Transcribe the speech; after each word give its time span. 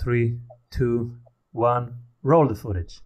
three, 0.00 0.38
two, 0.70 1.16
one. 1.52 1.94
Roll 2.22 2.46
the 2.46 2.54
footage. 2.54 3.00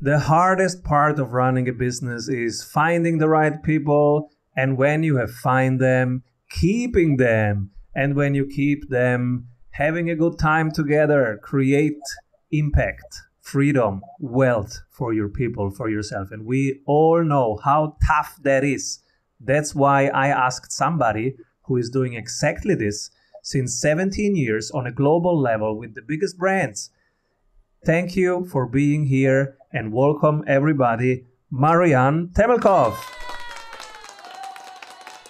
The 0.00 0.20
hardest 0.20 0.84
part 0.84 1.18
of 1.18 1.32
running 1.32 1.68
a 1.68 1.72
business 1.72 2.28
is 2.28 2.62
finding 2.62 3.18
the 3.18 3.28
right 3.28 3.62
people, 3.62 4.30
and 4.56 4.76
when 4.76 5.02
you 5.02 5.16
have 5.16 5.32
find 5.32 5.80
them, 5.80 6.22
keeping 6.50 7.16
them, 7.16 7.70
and 7.94 8.14
when 8.14 8.34
you 8.34 8.46
keep 8.46 8.88
them, 8.88 9.48
having 9.70 10.08
a 10.10 10.14
good 10.14 10.38
time 10.38 10.70
together, 10.70 11.40
create 11.42 11.98
impact, 12.52 13.22
freedom, 13.46 14.02
wealth 14.18 14.80
for 14.90 15.12
your 15.12 15.28
people, 15.28 15.70
for 15.70 15.88
yourself. 15.88 16.32
And 16.32 16.44
we 16.44 16.80
all 16.84 17.22
know 17.22 17.60
how 17.62 17.96
tough 18.04 18.36
that 18.42 18.64
is. 18.64 18.98
That's 19.38 19.72
why 19.72 20.08
I 20.08 20.28
asked 20.28 20.72
somebody 20.72 21.36
who 21.62 21.76
is 21.76 21.88
doing 21.88 22.14
exactly 22.14 22.74
this 22.74 23.08
since 23.44 23.80
17 23.80 24.34
years 24.34 24.72
on 24.72 24.88
a 24.88 24.92
global 24.92 25.40
level 25.40 25.78
with 25.78 25.94
the 25.94 26.02
biggest 26.02 26.36
brands. 26.36 26.90
Thank 27.84 28.16
you 28.16 28.48
for 28.50 28.66
being 28.66 29.06
here 29.06 29.56
and 29.72 29.92
welcome 29.92 30.42
everybody, 30.48 31.26
Marian 31.48 32.30
Temelkov. 32.34 33.25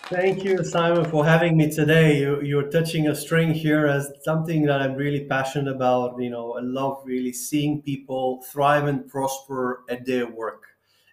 Thank 0.09 0.45
you, 0.45 0.63
Simon, 0.63 1.05
for 1.05 1.25
having 1.25 1.57
me 1.57 1.69
today. 1.69 2.21
You, 2.21 2.41
you're 2.41 2.71
touching 2.71 3.09
a 3.09 3.15
string 3.15 3.53
here 3.53 3.89
as 3.89 4.09
something 4.23 4.65
that 4.67 4.81
I'm 4.81 4.95
really 4.95 5.25
passionate 5.25 5.75
about. 5.75 6.15
You 6.21 6.31
know, 6.31 6.57
I 6.57 6.61
love 6.61 7.03
really 7.05 7.33
seeing 7.33 7.83
people 7.83 8.41
thrive 8.45 8.87
and 8.87 9.09
prosper 9.09 9.83
at 9.91 10.07
their 10.07 10.31
work. 10.31 10.63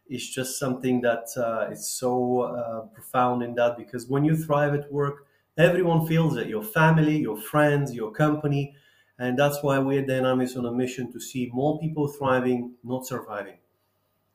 It's 0.06 0.30
just 0.30 0.60
something 0.60 1.02
that 1.02 1.26
uh, 1.36 1.72
is 1.72 1.90
so 1.90 2.42
uh, 2.42 2.82
profound 2.94 3.42
in 3.42 3.56
that 3.56 3.78
because 3.78 4.06
when 4.06 4.26
you 4.26 4.36
thrive 4.38 4.76
at 4.76 4.92
work, 4.92 5.26
everyone 5.58 6.06
feels 6.06 6.38
it 6.38 6.46
your 6.46 6.64
family, 6.64 7.18
your 7.18 7.38
friends, 7.38 7.96
your 7.96 8.12
company. 8.12 8.76
And 9.18 9.40
that's 9.40 9.64
why 9.64 9.80
we 9.80 9.98
at 9.98 10.06
Dynamics 10.06 10.56
on 10.56 10.68
a 10.68 10.72
mission 10.72 11.12
to 11.14 11.20
see 11.20 11.50
more 11.52 11.80
people 11.80 12.10
thriving, 12.10 12.76
not 12.84 13.08
surviving. 13.08 13.58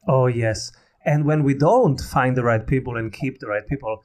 Oh, 0.09 0.27
yes. 0.27 0.72
And 1.05 1.27
when 1.27 1.45
we 1.45 1.55
don't 1.55 2.00
find 2.00 2.37
the 2.37 2.43
right 2.43 2.67
people 2.67 2.97
and 2.97 3.12
keep 3.12 3.39
the 3.39 3.47
right 3.47 3.65
people, 3.65 4.03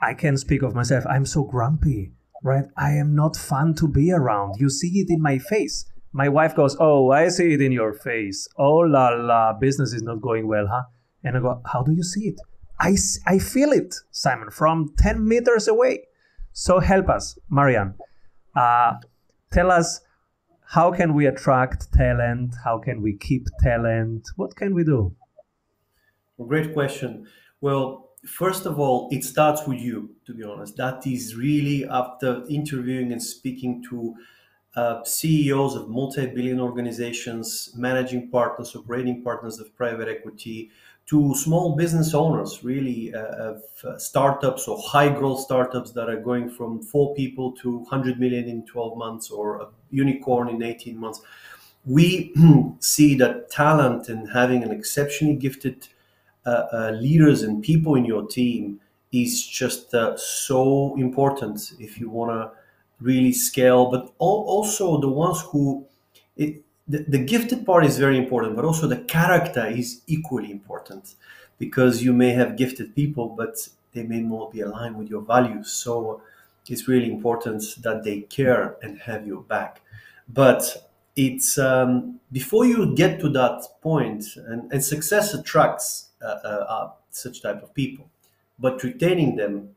I 0.00 0.14
can 0.14 0.36
speak 0.36 0.62
of 0.62 0.74
myself. 0.74 1.04
I'm 1.08 1.26
so 1.26 1.44
grumpy, 1.44 2.12
right? 2.42 2.64
I 2.76 2.92
am 2.92 3.14
not 3.14 3.36
fun 3.36 3.74
to 3.74 3.88
be 3.88 4.12
around. 4.12 4.56
You 4.58 4.68
see 4.70 5.00
it 5.00 5.10
in 5.10 5.20
my 5.22 5.38
face. 5.38 5.86
My 6.12 6.28
wife 6.28 6.54
goes, 6.54 6.76
Oh, 6.78 7.10
I 7.10 7.28
see 7.28 7.54
it 7.54 7.60
in 7.60 7.72
your 7.72 7.92
face. 7.92 8.48
Oh, 8.56 8.78
la 8.78 9.08
la, 9.08 9.52
business 9.52 9.92
is 9.92 10.02
not 10.02 10.20
going 10.20 10.46
well, 10.46 10.66
huh? 10.70 10.84
And 11.22 11.36
I 11.36 11.40
go, 11.40 11.60
How 11.72 11.82
do 11.82 11.92
you 11.92 12.02
see 12.02 12.28
it? 12.28 12.40
I, 12.78 12.96
I 13.26 13.38
feel 13.38 13.72
it, 13.72 13.94
Simon, 14.10 14.50
from 14.50 14.94
10 14.98 15.26
meters 15.26 15.68
away. 15.68 16.04
So 16.52 16.80
help 16.80 17.08
us, 17.08 17.38
Marian. 17.48 17.94
Uh, 18.54 18.94
tell 19.52 19.70
us 19.70 20.00
how 20.66 20.90
can 20.90 21.14
we 21.14 21.26
attract 21.26 21.92
talent? 21.92 22.54
How 22.64 22.78
can 22.78 23.02
we 23.02 23.16
keep 23.16 23.46
talent? 23.60 24.28
What 24.36 24.56
can 24.56 24.74
we 24.74 24.84
do? 24.84 25.14
Great 26.48 26.72
question. 26.72 27.26
Well, 27.60 28.03
first 28.26 28.66
of 28.66 28.78
all, 28.78 29.08
it 29.12 29.24
starts 29.24 29.66
with 29.66 29.80
you, 29.80 30.10
to 30.26 30.34
be 30.34 30.42
honest. 30.42 30.76
That 30.76 31.06
is 31.06 31.36
really 31.36 31.86
after 31.88 32.44
interviewing 32.48 33.12
and 33.12 33.22
speaking 33.22 33.82
to 33.90 34.14
uh, 34.76 35.04
CEOs 35.04 35.76
of 35.76 35.88
multi 35.88 36.26
billion 36.26 36.60
organizations, 36.60 37.72
managing 37.76 38.30
partners, 38.30 38.74
operating 38.74 39.22
partners 39.22 39.60
of 39.60 39.74
private 39.76 40.08
equity, 40.08 40.70
to 41.06 41.34
small 41.34 41.76
business 41.76 42.14
owners, 42.14 42.64
really, 42.64 43.14
uh, 43.14 43.20
of 43.20 43.62
uh, 43.84 43.98
startups 43.98 44.66
or 44.66 44.80
high 44.80 45.08
growth 45.08 45.40
startups 45.40 45.92
that 45.92 46.08
are 46.08 46.20
going 46.20 46.48
from 46.48 46.82
four 46.82 47.14
people 47.14 47.52
to 47.52 47.78
100 47.78 48.18
million 48.18 48.48
in 48.48 48.64
12 48.66 48.96
months 48.96 49.30
or 49.30 49.60
a 49.60 49.68
unicorn 49.90 50.48
in 50.48 50.62
18 50.62 50.98
months. 50.98 51.20
We 51.84 52.32
see 52.80 53.14
that 53.16 53.50
talent 53.50 54.08
and 54.08 54.28
having 54.30 54.62
an 54.62 54.70
exceptionally 54.70 55.36
gifted 55.36 55.86
leaders 57.00 57.42
and 57.42 57.62
people 57.62 57.94
in 57.94 58.04
your 58.04 58.26
team 58.26 58.80
is 59.12 59.46
just 59.46 59.94
uh, 59.94 60.16
so 60.16 60.94
important 60.96 61.72
if 61.78 62.00
you 62.00 62.10
want 62.10 62.30
to 62.30 62.50
really 63.00 63.32
scale. 63.32 63.90
But 63.90 64.12
also 64.18 65.00
the 65.00 65.08
ones 65.08 65.42
who 65.42 65.86
it, 66.36 66.62
the, 66.88 67.04
the 67.08 67.18
gifted 67.18 67.64
part 67.64 67.84
is 67.84 67.98
very 67.98 68.18
important, 68.18 68.56
but 68.56 68.64
also 68.64 68.86
the 68.86 68.98
character 69.04 69.66
is 69.66 70.02
equally 70.06 70.50
important 70.50 71.14
because 71.58 72.02
you 72.02 72.12
may 72.12 72.30
have 72.30 72.56
gifted 72.56 72.94
people, 72.94 73.28
but 73.28 73.68
they 73.92 74.02
may 74.02 74.20
not 74.20 74.52
be 74.52 74.60
aligned 74.60 74.96
with 74.96 75.08
your 75.08 75.22
values. 75.22 75.70
So 75.70 76.20
it's 76.68 76.88
really 76.88 77.10
important 77.10 77.62
that 77.82 78.02
they 78.04 78.22
care 78.22 78.76
and 78.82 78.98
have 78.98 79.26
your 79.26 79.42
back. 79.42 79.80
But 80.28 80.88
it's 81.16 81.58
um, 81.58 82.18
before 82.32 82.64
you 82.64 82.94
get 82.94 83.20
to 83.20 83.28
that 83.30 83.62
point, 83.80 84.24
and, 84.36 84.72
and 84.72 84.82
success 84.82 85.32
attracts 85.32 86.08
uh, 86.10 86.13
uh, 86.13 86.13
such 87.10 87.42
type 87.42 87.62
of 87.62 87.72
people. 87.74 88.08
But 88.58 88.82
retaining 88.82 89.36
them 89.36 89.70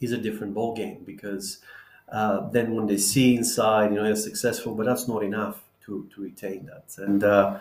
is 0.00 0.12
a 0.12 0.18
different 0.18 0.54
ball 0.54 0.74
game 0.74 1.02
because 1.04 1.58
uh, 2.10 2.48
then 2.50 2.74
when 2.74 2.86
they 2.86 2.96
see 2.96 3.36
inside, 3.36 3.90
you 3.90 3.96
know, 3.96 4.04
they're 4.04 4.16
successful, 4.16 4.74
but 4.74 4.86
that's 4.86 5.08
not 5.08 5.22
enough 5.22 5.62
to, 5.86 6.08
to 6.14 6.22
retain 6.22 6.66
that. 6.66 7.02
And 7.02 7.24
uh, 7.24 7.58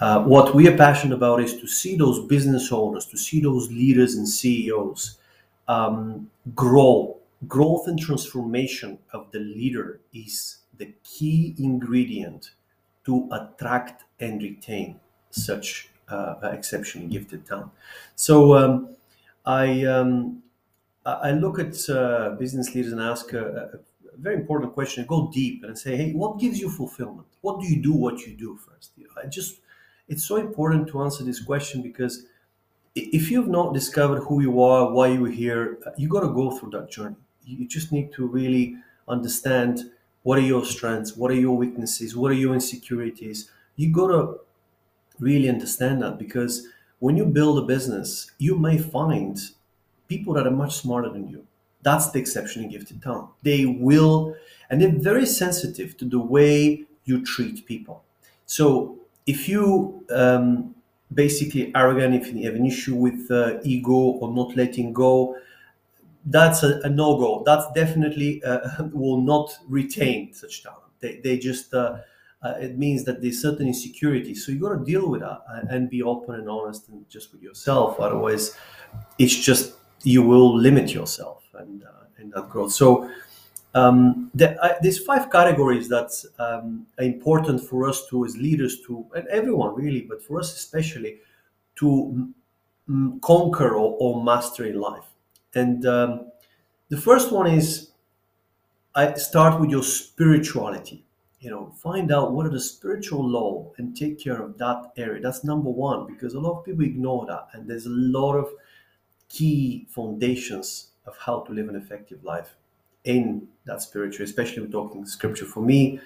uh, 0.00 0.22
what 0.22 0.54
we 0.54 0.68
are 0.68 0.76
passionate 0.76 1.14
about 1.14 1.42
is 1.42 1.54
to 1.60 1.66
see 1.66 1.96
those 1.96 2.26
business 2.26 2.72
owners, 2.72 3.06
to 3.06 3.18
see 3.18 3.40
those 3.40 3.70
leaders 3.70 4.14
and 4.14 4.28
CEOs 4.28 5.18
um, 5.68 6.30
grow. 6.54 7.16
Growth 7.48 7.88
and 7.88 7.98
transformation 7.98 8.98
of 9.12 9.30
the 9.32 9.38
leader 9.38 10.00
is 10.12 10.58
the 10.76 10.92
key 11.04 11.54
ingredient 11.58 12.50
to 13.06 13.28
attract 13.32 14.04
and 14.20 14.42
retain 14.42 15.00
such 15.30 15.88
uh, 15.88 15.99
exceptionally 16.42 17.08
gifted 17.08 17.46
talent. 17.46 17.70
So 18.16 18.56
um, 18.56 18.96
I 19.44 19.84
um, 19.84 20.42
I 21.06 21.32
look 21.32 21.58
at 21.58 21.88
uh, 21.88 22.30
business 22.38 22.74
leaders 22.74 22.92
and 22.92 23.00
ask 23.00 23.32
a, 23.32 23.70
a, 23.74 23.78
very 24.18 24.36
important 24.36 24.74
question. 24.74 25.02
I 25.02 25.06
go 25.06 25.30
deep 25.32 25.62
and 25.62 25.72
I 25.72 25.74
say, 25.74 25.96
hey, 25.96 26.12
what 26.12 26.38
gives 26.38 26.60
you 26.60 26.68
fulfillment? 26.68 27.26
What 27.40 27.58
do 27.60 27.66
you 27.66 27.80
do? 27.80 27.92
What 27.92 28.20
you 28.26 28.34
do 28.36 28.56
first? 28.56 28.90
I 29.22 29.26
just 29.26 29.60
it's 30.08 30.24
so 30.24 30.36
important 30.36 30.88
to 30.88 31.02
answer 31.02 31.24
this 31.24 31.40
question 31.40 31.82
because 31.82 32.26
if 32.94 33.30
you've 33.30 33.48
not 33.48 33.72
discovered 33.72 34.20
who 34.22 34.42
you 34.42 34.60
are, 34.62 34.90
why 34.92 35.08
you're 35.08 35.30
here, 35.30 35.78
you 35.96 36.08
got 36.08 36.20
to 36.20 36.28
go 36.28 36.50
through 36.50 36.70
that 36.70 36.90
journey. 36.90 37.16
You 37.44 37.66
just 37.66 37.92
need 37.92 38.12
to 38.14 38.26
really 38.26 38.76
understand 39.08 39.90
what 40.22 40.38
are 40.38 40.42
your 40.42 40.64
strengths, 40.64 41.16
what 41.16 41.30
are 41.30 41.40
your 41.46 41.56
weaknesses, 41.56 42.16
what 42.16 42.30
are 42.30 42.34
your 42.34 42.54
insecurities. 42.54 43.50
You 43.76 43.92
got 43.92 44.08
to 44.08 44.40
really 45.20 45.48
understand 45.48 46.02
that 46.02 46.18
because 46.18 46.66
when 46.98 47.16
you 47.16 47.24
build 47.26 47.58
a 47.58 47.62
business, 47.62 48.30
you 48.38 48.56
may 48.58 48.78
find 48.78 49.38
people 50.08 50.34
that 50.34 50.46
are 50.46 50.50
much 50.50 50.76
smarter 50.76 51.08
than 51.10 51.28
you. 51.28 51.46
That's 51.82 52.10
the 52.10 52.18
exceptionally 52.18 52.68
gifted 52.68 53.02
talent. 53.02 53.28
They 53.42 53.64
will, 53.66 54.34
and 54.68 54.80
they're 54.80 54.92
very 54.92 55.26
sensitive 55.26 55.96
to 55.98 56.04
the 56.04 56.18
way 56.18 56.84
you 57.04 57.24
treat 57.24 57.64
people. 57.66 58.04
So 58.46 58.98
if 59.26 59.48
you 59.48 60.04
um, 60.10 60.74
basically 61.14 61.72
arrogant, 61.74 62.14
if 62.14 62.32
you 62.34 62.44
have 62.46 62.54
an 62.54 62.66
issue 62.66 62.94
with 62.96 63.30
uh, 63.30 63.58
ego 63.62 63.92
or 63.94 64.32
not 64.32 64.56
letting 64.56 64.92
go, 64.92 65.36
that's 66.26 66.62
a, 66.62 66.80
a 66.84 66.88
no-go. 66.88 67.42
That's 67.44 67.66
definitely 67.74 68.42
uh, 68.44 68.84
will 68.92 69.20
not 69.20 69.58
retain 69.68 70.32
such 70.34 70.62
talent. 70.62 70.80
They, 71.00 71.16
they 71.22 71.38
just 71.38 71.72
uh, 71.72 71.98
uh, 72.42 72.54
it 72.58 72.78
means 72.78 73.04
that 73.04 73.20
there's 73.20 73.40
certain 73.40 73.66
insecurity. 73.66 74.34
So 74.34 74.50
you 74.52 74.60
got 74.60 74.78
to 74.78 74.84
deal 74.84 75.08
with 75.08 75.20
that 75.20 75.42
and, 75.48 75.68
and, 75.68 75.90
be 75.90 76.02
open 76.02 76.36
and 76.36 76.48
honest 76.48 76.88
and 76.88 77.06
just 77.08 77.32
with 77.32 77.42
yourself. 77.42 78.00
Otherwise, 78.00 78.56
it's 79.18 79.34
just 79.34 79.74
you 80.04 80.22
will 80.22 80.56
limit 80.56 80.94
yourself 80.94 81.44
and 81.54 81.84
uh, 81.84 82.04
and 82.16 82.32
that 82.32 82.48
growth. 82.48 82.72
So 82.72 83.10
um, 83.74 84.30
the, 84.34 84.56
there's 84.82 84.98
five 84.98 85.30
categories 85.30 85.88
that 85.88 86.10
um, 86.38 86.86
are 86.98 87.04
important 87.04 87.62
for 87.62 87.88
us 87.88 88.06
to 88.08 88.24
as 88.24 88.36
leaders 88.36 88.80
to 88.86 89.06
and 89.14 89.26
everyone 89.28 89.74
really, 89.74 90.02
but 90.02 90.22
for 90.22 90.40
us 90.40 90.54
especially 90.56 91.18
to 91.76 92.32
m- 92.88 93.20
conquer 93.20 93.74
or, 93.74 93.96
or, 94.00 94.24
master 94.24 94.64
in 94.64 94.80
life. 94.80 95.04
And 95.54 95.86
um, 95.86 96.30
the 96.88 96.96
first 96.96 97.32
one 97.32 97.46
is 97.46 97.90
I 98.94 99.14
start 99.14 99.60
with 99.60 99.70
your 99.70 99.84
spirituality 99.84 101.04
you 101.40 101.50
know 101.50 101.72
find 101.76 102.12
out 102.12 102.32
what 102.32 102.46
are 102.46 102.50
the 102.50 102.60
spiritual 102.60 103.26
law 103.26 103.70
and 103.78 103.96
take 103.96 104.18
care 104.18 104.42
of 104.42 104.58
that 104.58 104.92
area 104.96 105.20
that's 105.20 105.42
number 105.44 105.70
one 105.70 106.06
because 106.06 106.34
a 106.34 106.40
lot 106.40 106.58
of 106.58 106.64
people 106.64 106.84
ignore 106.84 107.26
that 107.26 107.48
and 107.52 107.68
there's 107.68 107.86
a 107.86 107.90
lot 107.90 108.34
of 108.34 108.50
key 109.28 109.86
foundations 109.88 110.90
of 111.06 111.16
how 111.18 111.40
to 111.40 111.52
live 111.52 111.68
an 111.68 111.76
effective 111.76 112.22
life 112.24 112.56
in 113.04 113.46
that 113.64 113.80
spiritual 113.80 114.24
especially 114.24 114.62
we're 114.62 114.68
talking 114.68 115.06
scripture 115.06 115.46
for 115.46 115.60
me 115.60 115.98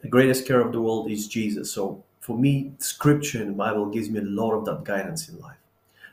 the 0.00 0.08
greatest 0.08 0.46
care 0.46 0.60
of 0.60 0.72
the 0.72 0.80
world 0.80 1.10
is 1.10 1.28
jesus 1.28 1.72
so 1.72 2.02
for 2.24 2.38
me, 2.38 2.72
scripture 2.78 3.42
and 3.42 3.50
the 3.50 3.54
Bible 3.54 3.84
gives 3.90 4.08
me 4.08 4.18
a 4.18 4.22
lot 4.22 4.52
of 4.52 4.64
that 4.64 4.82
guidance 4.82 5.28
in 5.28 5.38
life. 5.40 5.58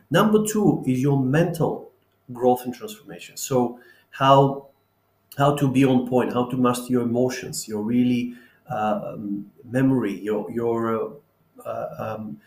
Number 0.09 0.45
two 0.45 0.83
is 0.85 0.99
your 0.99 1.17
mental 1.17 1.89
growth 2.33 2.65
and 2.65 2.75
transformation. 2.75 3.37
So 3.37 3.79
how 4.09 4.67
how 5.37 5.55
to 5.55 5.71
be 5.71 5.85
on 5.85 6.09
point, 6.09 6.33
how 6.33 6.49
to 6.49 6.57
master 6.57 6.91
your 6.91 7.03
emotions, 7.03 7.65
your 7.65 7.81
really 7.81 8.35
uh, 8.69 9.13
um, 9.13 9.51
memory, 9.63 10.19
your 10.19 10.49
your 10.51 10.95
uh, 10.95 11.65
uh, 11.65 11.87
um, 11.99 12.39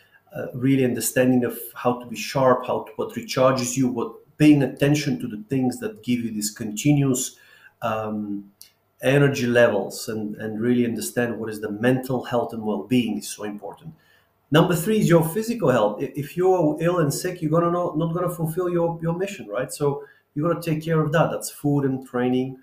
really 0.54 0.84
understanding 0.84 1.44
of 1.44 1.58
how 1.74 1.98
to 2.00 2.06
be 2.06 2.16
sharp, 2.16 2.66
how 2.66 2.82
to, 2.82 2.92
what 2.96 3.14
recharges 3.14 3.76
you, 3.76 3.88
what 3.88 4.12
paying 4.38 4.62
attention 4.62 5.20
to 5.20 5.28
the 5.28 5.42
things 5.48 5.78
that 5.78 6.02
give 6.02 6.20
you 6.20 6.32
this 6.32 6.50
continuous 6.50 7.36
um, 7.82 8.50
energy 9.02 9.46
levels 9.46 10.08
and, 10.08 10.34
and 10.36 10.60
really 10.60 10.84
understand 10.84 11.38
what 11.38 11.50
is 11.50 11.60
the 11.60 11.70
mental 11.70 12.24
health 12.24 12.52
and 12.52 12.64
well-being 12.64 13.18
is 13.18 13.28
so 13.28 13.44
important. 13.44 13.94
Number 14.50 14.74
three 14.74 14.98
is 14.98 15.08
your 15.08 15.24
physical 15.28 15.70
health. 15.70 16.00
If 16.00 16.36
you're 16.36 16.76
ill 16.80 16.98
and 16.98 17.12
sick, 17.12 17.42
you're 17.42 17.50
gonna 17.50 17.70
not, 17.70 17.98
not 17.98 18.14
gonna 18.14 18.30
fulfill 18.30 18.68
your, 18.68 18.98
your 19.02 19.12
mission, 19.12 19.46
right? 19.48 19.72
So 19.72 20.04
you 20.34 20.42
got 20.42 20.60
to 20.60 20.70
take 20.70 20.82
care 20.84 21.00
of 21.00 21.12
that. 21.12 21.30
That's 21.30 21.50
food 21.50 21.84
and 21.84 22.06
training. 22.06 22.58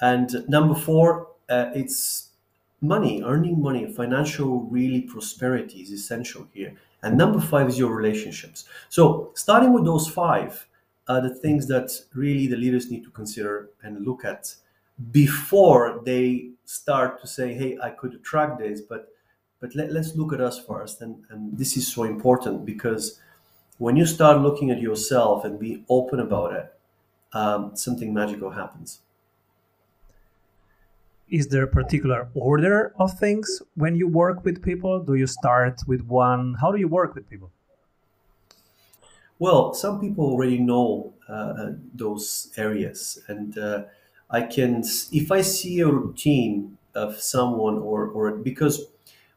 And 0.00 0.48
number 0.48 0.74
four, 0.74 1.28
uh, 1.48 1.70
it's 1.74 2.29
money, 2.80 3.22
earning 3.22 3.60
money, 3.60 3.92
financial 3.92 4.62
really 4.62 5.02
prosperity 5.02 5.80
is 5.80 5.90
essential 5.90 6.46
here. 6.52 6.74
And 7.02 7.16
number 7.16 7.40
five 7.40 7.68
is 7.68 7.78
your 7.78 7.94
relationships. 7.94 8.64
So 8.88 9.30
starting 9.34 9.72
with 9.72 9.84
those 9.84 10.08
five 10.08 10.66
are 11.08 11.20
the 11.20 11.34
things 11.34 11.66
that 11.68 11.90
really 12.14 12.46
the 12.46 12.56
leaders 12.56 12.90
need 12.90 13.04
to 13.04 13.10
consider 13.10 13.70
and 13.82 14.04
look 14.06 14.24
at 14.24 14.54
before 15.10 16.02
they 16.04 16.50
start 16.64 17.20
to 17.20 17.26
say, 17.26 17.54
hey, 17.54 17.78
I 17.82 17.90
could 17.90 18.14
attract 18.14 18.58
this, 18.58 18.80
but 18.80 19.08
but 19.60 19.74
let, 19.74 19.90
us 19.90 20.16
look 20.16 20.32
at 20.32 20.40
us 20.40 20.58
first. 20.64 21.02
And, 21.02 21.22
and 21.28 21.56
this 21.56 21.76
is 21.76 21.86
so 21.86 22.04
important 22.04 22.64
because 22.64 23.20
when 23.76 23.94
you 23.94 24.06
start 24.06 24.40
looking 24.40 24.70
at 24.70 24.80
yourself 24.80 25.44
and 25.44 25.58
be 25.58 25.84
open 25.90 26.20
about 26.20 26.54
it, 26.54 26.72
um, 27.34 27.76
something 27.76 28.12
magical 28.12 28.50
happens. 28.50 29.00
Is 31.30 31.48
there 31.48 31.62
a 31.62 31.68
particular 31.68 32.28
order 32.34 32.92
of 32.98 33.18
things 33.18 33.62
when 33.74 33.94
you 33.94 34.08
work 34.08 34.44
with 34.44 34.62
people? 34.62 35.00
Do 35.00 35.14
you 35.14 35.26
start 35.26 35.80
with 35.86 36.02
one? 36.02 36.56
How 36.60 36.72
do 36.72 36.78
you 36.78 36.88
work 36.88 37.14
with 37.14 37.28
people? 37.30 37.50
Well, 39.38 39.72
some 39.72 40.00
people 40.00 40.24
already 40.24 40.58
know 40.58 41.14
uh, 41.28 41.70
those 41.94 42.52
areas, 42.56 43.22
and 43.28 43.56
uh, 43.56 43.84
I 44.28 44.42
can, 44.42 44.82
if 45.12 45.32
I 45.32 45.40
see 45.40 45.80
a 45.80 45.86
routine 45.86 46.76
of 46.94 47.16
someone, 47.20 47.78
or 47.78 48.08
or 48.08 48.32
because 48.32 48.86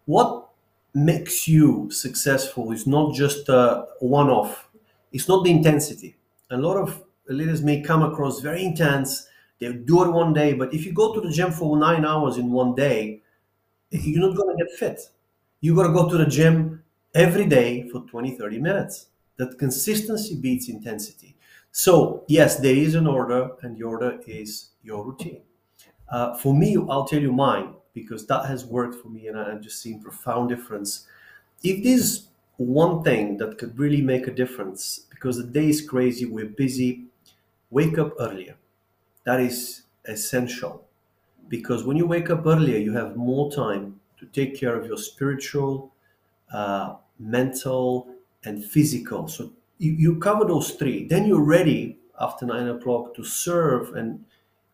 what 0.06 0.50
makes 0.94 1.48
you 1.48 1.90
successful 1.92 2.72
is 2.72 2.86
not 2.86 3.14
just 3.14 3.50
a 3.50 3.86
one-off. 4.00 4.68
It's 5.12 5.28
not 5.28 5.44
the 5.44 5.52
intensity. 5.52 6.16
A 6.52 6.58
lot 6.58 6.78
of 6.78 7.04
leaders 7.28 7.62
may 7.62 7.82
come 7.82 8.04
across 8.04 8.42
very 8.42 8.64
intense. 8.64 9.28
They'll 9.64 9.82
do 9.86 10.04
it 10.04 10.10
one 10.12 10.34
day, 10.34 10.52
but 10.52 10.74
if 10.74 10.86
you 10.86 10.92
go 10.92 11.14
to 11.14 11.22
the 11.22 11.32
gym 11.32 11.50
for 11.54 11.78
nine 11.78 12.04
hours 12.04 12.36
in 12.36 12.52
one 12.52 12.76
day, 12.76 13.22
you're 13.92 14.20
not 14.20 14.36
going 14.36 14.58
to 14.58 14.62
get 14.66 14.74
fit. 14.78 15.00
You 15.62 15.74
got 15.74 15.88
to 15.88 15.94
go 15.94 16.10
to 16.10 16.18
the 16.18 16.26
gym 16.26 16.84
every 17.16 17.46
day 17.46 17.88
for 17.90 18.02
20, 18.02 18.32
30 18.32 18.60
minutes. 18.60 19.08
That 19.38 19.58
consistency 19.58 20.36
beats 20.36 20.68
intensity. 20.68 21.38
So, 21.72 22.26
yes, 22.28 22.58
there 22.58 22.76
is 22.76 22.94
an 22.96 23.08
order, 23.08 23.52
and 23.62 23.78
the 23.78 23.84
order 23.84 24.20
is 24.28 24.72
your 24.84 25.06
routine. 25.06 25.40
Uh, 26.10 26.36
for 26.38 26.54
me, 26.54 26.76
I'll 26.90 27.06
tell 27.06 27.22
you 27.22 27.32
mine 27.32 27.76
because 27.94 28.26
that 28.28 28.46
has 28.48 28.66
worked 28.66 28.96
for 28.96 29.08
me, 29.08 29.28
and 29.28 29.40
I've 29.40 29.62
just 29.62 29.82
seen 29.82 30.02
profound 30.02 30.50
difference. 30.50 31.08
If 31.64 31.86
there's 31.86 32.28
one 32.58 33.02
thing 33.02 33.38
that 33.38 33.58
could 33.58 33.80
really 33.80 34.02
make 34.02 34.28
a 34.28 34.32
difference, 34.32 35.06
because 35.10 35.38
the 35.38 35.46
day 35.46 35.70
is 35.70 35.82
crazy, 35.88 36.26
we're 36.26 36.48
busy, 36.48 37.06
wake 37.72 37.98
up 37.98 38.14
earlier. 38.20 38.56
That 39.26 39.40
is 39.40 39.84
essential 40.06 40.86
because 41.48 41.84
when 41.84 41.98
you 41.98 42.06
wake 42.06 42.30
up 42.30 42.46
earlier, 42.46 42.78
you 42.78 42.94
have 42.94 43.16
more 43.16 43.52
time 43.52 44.00
to 44.20 44.26
take 44.28 44.60
care 44.60 44.76
of 44.76 44.86
your 44.86 44.98
spiritual, 44.98 45.94
uh, 46.52 46.96
mental, 47.20 48.08
and 48.44 48.64
physical. 48.64 49.28
So 49.28 49.52
you, 49.78 49.92
you 49.94 50.20
cover 50.20 50.46
those 50.46 50.72
three. 50.72 51.08
Then 51.08 51.26
you're 51.26 51.44
ready 51.44 51.98
after 52.20 52.46
nine 52.46 52.68
o'clock 52.68 53.16
to 53.16 53.24
serve 53.24 53.96
and 53.96 54.24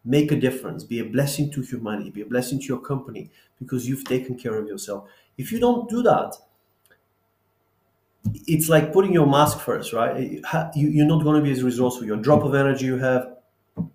make 0.05 0.31
a 0.31 0.35
difference, 0.35 0.83
be 0.83 0.99
a 0.99 1.05
blessing 1.05 1.51
to 1.51 1.61
humanity, 1.61 2.09
be 2.09 2.21
a 2.21 2.25
blessing 2.25 2.59
to 2.59 2.65
your 2.65 2.79
company 2.79 3.29
because 3.59 3.87
you've 3.87 4.05
taken 4.05 4.37
care 4.37 4.57
of 4.57 4.67
yourself. 4.67 5.09
If 5.37 5.51
you 5.51 5.59
don't 5.59 5.89
do 5.89 6.01
that, 6.03 6.35
it's 8.47 8.69
like 8.69 8.91
putting 8.93 9.13
your 9.13 9.27
mask 9.27 9.59
first, 9.59 9.93
right? 9.93 10.41
You, 10.75 11.03
are 11.03 11.07
not 11.07 11.23
going 11.23 11.37
to 11.37 11.41
be 11.41 11.51
as 11.51 11.63
resourceful. 11.63 12.05
Your 12.05 12.17
drop 12.17 12.43
of 12.43 12.53
energy 12.53 12.85
you 12.85 12.97
have, 12.97 13.35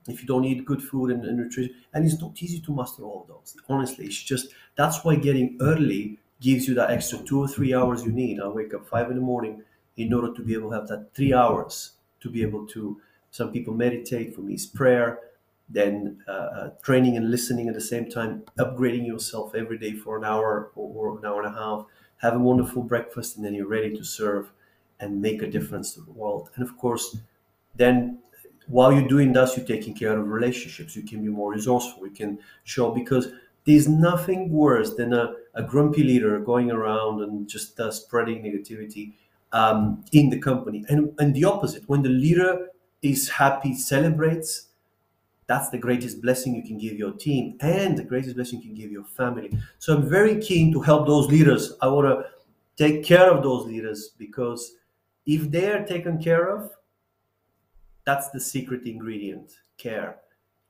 if 0.09 0.21
you 0.21 0.27
don't 0.27 0.45
eat 0.45 0.65
good 0.65 0.83
food 0.83 1.11
and, 1.11 1.25
and 1.25 1.37
nutrition, 1.39 1.75
and 1.93 2.05
it's 2.05 2.21
not 2.21 2.43
easy 2.43 2.61
to 2.61 2.75
master 2.75 3.03
all 3.05 3.23
of 3.23 3.29
those. 3.29 3.57
Honestly, 3.69 4.07
it's 4.07 4.23
just 4.23 4.49
that's 4.77 5.05
why 5.05 5.17
getting 5.17 5.57
early 5.61 6.19
gives 6.41 6.67
you 6.69 6.75
that 6.75 6.91
extra 6.91 7.19
two 7.19 7.41
or 7.41 7.49
three 7.49 7.75
hours 7.75 8.05
you 8.05 8.13
need. 8.13 8.41
I 8.41 8.49
wake 8.49 8.75
up 8.75 8.87
five 8.89 9.09
in 9.11 9.17
the 9.17 9.23
morning 9.23 9.63
in 9.97 10.13
order 10.13 10.33
to 10.35 10.43
be 10.43 10.55
able 10.55 10.71
to 10.71 10.77
have 10.77 10.89
that 10.89 11.15
three 11.15 11.33
hours 11.33 11.93
to 12.21 12.31
be 12.31 12.43
able 12.43 12.67
to. 12.69 13.01
Some 13.31 13.51
people 13.53 13.75
meditate. 13.75 14.35
For 14.35 14.43
me, 14.43 14.55
it's 14.55 14.67
prayer. 14.67 15.19
Then 15.69 16.23
uh, 16.29 16.31
uh, 16.31 16.71
training 16.83 17.17
and 17.17 17.31
listening 17.31 17.69
at 17.69 17.75
the 17.75 17.81
same 17.81 18.11
time, 18.11 18.45
upgrading 18.59 19.07
yourself 19.07 19.55
every 19.55 19.79
day 19.79 19.95
for 19.95 20.17
an 20.19 20.25
hour 20.25 20.71
or, 20.77 21.15
or 21.15 21.19
an 21.19 21.25
hour 21.25 21.43
and 21.43 21.55
a 21.55 21.59
half 21.59 21.87
have 22.19 22.35
a 22.35 22.39
wonderful 22.39 22.83
breakfast, 22.83 23.37
and 23.37 23.45
then 23.45 23.55
you're 23.55 23.67
ready 23.67 23.95
to 23.95 24.05
serve 24.05 24.51
and 25.01 25.21
make 25.21 25.43
a 25.43 25.51
difference 25.51 25.93
to 25.95 26.01
the 26.01 26.13
world. 26.13 26.51
And 26.55 26.67
of 26.67 26.77
course, 26.79 27.19
then 27.75 28.21
while 28.67 28.93
you're 28.93 29.09
doing 29.09 29.33
that, 29.35 29.57
you're 29.57 29.67
taking 29.67 29.95
care 29.95 30.19
of 30.19 30.29
relationships. 30.29 30.97
You 30.97 31.03
can 31.03 31.23
be 31.23 31.29
more 31.29 31.53
resourceful. 31.53 32.07
You 32.07 32.13
can 32.13 32.39
show 32.65 32.91
because 32.91 33.29
there's 33.65 33.89
nothing 33.89 34.51
worse 34.51 34.95
than 34.95 35.13
a, 35.13 35.35
a 35.55 35.63
grumpy 35.63 36.03
leader 36.03 36.39
going 36.41 36.71
around 36.71 37.23
and 37.23 37.49
just 37.49 37.79
uh, 37.81 37.91
spreading 37.91 38.43
negativity 38.43 39.13
um, 39.53 40.05
in 40.13 40.31
the 40.31 40.39
company. 40.39 40.85
And, 40.89 41.15
and 41.19 41.35
the 41.35 41.45
opposite, 41.45 41.89
when 41.89 42.03
the 42.03 42.09
leader 42.11 42.69
is 43.03 43.29
happy, 43.29 43.75
celebrates, 43.75 44.69
that's 45.47 45.69
the 45.69 45.79
greatest 45.79 46.23
blessing 46.23 46.55
you 46.55 46.63
can 46.63 46.79
give 46.79 46.95
your 46.95 47.13
team 47.13 47.57
and 47.61 47.99
the 47.99 48.05
greatest 48.05 48.35
blessing 48.35 48.61
you 48.61 48.69
can 48.69 48.75
give 48.75 48.91
your 48.91 49.05
family. 49.05 49.57
So 49.79 49.95
I'm 49.95 50.09
very 50.09 50.41
keen 50.41 50.73
to 50.73 50.81
help 50.81 51.07
those 51.07 51.29
leaders. 51.29 51.75
I 51.83 51.89
want 51.89 52.07
to 52.07 52.27
take 52.77 53.05
care 53.05 53.31
of 53.31 53.43
those 53.43 53.67
leaders 53.67 54.11
because 54.19 54.75
if 55.27 55.51
they're 55.51 55.85
taken 55.85 56.23
care 56.23 56.55
of, 56.55 56.71
that's 58.05 58.31
the 58.31 58.41
secret 58.41 58.87
ingredient 58.87 59.53
care. 59.79 60.17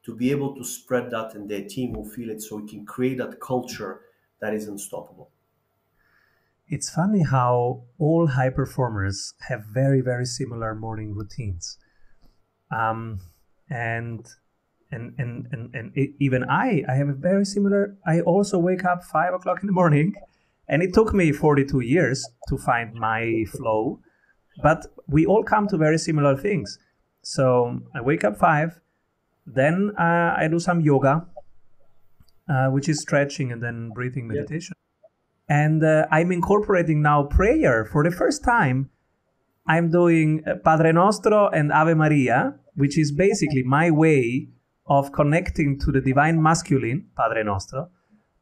To 0.05 0.15
be 0.15 0.31
able 0.31 0.55
to 0.57 0.65
spread 0.65 1.11
that 1.11 1.35
and 1.35 1.49
their 1.49 1.65
team 1.65 1.93
will 1.93 2.05
feel 2.05 2.31
it 2.31 2.43
so 2.43 2.57
we 2.57 2.69
can 2.69 2.85
create 2.85 3.19
that 3.19 3.41
culture 3.41 4.03
that 4.41 4.53
is 4.53 4.69
unstoppable. 4.69 5.31
It's 6.69 6.91
funny 6.91 7.23
how 7.23 7.85
all 7.99 8.27
high 8.27 8.51
performers 8.51 9.35
have 9.49 9.65
very, 9.73 10.01
very 10.01 10.27
similar 10.27 10.75
morning 10.75 11.15
routines. 11.15 11.79
Um, 12.71 13.21
and 13.71 14.27
and 14.91 15.15
and 15.19 15.47
and, 15.53 15.75
and 15.75 15.93
it, 15.95 16.11
even 16.19 16.45
I 16.45 16.85
I 16.89 16.95
have 16.95 17.09
a 17.09 17.15
very 17.15 17.45
similar. 17.45 17.97
I 18.07 18.21
also 18.21 18.59
wake 18.59 18.85
up 18.85 19.05
five 19.05 19.35
o'clock 19.35 19.61
in 19.63 19.67
the 19.67 19.73
morning, 19.73 20.15
and 20.69 20.83
it 20.83 20.95
took 20.95 21.13
me 21.15 21.33
forty 21.33 21.65
two 21.65 21.81
years 21.81 22.27
to 22.49 22.57
find 22.57 22.95
my 22.95 23.45
flow, 23.51 24.01
but 24.63 24.87
we 25.07 25.27
all 25.27 25.43
come 25.43 25.69
to 25.69 25.77
very 25.77 25.99
similar 25.99 26.37
things. 26.37 26.79
So 27.25 27.81
I 27.95 28.03
wake 28.03 28.23
up 28.23 28.37
five, 28.37 28.81
then 29.47 29.93
uh, 29.99 30.35
I 30.37 30.47
do 30.51 30.59
some 30.61 30.81
yoga, 30.81 31.27
uh, 32.49 32.69
which 32.69 32.89
is 32.89 33.01
stretching 33.01 33.51
and 33.51 33.63
then 33.63 33.91
breathing 33.95 34.29
meditation, 34.29 34.77
yeah. 35.49 35.65
and 35.65 35.83
uh, 35.83 36.07
I'm 36.11 36.31
incorporating 36.31 37.01
now 37.01 37.25
prayer 37.25 37.87
for 37.87 38.05
the 38.05 38.11
first 38.11 38.45
time. 38.45 38.91
I'm 39.67 39.91
doing 39.91 40.43
uh, 40.47 40.57
Padre 40.63 40.93
Nostro 40.93 41.49
and 41.49 41.73
Ave 41.73 41.95
Maria, 41.95 42.57
which 42.75 42.99
is 42.99 43.11
basically 43.11 43.63
my 43.63 43.91
way 43.91 44.51
of 44.87 45.13
connecting 45.13 45.79
to 45.81 45.91
the 45.91 46.03
divine 46.03 46.43
masculine, 46.43 47.07
Padre 47.17 47.43
Nostro. 47.43 47.89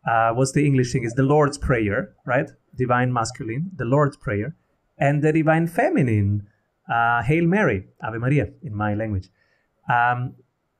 Uh, 0.05 0.33
what's 0.33 0.51
the 0.51 0.67
English 0.67 0.93
thing? 0.93 1.05
Is 1.05 1.15
the 1.15 1.23
Lord's 1.23 1.57
Prayer, 1.57 2.15
right? 2.27 2.51
Divine 2.77 3.13
masculine, 3.13 3.71
the 3.77 3.85
Lord's 3.85 4.17
Prayer, 4.17 4.57
and 4.99 5.23
the 5.23 5.33
divine 5.33 5.69
feminine, 5.69 6.49
uh, 6.89 7.23
Hail 7.23 7.47
Mary, 7.47 7.87
Ave 8.03 8.19
Maria, 8.19 8.49
in 8.63 8.75
my 8.75 8.95
language, 8.95 9.29
um, 9.93 10.35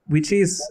which 0.07 0.33
is 0.33 0.63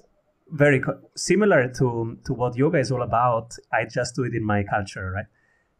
very 0.49 0.79
co- 0.79 0.99
similar 1.15 1.69
to, 1.69 2.17
to 2.25 2.33
what 2.33 2.55
yoga 2.55 2.77
is 2.77 2.91
all 2.91 3.01
about. 3.01 3.55
I 3.71 3.85
just 3.85 4.15
do 4.15 4.23
it 4.23 4.33
in 4.33 4.43
my 4.43 4.63
culture, 4.63 5.11
right? 5.11 5.25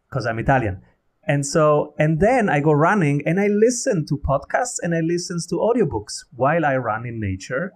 Because 0.10 0.26
I'm 0.26 0.40
Italian. 0.40 0.82
And 1.24 1.46
so, 1.46 1.94
and 2.00 2.20
then 2.20 2.50
I 2.50 2.62
go 2.62 2.72
running 2.72 3.22
and 3.28 3.40
I 3.40 3.48
listen 3.48 4.06
to 4.08 4.18
podcasts 4.18 4.78
and 4.82 4.96
I 4.96 5.02
listen 5.02 5.38
to 5.50 5.56
audiobooks 5.56 6.26
while 6.36 6.66
I 6.66 6.78
run 6.78 7.06
in 7.06 7.20
nature 7.20 7.74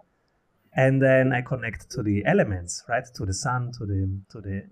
and 0.76 1.02
then 1.02 1.32
I 1.32 1.42
connect 1.42 1.90
to 1.92 2.04
the 2.04 2.26
elements, 2.26 2.84
right? 2.90 3.06
To 3.16 3.26
the 3.26 3.34
sun, 3.34 3.72
to 3.78 3.86
the 3.86 4.10
to 4.32 4.42
the 4.42 4.64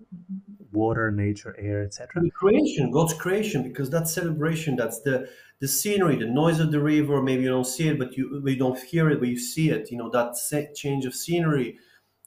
water, 0.72 1.10
nature, 1.10 1.56
air, 1.58 1.82
etc. 1.82 2.22
Creation, 2.34 2.90
God's 2.90 3.14
creation, 3.14 3.62
because 3.62 3.88
that 3.90 4.06
celebration, 4.08 4.76
that's 4.76 5.00
the 5.00 5.28
the 5.60 5.68
scenery, 5.68 6.16
the 6.16 6.26
noise 6.26 6.60
of 6.60 6.72
the 6.72 6.80
river. 6.80 7.22
Maybe 7.22 7.44
you 7.44 7.48
don't 7.48 7.66
see 7.66 7.88
it, 7.88 7.98
but 7.98 8.16
you 8.18 8.42
you 8.46 8.56
don't 8.56 8.78
hear 8.78 9.10
it, 9.10 9.18
but 9.18 9.28
you 9.28 9.38
see 9.38 9.70
it. 9.70 9.90
You 9.90 9.96
know 9.96 10.10
that 10.10 10.34
change 10.74 11.06
of 11.06 11.14
scenery, 11.14 11.78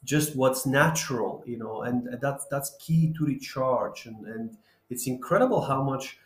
just 0.02 0.34
what's 0.34 0.66
natural. 0.66 1.44
You 1.46 1.58
know, 1.58 1.82
and 1.82 2.18
that's 2.20 2.46
that's 2.50 2.76
key 2.80 3.14
to 3.16 3.26
recharge, 3.26 4.06
and 4.06 4.26
and 4.26 4.56
it's 4.90 5.06
incredible 5.06 5.60
how 5.60 5.84
much 5.84 6.18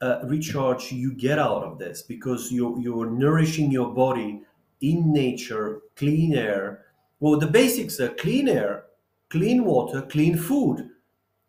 uh, 0.00 0.20
recharge 0.24 0.92
you 0.92 1.12
get 1.14 1.40
out 1.40 1.64
of 1.64 1.80
this 1.80 2.02
because 2.02 2.52
you're 2.52 2.78
you're 2.78 3.10
nourishing 3.10 3.72
your 3.72 3.92
body 3.92 4.42
in 4.80 5.12
nature, 5.12 5.80
clean 5.96 6.34
air 6.34 6.84
well, 7.22 7.38
the 7.38 7.46
basics 7.46 8.00
are 8.00 8.08
clean 8.08 8.48
air, 8.48 8.86
clean 9.28 9.64
water, 9.64 10.02
clean 10.02 10.36
food, 10.36 10.90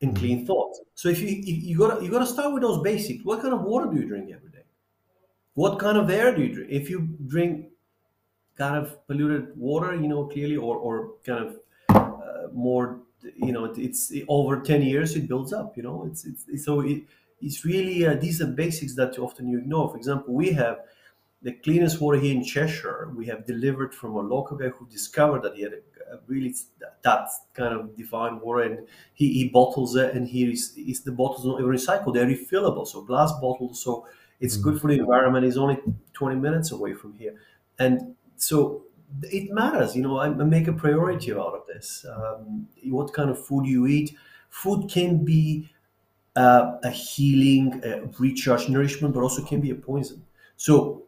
and 0.03 0.11
mm-hmm. 0.11 0.19
clean 0.19 0.45
thoughts. 0.45 0.81
So 0.93 1.09
if 1.09 1.19
you 1.19 1.29
if 1.29 1.63
you 1.63 1.75
gotta 1.75 2.03
you 2.03 2.11
gotta 2.11 2.27
start 2.27 2.53
with 2.53 2.61
those 2.61 2.83
basics. 2.83 3.25
What 3.25 3.41
kind 3.41 3.55
of 3.55 3.61
water 3.61 3.89
do 3.91 3.99
you 3.99 4.07
drink 4.07 4.29
every 4.31 4.51
day? 4.51 4.65
What 5.55 5.79
kind 5.79 5.97
of 5.97 6.11
air 6.11 6.35
do 6.35 6.43
you 6.43 6.53
drink? 6.53 6.71
If 6.71 6.91
you 6.91 6.99
drink 7.25 7.69
kind 8.55 8.75
of 8.77 8.85
polluted 9.07 9.57
water, 9.57 9.95
you 9.95 10.07
know 10.07 10.25
clearly, 10.27 10.57
or 10.57 10.77
or 10.77 11.13
kind 11.25 11.43
of 11.47 11.59
uh, 11.89 12.49
more, 12.53 12.99
you 13.35 13.51
know, 13.51 13.65
it's 13.75 14.13
over 14.27 14.61
ten 14.61 14.83
years 14.83 15.15
it 15.15 15.27
builds 15.27 15.53
up. 15.53 15.75
You 15.75 15.81
know, 15.81 16.05
it's 16.05 16.23
it's, 16.25 16.65
so 16.65 16.81
it, 16.81 17.01
it's 17.41 17.65
really 17.65 18.05
uh, 18.05 18.13
these 18.13 18.43
are 18.43 18.45
basics 18.45 18.93
that 18.97 19.17
often 19.17 19.47
you 19.47 19.57
ignore. 19.57 19.89
For 19.89 19.97
example, 19.97 20.35
we 20.35 20.51
have 20.51 20.81
the 21.43 21.51
cleanest 21.51 21.99
water 21.99 22.17
here 22.17 22.33
in 22.33 22.43
Cheshire 22.43 23.11
we 23.15 23.25
have 23.27 23.45
delivered 23.45 23.93
from 23.93 24.15
a 24.15 24.21
local 24.21 24.57
guy 24.57 24.69
who 24.69 24.87
discovered 24.87 25.43
that 25.43 25.55
he 25.55 25.61
had 25.63 25.73
a, 25.73 26.15
a 26.15 26.19
really 26.27 26.55
that 27.03 27.27
kind 27.53 27.73
of 27.73 27.95
divine 27.95 28.39
water 28.39 28.61
and 28.61 28.87
he, 29.13 29.31
he 29.33 29.49
bottles 29.49 29.95
it 29.95 30.15
and 30.15 30.27
he 30.27 30.51
is, 30.51 30.73
is 30.77 31.01
the 31.01 31.11
bottles 31.11 31.45
not 31.45 31.59
even 31.59 31.71
recycled 31.71 32.13
they're 32.13 32.25
refillable. 32.25 32.87
So 32.87 33.01
glass 33.01 33.31
bottles 33.33 33.83
so 33.83 34.07
it's 34.39 34.55
mm-hmm. 34.55 34.69
good 34.71 34.81
for 34.81 34.87
the 34.87 34.99
environment 34.99 35.45
it's 35.45 35.57
only 35.57 35.77
20 36.13 36.37
minutes 36.37 36.71
away 36.71 36.93
from 36.93 37.13
here. 37.13 37.35
And 37.77 38.15
so 38.37 38.83
it 39.23 39.51
matters 39.51 39.95
you 39.95 40.01
know 40.01 40.17
i, 40.17 40.25
I 40.25 40.29
make 40.29 40.67
a 40.67 40.73
priority 40.73 41.33
out 41.33 41.53
of 41.53 41.67
this. 41.67 42.05
Um, 42.09 42.67
what 42.85 43.13
kind 43.13 43.29
of 43.29 43.45
food 43.45 43.65
you 43.67 43.85
eat. 43.85 44.15
Food 44.49 44.89
can 44.89 45.25
be 45.25 45.69
uh, 46.35 46.77
a 46.83 46.89
healing 46.89 47.81
a 47.83 48.01
recharge 48.17 48.69
nourishment 48.69 49.13
but 49.13 49.21
also 49.21 49.43
can 49.43 49.59
be 49.59 49.71
a 49.71 49.75
poison. 49.75 50.23
So 50.55 51.02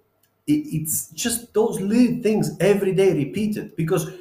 it's 0.47 1.09
just 1.09 1.53
those 1.53 1.81
little 1.81 2.21
things 2.21 2.55
every 2.59 2.93
day 2.93 3.13
repeated 3.13 3.75
because 3.75 4.11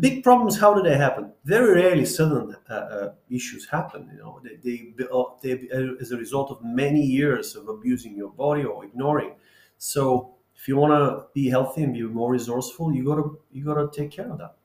big 0.00 0.22
problems 0.24 0.58
how 0.58 0.74
do 0.74 0.82
they 0.82 0.96
happen? 0.96 1.32
Very 1.44 1.74
rarely 1.74 2.04
sudden 2.04 2.56
uh, 2.68 2.72
uh, 2.72 3.12
issues 3.30 3.68
happen 3.68 4.10
you 4.12 4.18
know. 4.18 4.40
They, 4.42 4.92
they, 4.96 5.04
uh, 5.12 5.22
they, 5.40 5.68
as 6.00 6.12
a 6.12 6.16
result 6.16 6.50
of 6.50 6.58
many 6.62 7.02
years 7.02 7.54
of 7.54 7.68
abusing 7.68 8.16
your 8.16 8.30
body 8.30 8.64
or 8.64 8.84
ignoring. 8.84 9.34
So 9.78 10.34
if 10.56 10.66
you 10.66 10.76
want 10.76 10.92
to 10.92 11.26
be 11.34 11.48
healthy 11.48 11.82
and 11.82 11.94
be 11.94 12.02
more 12.02 12.32
resourceful 12.32 12.92
you 12.92 13.04
gotta 13.04 13.30
you 13.52 13.64
gotta 13.64 13.88
take 13.92 14.10
care 14.10 14.30
of 14.30 14.38
that. 14.38 14.56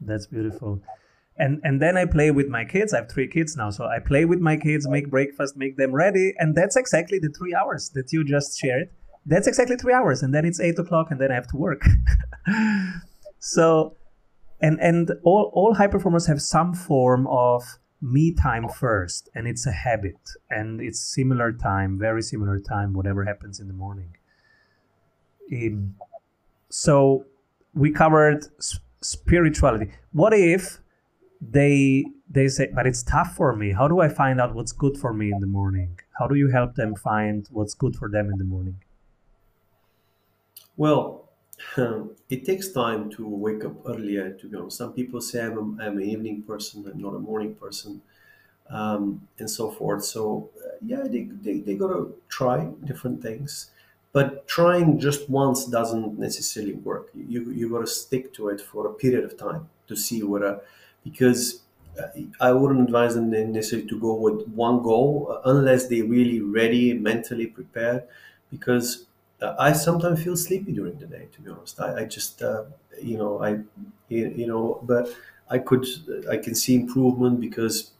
That's 0.00 0.26
beautiful. 0.26 0.80
And 1.36 1.60
and 1.64 1.82
then 1.82 1.96
i 1.96 2.04
play 2.04 2.30
with 2.30 2.46
my 2.48 2.64
kids. 2.64 2.94
I 2.94 2.98
have 2.98 3.10
three 3.10 3.26
kids 3.26 3.56
now 3.56 3.70
so 3.70 3.86
i 3.86 3.98
play 3.98 4.24
with 4.24 4.38
my 4.38 4.56
kids 4.56 4.86
make 4.86 5.10
breakfast 5.10 5.56
make 5.56 5.76
them 5.76 5.92
ready 5.92 6.32
and 6.38 6.54
that's 6.54 6.76
exactly 6.76 7.18
the 7.18 7.30
three 7.30 7.54
hours 7.54 7.90
that 7.90 8.12
you 8.12 8.22
just 8.22 8.56
shared 8.56 8.90
that's 9.26 9.46
exactly 9.46 9.76
three 9.76 9.92
hours 9.92 10.22
and 10.22 10.34
then 10.34 10.44
it's 10.44 10.60
eight 10.60 10.78
o'clock 10.78 11.10
and 11.10 11.20
then 11.20 11.30
i 11.30 11.34
have 11.34 11.46
to 11.46 11.56
work. 11.56 11.82
So 13.44 13.94
and 14.62 14.80
and 14.80 15.12
all, 15.22 15.50
all 15.52 15.74
high 15.74 15.86
performers 15.86 16.26
have 16.28 16.40
some 16.40 16.72
form 16.72 17.26
of 17.26 17.62
me 18.00 18.32
time 18.32 18.70
first 18.70 19.28
and 19.34 19.46
it's 19.46 19.66
a 19.66 19.72
habit 19.72 20.16
and 20.48 20.80
it's 20.80 20.98
similar 20.98 21.52
time 21.52 21.98
very 21.98 22.22
similar 22.22 22.58
time 22.58 22.94
whatever 22.94 23.22
happens 23.24 23.60
in 23.60 23.68
the 23.68 23.74
morning. 23.74 24.16
Um, 25.52 25.96
so 26.70 27.26
we 27.74 27.90
covered 27.90 28.46
spirituality. 29.02 29.90
What 30.12 30.32
if 30.32 30.80
they 31.42 32.06
they 32.30 32.48
say 32.48 32.70
but 32.74 32.86
it's 32.86 33.02
tough 33.02 33.34
for 33.36 33.54
me. 33.54 33.72
How 33.72 33.88
do 33.88 34.00
i 34.00 34.08
find 34.08 34.40
out 34.40 34.54
what's 34.54 34.72
good 34.72 34.96
for 34.96 35.12
me 35.12 35.30
in 35.30 35.40
the 35.40 35.46
morning? 35.46 36.00
How 36.18 36.26
do 36.28 36.34
you 36.34 36.48
help 36.48 36.76
them 36.76 36.94
find 36.94 37.46
what's 37.50 37.74
good 37.74 37.94
for 37.94 38.08
them 38.08 38.30
in 38.32 38.38
the 38.38 38.44
morning 38.44 38.78
well, 40.76 41.28
it 41.76 42.44
takes 42.44 42.68
time 42.70 43.10
to 43.10 43.26
wake 43.26 43.64
up 43.64 43.74
earlier. 43.88 44.30
To 44.32 44.48
be 44.48 44.56
honest, 44.56 44.78
some 44.78 44.92
people 44.92 45.20
say 45.20 45.44
I'm, 45.44 45.58
a, 45.80 45.84
I'm 45.84 45.98
an 45.98 46.02
evening 46.02 46.42
person. 46.42 46.84
I'm 46.90 47.00
not 47.00 47.14
a 47.14 47.18
morning 47.18 47.54
person, 47.54 48.02
um, 48.70 49.26
and 49.38 49.50
so 49.50 49.70
forth. 49.70 50.04
So 50.04 50.50
uh, 50.64 50.76
yeah, 50.84 51.02
they, 51.04 51.22
they 51.42 51.58
they 51.60 51.74
gotta 51.74 52.08
try 52.28 52.66
different 52.84 53.22
things, 53.22 53.70
but 54.12 54.46
trying 54.48 54.98
just 55.00 55.30
once 55.30 55.66
doesn't 55.66 56.18
necessarily 56.18 56.74
work. 56.74 57.10
You 57.14 57.50
you 57.52 57.70
gotta 57.70 57.86
stick 57.88 58.34
to 58.34 58.48
it 58.50 58.60
for 58.60 58.86
a 58.86 58.94
period 58.94 59.24
of 59.24 59.38
time 59.38 59.68
to 59.88 59.96
see 59.96 60.22
whether 60.22 60.60
because. 61.04 61.60
Uh, 61.98 62.08
I 62.40 62.52
wouldn't 62.52 62.80
advise 62.80 63.14
them 63.14 63.30
necessarily 63.30 63.86
to 63.88 64.00
go 64.00 64.14
with 64.14 64.48
one 64.48 64.82
goal 64.82 65.28
uh, 65.30 65.48
unless 65.48 65.86
they're 65.86 66.04
really 66.04 66.40
ready, 66.40 66.92
mentally 66.92 67.46
prepared, 67.46 68.02
because 68.50 69.06
I 69.58 69.72
sometimes 69.72 70.22
feel 70.22 70.36
sleepy 70.36 70.72
during 70.72 70.98
the 70.98 71.06
day. 71.06 71.28
To 71.32 71.40
be 71.42 71.50
honest, 71.50 71.80
I, 71.80 72.02
I 72.02 72.04
just 72.04 72.42
uh, 72.42 72.64
you 73.02 73.18
know 73.18 73.42
I 73.42 73.60
you 74.08 74.46
know 74.46 74.80
but 74.82 75.08
I 75.50 75.58
could 75.58 75.86
I 76.30 76.36
can 76.36 76.54
see 76.54 76.74
improvement 76.74 77.40
because 77.40 77.92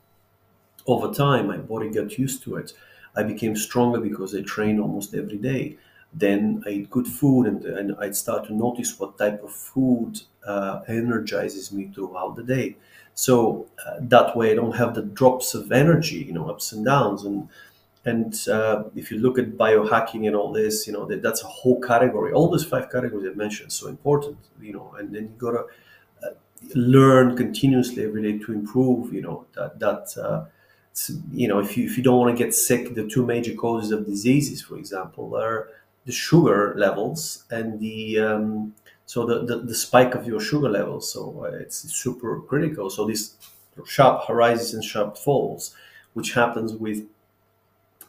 over 0.87 1.13
time 1.13 1.49
my 1.49 1.57
body 1.57 1.89
got 1.91 2.19
used 2.19 2.43
to 2.45 2.57
it. 2.57 2.73
I 3.17 3.23
became 3.23 3.57
stronger 3.57 4.01
because 4.01 4.35
I 4.35 4.43
train 4.43 4.79
almost 4.81 5.15
every 5.15 5.39
day. 5.39 5.77
Then 6.13 6.63
I 6.67 6.71
eat 6.71 6.91
good 6.91 7.07
food 7.07 7.47
and, 7.47 7.65
and 7.65 7.97
I'd 7.99 8.17
start 8.17 8.47
to 8.47 8.55
notice 8.55 8.99
what 8.99 9.19
type 9.19 9.43
of 9.43 9.53
food 9.53 10.21
uh, 10.47 10.81
energizes 10.89 11.73
me 11.73 11.91
throughout 11.95 12.37
the 12.37 12.43
day. 12.43 12.77
So 13.15 13.67
uh, 13.87 13.97
that 14.01 14.37
way 14.37 14.53
I 14.53 14.55
don't 14.55 14.77
have 14.77 14.95
the 14.95 15.03
drops 15.03 15.55
of 15.55 15.71
energy, 15.73 16.17
you 16.17 16.33
know, 16.33 16.49
ups 16.51 16.73
and 16.73 16.85
downs. 16.85 17.25
And 17.25 17.49
and 18.05 18.49
uh, 18.49 18.85
if 18.95 19.11
you 19.11 19.19
look 19.19 19.39
at 19.39 19.53
biohacking 19.53 20.27
and 20.27 20.37
all 20.37 20.53
this, 20.53 20.87
you 20.87 20.93
know, 20.93 21.07
that, 21.07 21.23
that's 21.23 21.43
a 21.43 21.47
whole 21.47 21.81
category. 21.81 22.33
All 22.33 22.51
those 22.51 22.65
five 22.65 22.91
categories 22.91 23.27
I 23.31 23.35
mentioned, 23.35 23.73
so 23.73 23.89
important, 23.89 24.37
you 24.61 24.75
know, 24.75 24.95
and 24.99 25.15
then 25.15 25.23
you 25.23 25.35
got 25.39 25.53
to 25.53 25.65
uh, 26.27 26.35
learn 26.75 27.35
continuously 27.37 28.05
every 28.05 28.23
day 28.23 28.45
to 28.45 28.53
improve, 28.53 29.13
you 29.13 29.23
know, 29.23 29.47
that, 29.55 29.79
that 29.81 30.23
uh, 30.23 30.45
you 31.33 31.49
know, 31.49 31.61
if 31.61 31.79
you, 31.79 31.87
if 31.87 31.97
you 31.97 32.03
don't 32.03 32.19
want 32.19 32.37
to 32.37 32.45
get 32.45 32.55
sick, 32.55 32.95
the 32.95 33.09
two 33.09 33.25
major 33.25 33.55
causes 33.55 33.91
of 33.91 34.05
diseases, 34.05 34.61
for 34.61 34.77
example, 34.77 35.35
are 35.37 35.69
the 36.05 36.13
sugar 36.13 36.75
levels 36.77 37.45
and 37.51 37.81
the, 37.81 38.19
um, 38.19 38.75
so 39.07 39.25
the, 39.25 39.47
the, 39.47 39.63
the, 39.63 39.75
spike 39.75 40.15
of 40.15 40.27
your 40.27 40.41
sugar 40.41 40.69
levels. 40.69 41.11
So 41.11 41.47
uh, 41.47 41.57
it's 41.57 41.91
super 41.95 42.41
critical. 42.41 42.91
So 42.91 43.07
these 43.07 43.35
sharp 43.87 44.29
rises 44.29 44.75
and 44.75 44.85
sharp 44.85 45.17
falls, 45.17 45.75
which 46.13 46.35
happens 46.35 46.75
with 46.75 47.07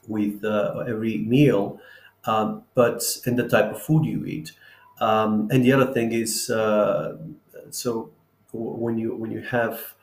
with 0.07 0.43
uh, 0.43 0.83
every 0.87 1.19
meal, 1.19 1.79
um, 2.25 2.63
but 2.73 3.03
in 3.25 3.35
the 3.35 3.47
type 3.47 3.71
of 3.73 3.81
food 3.81 4.05
you 4.05 4.25
eat. 4.25 4.51
Um, 4.99 5.49
and 5.51 5.63
the 5.63 5.73
other 5.73 5.93
thing 5.93 6.11
is, 6.11 6.49
uh, 6.49 7.17
so 7.69 8.11
when 8.53 8.97
you 8.97 9.15
when 9.15 9.31
you 9.31 9.41
have 9.41 9.95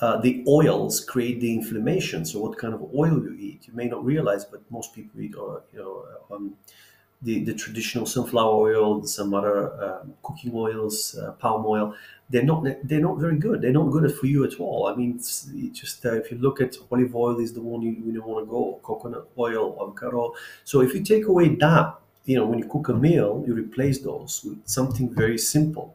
uh, 0.00 0.16
the 0.18 0.44
oils 0.48 1.04
create 1.04 1.40
the 1.40 1.52
inflammation. 1.52 2.24
So 2.24 2.40
what 2.40 2.58
kind 2.58 2.72
of 2.72 2.82
oil 2.94 3.22
you 3.22 3.36
eat, 3.38 3.66
you 3.66 3.74
may 3.74 3.86
not 3.86 4.04
realize, 4.04 4.44
but 4.44 4.62
most 4.70 4.94
people 4.94 5.20
eat, 5.20 5.34
uh, 5.36 5.60
you 5.72 5.78
know, 5.78 6.04
um, 6.34 6.54
the, 7.22 7.44
the 7.44 7.54
traditional 7.54 8.06
sunflower 8.06 8.54
oil, 8.54 9.04
some 9.04 9.34
other 9.34 9.72
uh, 9.82 10.04
cooking 10.22 10.52
oils, 10.54 11.16
uh, 11.18 11.32
palm 11.32 11.66
oil, 11.66 11.94
they're 12.30 12.44
not 12.44 12.64
they're 12.84 13.00
not 13.00 13.18
very 13.18 13.36
good. 13.36 13.60
They're 13.60 13.72
not 13.72 13.90
good 13.90 14.14
for 14.14 14.26
you 14.26 14.44
at 14.44 14.58
all. 14.60 14.86
I 14.86 14.94
mean, 14.94 15.16
it's, 15.16 15.48
it's 15.54 15.80
just 15.80 16.06
uh, 16.06 16.14
if 16.14 16.30
you 16.30 16.38
look 16.38 16.60
at 16.60 16.76
olive 16.90 17.14
oil 17.14 17.40
is 17.40 17.52
the 17.52 17.60
one 17.60 17.82
you, 17.82 17.90
you 17.90 18.22
want 18.22 18.46
to 18.46 18.50
go. 18.50 18.80
Coconut 18.82 19.28
oil, 19.36 19.76
avocado. 19.80 20.34
So 20.64 20.80
if 20.80 20.94
you 20.94 21.02
take 21.02 21.26
away 21.26 21.54
that, 21.56 21.94
you 22.24 22.36
know, 22.36 22.46
when 22.46 22.60
you 22.60 22.68
cook 22.68 22.88
a 22.88 22.94
meal, 22.94 23.44
you 23.46 23.54
replace 23.54 23.98
those 23.98 24.42
with 24.44 24.60
something 24.66 25.12
very 25.12 25.38
simple. 25.38 25.94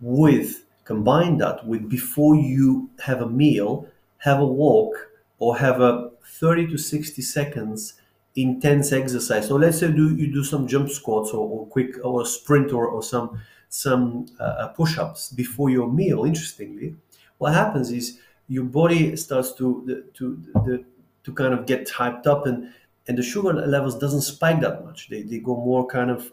With 0.00 0.64
combine 0.84 1.38
that 1.38 1.66
with 1.66 1.88
before 1.90 2.36
you 2.36 2.88
have 3.00 3.20
a 3.20 3.28
meal, 3.28 3.88
have 4.18 4.40
a 4.40 4.46
walk 4.46 4.94
or 5.38 5.58
have 5.58 5.80
a 5.80 6.10
30 6.24 6.68
to 6.68 6.78
60 6.78 7.20
seconds 7.20 7.94
intense 8.36 8.92
exercise. 8.92 9.46
So 9.46 9.56
let's 9.56 9.78
say 9.78 9.90
do 9.92 10.14
you 10.14 10.32
do 10.32 10.42
some 10.42 10.66
jump 10.66 10.90
squats 10.90 11.30
or, 11.30 11.48
or 11.48 11.66
quick 11.66 11.96
or 12.04 12.24
sprint 12.26 12.72
or, 12.72 12.86
or 12.86 13.02
some 13.02 13.40
some 13.68 14.26
uh, 14.38 14.42
uh, 14.42 14.68
push-ups 14.68 15.30
before 15.32 15.68
your 15.68 15.90
meal. 15.90 16.24
Interestingly, 16.24 16.94
what 17.38 17.54
happens 17.54 17.90
is 17.90 18.18
your 18.48 18.64
body 18.64 19.16
starts 19.16 19.52
to 19.54 20.04
to 20.14 20.42
the, 20.64 20.84
to 21.24 21.32
kind 21.32 21.54
of 21.54 21.66
get 21.66 21.88
hyped 21.88 22.26
up 22.26 22.46
and 22.46 22.72
and 23.06 23.18
the 23.18 23.22
sugar 23.22 23.52
levels 23.52 23.98
doesn't 23.98 24.22
spike 24.22 24.60
that 24.60 24.84
much. 24.84 25.08
They, 25.08 25.22
they 25.22 25.38
go 25.38 25.56
more 25.56 25.86
kind 25.86 26.10
of 26.10 26.32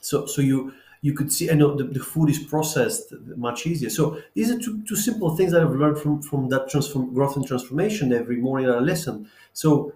so 0.00 0.26
so 0.26 0.42
you 0.42 0.72
you 1.04 1.12
could 1.12 1.30
see, 1.30 1.50
and 1.50 1.60
the, 1.60 1.90
the 1.92 2.00
food 2.00 2.30
is 2.30 2.38
processed 2.38 3.12
much 3.36 3.66
easier. 3.66 3.90
So 3.90 4.22
these 4.32 4.50
are 4.50 4.58
two, 4.58 4.82
two 4.84 4.96
simple 4.96 5.36
things 5.36 5.52
that 5.52 5.60
I've 5.60 5.74
learned 5.74 5.98
from 5.98 6.22
from 6.22 6.48
that 6.48 6.70
transform, 6.70 7.12
growth 7.12 7.36
and 7.36 7.46
transformation 7.46 8.10
every 8.12 8.36
morning 8.36 8.68
that 8.68 8.78
I 8.78 8.80
listen. 8.80 9.28
So 9.52 9.92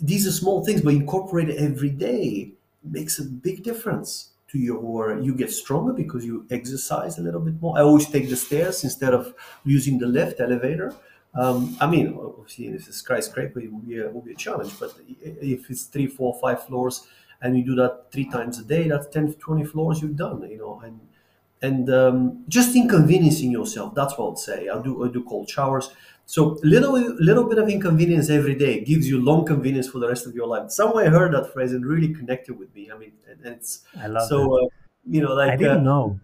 these 0.00 0.26
are 0.26 0.32
small 0.32 0.64
things, 0.64 0.82
but 0.82 0.94
incorporate 0.94 1.48
it 1.48 1.58
every 1.58 1.90
day 1.90 2.52
makes 2.84 3.18
a 3.18 3.24
big 3.24 3.62
difference 3.62 4.30
to 4.52 4.58
your 4.58 5.18
you 5.20 5.34
get 5.34 5.50
stronger 5.50 5.92
because 5.92 6.24
you 6.24 6.46
exercise 6.50 7.18
a 7.18 7.22
little 7.22 7.40
bit 7.40 7.60
more. 7.60 7.76
I 7.76 7.82
always 7.82 8.06
take 8.08 8.28
the 8.30 8.36
stairs 8.36 8.84
instead 8.84 9.12
of 9.12 9.34
using 9.64 9.98
the 9.98 10.06
lift 10.06 10.40
elevator. 10.40 10.94
Um, 11.34 11.76
i 11.78 11.86
mean 11.86 12.18
obviously 12.18 12.68
if 12.68 12.74
it's 12.76 12.88
a 12.88 12.92
skyscraper 12.94 13.60
it 13.60 13.70
will 13.70 13.80
be 13.80 13.98
a, 13.98 14.08
will 14.08 14.22
be 14.22 14.32
a 14.32 14.34
challenge 14.34 14.72
but 14.80 14.94
if 15.20 15.68
it's 15.70 15.84
three 15.84 16.06
four 16.06 16.34
five 16.40 16.64
floors 16.64 17.06
and 17.42 17.56
you 17.56 17.62
do 17.64 17.74
that 17.74 18.06
three 18.10 18.24
times 18.30 18.58
a 18.58 18.64
day 18.64 18.88
that's 18.88 19.06
10 19.08 19.34
20 19.34 19.62
floors 19.62 20.00
you've 20.00 20.16
done 20.16 20.40
you 20.50 20.56
know 20.56 20.80
and 20.82 20.98
and 21.60 21.90
um, 21.90 22.44
just 22.48 22.74
inconveniencing 22.76 23.50
yourself 23.50 23.94
that's 23.94 24.16
what 24.16 24.32
i'd 24.32 24.38
say. 24.38 24.68
I 24.68 24.80
do 24.82 25.04
i 25.04 25.08
do 25.08 25.22
cold 25.24 25.48
showers 25.50 25.90
so 26.28 26.58
little 26.62 26.92
little 26.92 27.44
bit 27.48 27.56
of 27.56 27.70
inconvenience 27.70 28.28
every 28.28 28.54
day 28.54 28.84
gives 28.84 29.08
you 29.08 29.18
long 29.18 29.46
convenience 29.46 29.88
for 29.88 29.98
the 29.98 30.06
rest 30.06 30.26
of 30.26 30.34
your 30.34 30.46
life. 30.46 30.70
Somewhere 30.70 31.06
I 31.06 31.08
heard 31.08 31.32
that 31.32 31.54
phrase 31.54 31.72
and 31.72 31.86
really 31.86 32.12
connected 32.12 32.58
with 32.58 32.74
me. 32.74 32.90
I 32.94 32.98
mean, 32.98 33.12
and, 33.26 33.54
it's 33.54 33.80
I 33.98 34.08
love 34.08 34.28
so 34.28 34.38
uh, 34.58 34.66
you 35.06 35.22
know 35.22 35.32
like 35.32 35.52
I 35.52 35.56
didn't 35.56 35.88
uh, 35.88 35.90
know. 35.90 36.20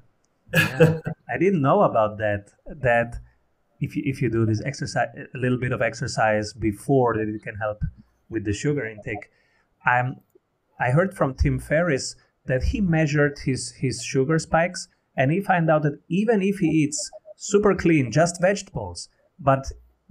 Yeah. 0.53 1.01
I 1.35 1.39
didn't 1.39 1.63
know 1.63 1.81
about 1.85 2.19
that. 2.19 2.51
That 2.67 3.17
if 3.81 3.97
you, 3.97 4.03
if 4.05 4.21
you 4.21 4.29
do 4.29 4.45
this 4.45 4.61
exercise, 4.67 5.09
a 5.35 5.39
little 5.39 5.57
bit 5.59 5.73
of 5.73 5.81
exercise 5.81 6.53
before, 6.53 7.17
that 7.17 7.27
it 7.27 7.43
can 7.43 7.57
help 7.57 7.81
with 8.29 8.45
the 8.45 8.53
sugar 8.53 8.85
intake. 8.85 9.31
I'm 9.87 10.17
I 10.79 10.91
heard 10.91 11.17
from 11.17 11.33
Tim 11.33 11.59
Ferriss 11.59 12.15
that 12.45 12.63
he 12.63 12.83
measured 12.83 13.39
his 13.39 13.73
his 13.73 14.03
sugar 14.03 14.39
spikes 14.39 14.87
and 15.17 15.33
he 15.33 15.41
found 15.41 15.71
out 15.71 15.83
that 15.85 15.99
even 16.09 16.43
if 16.43 16.59
he 16.59 16.67
eats 16.67 17.11
super 17.37 17.75
clean, 17.75 18.13
just 18.13 18.39
vegetables, 18.43 19.09
but 19.39 19.65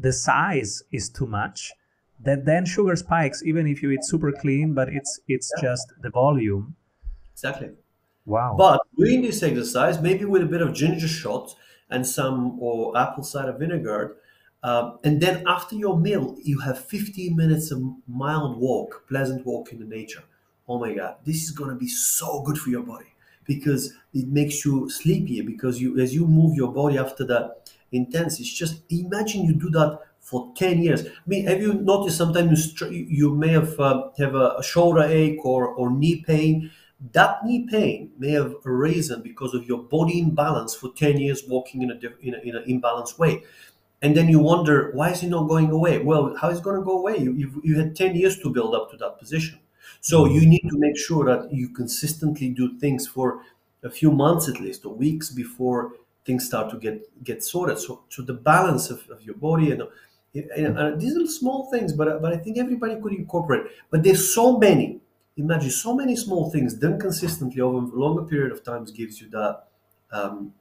the 0.03 0.13
size 0.13 0.83
is 0.91 1.10
too 1.10 1.25
much 1.25 1.72
that 2.19 2.45
then 2.45 2.65
sugar 2.65 2.95
spikes 2.95 3.41
even 3.43 3.65
if 3.67 3.81
you 3.81 3.89
eat 3.91 4.03
super 4.03 4.31
clean 4.31 4.74
but 4.74 4.88
it's 4.89 5.19
it's 5.27 5.51
just 5.62 5.88
the 6.01 6.10
volume. 6.10 6.75
Exactly. 7.33 7.72
Wow. 8.25 8.55
But 8.57 8.81
doing 8.98 9.22
this 9.22 9.41
exercise 9.43 10.01
maybe 10.01 10.25
with 10.25 10.43
a 10.43 10.45
bit 10.45 10.62
of 10.62 10.74
ginger 10.74 11.07
shot 11.07 11.55
and 11.89 12.05
some 12.05 12.60
or 12.60 12.98
apple 12.98 13.24
cider 13.24 13.53
vinegar 13.53 14.17
uh, 14.63 14.98
and 15.03 15.22
then 15.22 15.43
after 15.48 15.75
your 15.75 15.98
meal 16.00 16.38
you 16.43 16.60
have 16.60 16.77
15 16.79 17.36
minutes 17.36 17.72
of 17.72 17.81
mild 18.07 18.57
walk 18.57 19.05
pleasant 19.07 19.45
walk 19.45 19.72
in 19.72 19.79
the 19.79 19.86
nature. 19.86 20.24
Oh 20.67 20.79
my 20.79 20.93
god 20.93 21.15
this 21.25 21.43
is 21.43 21.51
going 21.51 21.69
to 21.69 21.75
be 21.75 21.88
so 21.88 22.41
good 22.41 22.57
for 22.57 22.69
your 22.69 22.83
body 22.83 23.12
because 23.45 23.93
it 24.13 24.27
makes 24.27 24.63
you 24.65 24.89
sleepier 24.89 25.43
because 25.43 25.81
you 25.81 26.00
as 26.00 26.13
you 26.13 26.27
move 26.27 26.55
your 26.55 26.72
body 26.74 26.98
after 26.98 27.25
that 27.25 27.72
intense. 27.93 28.39
It's 28.39 28.51
just 28.53 28.81
imagine 28.89 29.43
you 29.45 29.53
do 29.53 29.69
that 29.71 30.00
for 30.19 30.51
10 30.55 30.81
years. 30.81 31.05
I 31.05 31.09
mean, 31.27 31.47
have 31.47 31.62
you 31.62 31.73
noticed 31.73 32.17
sometimes 32.17 32.73
you, 32.81 32.89
you 32.89 33.35
may 33.35 33.50
have 33.50 33.79
uh, 33.79 34.09
have 34.17 34.35
a 34.35 34.62
shoulder 34.63 35.03
ache 35.03 35.43
or, 35.45 35.67
or 35.67 35.91
knee 35.91 36.23
pain? 36.25 36.71
That 37.12 37.45
knee 37.45 37.67
pain 37.69 38.12
may 38.17 38.31
have 38.31 38.55
arisen 38.65 39.21
because 39.21 39.53
of 39.53 39.65
your 39.65 39.79
body 39.83 40.19
imbalance 40.19 40.73
for 40.73 40.91
10 40.95 41.17
years 41.19 41.43
walking 41.47 41.81
in 41.81 41.91
a, 41.91 41.95
in, 42.21 42.33
a, 42.35 42.38
in 42.39 42.55
an 42.55 42.63
imbalanced 42.65 43.19
way. 43.19 43.43
And 44.01 44.17
then 44.17 44.27
you 44.27 44.39
wonder, 44.39 44.91
why 44.93 45.12
is 45.12 45.23
it 45.23 45.29
not 45.29 45.47
going 45.47 45.69
away? 45.71 46.00
Well, 46.00 46.35
how 46.39 46.50
is 46.50 46.59
it 46.59 46.63
going 46.63 46.75
to 46.77 46.83
go 46.83 47.00
away? 47.00 47.17
You, 47.17 47.33
you, 47.33 47.62
you 47.63 47.79
had 47.79 47.95
10 47.95 48.15
years 48.15 48.38
to 48.39 48.50
build 48.50 48.75
up 48.75 48.91
to 48.91 48.97
that 48.97 49.17
position. 49.17 49.59
So 50.01 50.25
you 50.25 50.45
need 50.45 50.63
to 50.69 50.77
make 50.77 50.97
sure 50.97 51.25
that 51.25 51.53
you 51.53 51.69
consistently 51.69 52.50
do 52.50 52.77
things 52.79 53.07
for 53.07 53.41
a 53.81 53.89
few 53.89 54.12
months 54.12 54.50
at 54.50 54.59
least, 54.59 54.85
or 54.85 54.93
weeks 54.93 55.29
before 55.29 55.93
things 56.25 56.45
start 56.45 56.69
to 56.71 56.77
get 56.77 57.23
get 57.23 57.43
sorted. 57.43 57.79
So, 57.79 58.03
so 58.09 58.21
the 58.21 58.33
balance 58.33 58.89
of, 58.89 59.07
of 59.09 59.21
your 59.23 59.35
body 59.35 59.71
and, 59.71 59.83
and 60.33 60.77
uh, 60.77 60.91
these 60.95 61.15
are 61.17 61.27
small 61.27 61.69
things, 61.71 61.93
but 61.93 62.21
but 62.21 62.33
I 62.33 62.37
think 62.37 62.57
everybody 62.57 62.95
could 63.01 63.13
incorporate. 63.13 63.63
But 63.91 64.03
there's 64.03 64.33
so 64.33 64.57
many. 64.57 64.99
Imagine 65.35 65.71
so 65.71 65.95
many 65.95 66.15
small 66.15 66.51
things 66.51 66.75
done 66.75 66.99
consistently 66.99 67.59
over 67.61 67.77
a 67.77 67.99
longer 67.99 68.23
period 68.23 68.51
of 68.51 68.63
time 68.63 68.86
gives 68.86 69.19
you 69.19 69.29
that 69.31 69.63
um, 70.12 70.53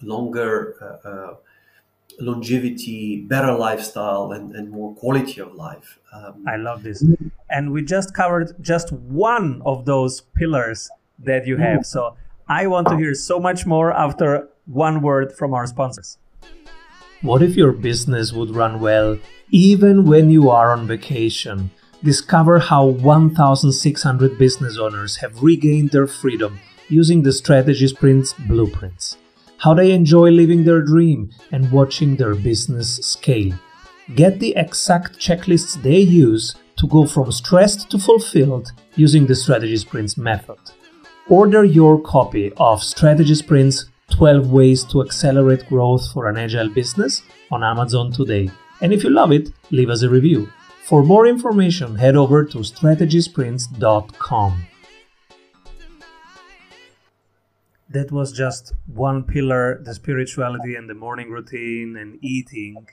longer 0.00 0.76
uh, 0.80 1.08
uh, 1.08 1.34
longevity, 2.20 3.22
better 3.22 3.52
lifestyle, 3.52 4.32
and, 4.32 4.54
and 4.54 4.70
more 4.70 4.94
quality 4.94 5.40
of 5.40 5.54
life. 5.54 5.98
Um, 6.12 6.44
I 6.48 6.56
love 6.56 6.82
this. 6.82 7.04
And 7.50 7.72
we 7.72 7.82
just 7.82 8.14
covered 8.14 8.54
just 8.60 8.92
one 8.92 9.62
of 9.66 9.84
those 9.84 10.22
pillars 10.36 10.90
that 11.18 11.46
you 11.46 11.56
have. 11.56 11.84
So 11.84 12.16
I 12.48 12.66
want 12.66 12.88
to 12.88 12.96
hear 12.96 13.14
so 13.14 13.38
much 13.38 13.66
more 13.66 13.92
after 13.92 14.48
one 14.66 15.00
word 15.00 15.32
from 15.32 15.54
our 15.54 15.66
sponsors. 15.66 16.18
What 17.22 17.42
if 17.42 17.56
your 17.56 17.72
business 17.72 18.32
would 18.32 18.50
run 18.50 18.80
well 18.80 19.18
even 19.50 20.04
when 20.04 20.30
you 20.30 20.50
are 20.50 20.72
on 20.72 20.86
vacation? 20.86 21.70
Discover 22.04 22.58
how 22.58 22.84
1,600 22.86 24.38
business 24.38 24.76
owners 24.76 25.16
have 25.16 25.42
regained 25.42 25.90
their 25.90 26.06
freedom 26.06 26.60
using 26.88 27.22
the 27.22 27.32
Strategy 27.32 27.88
Sprints 27.88 28.32
blueprints. 28.32 29.16
How 29.58 29.72
they 29.74 29.92
enjoy 29.92 30.30
living 30.30 30.64
their 30.64 30.82
dream 30.82 31.30
and 31.50 31.72
watching 31.72 32.16
their 32.16 32.34
business 32.34 32.96
scale. 32.96 33.58
Get 34.14 34.38
the 34.38 34.54
exact 34.56 35.18
checklists 35.18 35.82
they 35.82 35.98
use 35.98 36.54
to 36.76 36.86
go 36.86 37.06
from 37.06 37.32
stressed 37.32 37.90
to 37.90 37.98
fulfilled 37.98 38.72
using 38.94 39.26
the 39.26 39.34
Strategy 39.34 39.76
Sprints 39.78 40.18
method. 40.18 40.58
Order 41.28 41.64
your 41.64 42.00
copy 42.00 42.52
of 42.58 42.82
Strategy 42.82 43.34
Sprints 43.34 43.86
12 44.10 44.50
Ways 44.50 44.84
to 44.84 45.02
Accelerate 45.02 45.68
Growth 45.68 46.12
for 46.12 46.28
an 46.28 46.36
Agile 46.38 46.68
Business 46.68 47.22
on 47.50 47.64
Amazon 47.64 48.12
today. 48.12 48.50
And 48.80 48.92
if 48.92 49.02
you 49.04 49.10
love 49.10 49.32
it, 49.32 49.50
leave 49.70 49.90
us 49.90 50.02
a 50.02 50.08
review. 50.08 50.50
For 50.84 51.02
more 51.02 51.26
information, 51.26 51.96
head 51.96 52.16
over 52.16 52.44
to 52.44 52.58
strategysprints.com. 52.58 54.66
That 57.90 58.12
was 58.12 58.32
just 58.32 58.72
one 58.86 59.24
pillar 59.24 59.80
the 59.82 59.94
spirituality 59.94 60.76
and 60.76 60.88
the 60.88 60.94
morning 60.94 61.30
routine 61.30 61.96
and 61.96 62.18
eating 62.22 62.86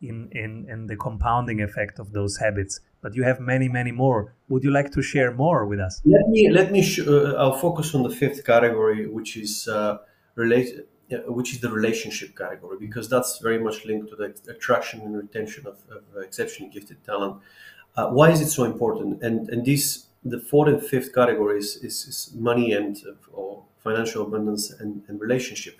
in, 0.00 0.28
in, 0.32 0.66
in 0.68 0.86
the 0.86 0.96
compounding 0.96 1.60
effect 1.62 1.98
of 1.98 2.12
those 2.12 2.38
habits. 2.38 2.80
But 3.02 3.14
you 3.14 3.22
have 3.22 3.38
many, 3.38 3.68
many 3.68 3.92
more. 3.92 4.34
Would 4.48 4.64
you 4.64 4.70
like 4.70 4.90
to 4.92 5.02
share 5.02 5.32
more 5.32 5.66
with 5.66 5.78
us? 5.78 6.00
Let 6.04 6.28
me, 6.28 6.50
let 6.50 6.72
me 6.72 6.82
sh- 6.82 7.06
uh, 7.06 7.34
I'll 7.34 7.58
focus 7.58 7.94
on 7.94 8.02
the 8.02 8.10
fifth 8.10 8.44
category, 8.44 9.06
which 9.06 9.36
is. 9.36 9.68
Uh, 9.68 9.98
which 10.36 11.52
is 11.52 11.60
the 11.60 11.70
relationship 11.70 12.36
category, 12.36 12.76
because 12.78 13.08
that's 13.08 13.38
very 13.38 13.58
much 13.58 13.84
linked 13.84 14.08
to 14.10 14.16
the 14.16 14.34
attraction 14.50 15.00
and 15.02 15.16
retention 15.16 15.66
of, 15.66 15.76
of 15.90 16.02
exceptionally 16.22 16.72
gifted 16.72 16.98
talent. 17.04 17.36
Uh, 17.96 18.08
why 18.08 18.30
is 18.30 18.40
it 18.40 18.50
so 18.50 18.64
important? 18.64 19.22
And 19.22 19.48
and 19.50 19.64
this 19.64 20.06
the 20.24 20.40
fourth 20.40 20.68
and 20.68 20.82
fifth 20.82 21.14
categories 21.14 21.76
is, 21.76 22.06
is 22.06 22.32
money 22.34 22.72
and 22.72 22.96
uh, 23.06 23.12
or 23.32 23.62
financial 23.78 24.26
abundance 24.26 24.70
and, 24.70 25.02
and 25.08 25.20
relationship. 25.20 25.76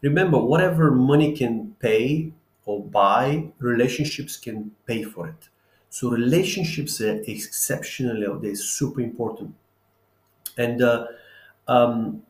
Remember, 0.00 0.38
whatever 0.38 0.90
money 0.90 1.36
can 1.36 1.76
pay 1.78 2.32
or 2.64 2.82
buy, 2.82 3.52
relationships 3.58 4.36
can 4.36 4.70
pay 4.86 5.02
for 5.02 5.28
it. 5.28 5.48
So 5.90 6.08
relationships 6.08 7.00
are 7.00 7.20
exceptionally, 7.26 8.26
they're 8.40 8.54
super 8.54 9.02
important. 9.02 9.54
And 10.56 10.82
uh, 10.82 11.06
um, 11.68 12.22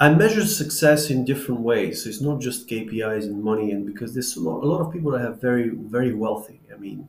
I 0.00 0.12
measure 0.12 0.44
success 0.44 1.08
in 1.10 1.24
different 1.24 1.60
ways. 1.60 2.02
So 2.02 2.08
it's 2.10 2.20
not 2.20 2.40
just 2.40 2.68
KPIs 2.68 3.24
and 3.24 3.42
money, 3.42 3.70
and 3.70 3.86
because 3.86 4.12
there's 4.14 4.36
a 4.36 4.40
lot, 4.40 4.62
a 4.62 4.66
lot 4.66 4.80
of 4.80 4.92
people 4.92 5.12
that 5.12 5.20
have 5.20 5.40
very, 5.40 5.68
very 5.70 6.12
wealthy. 6.12 6.60
I 6.72 6.76
mean, 6.76 7.08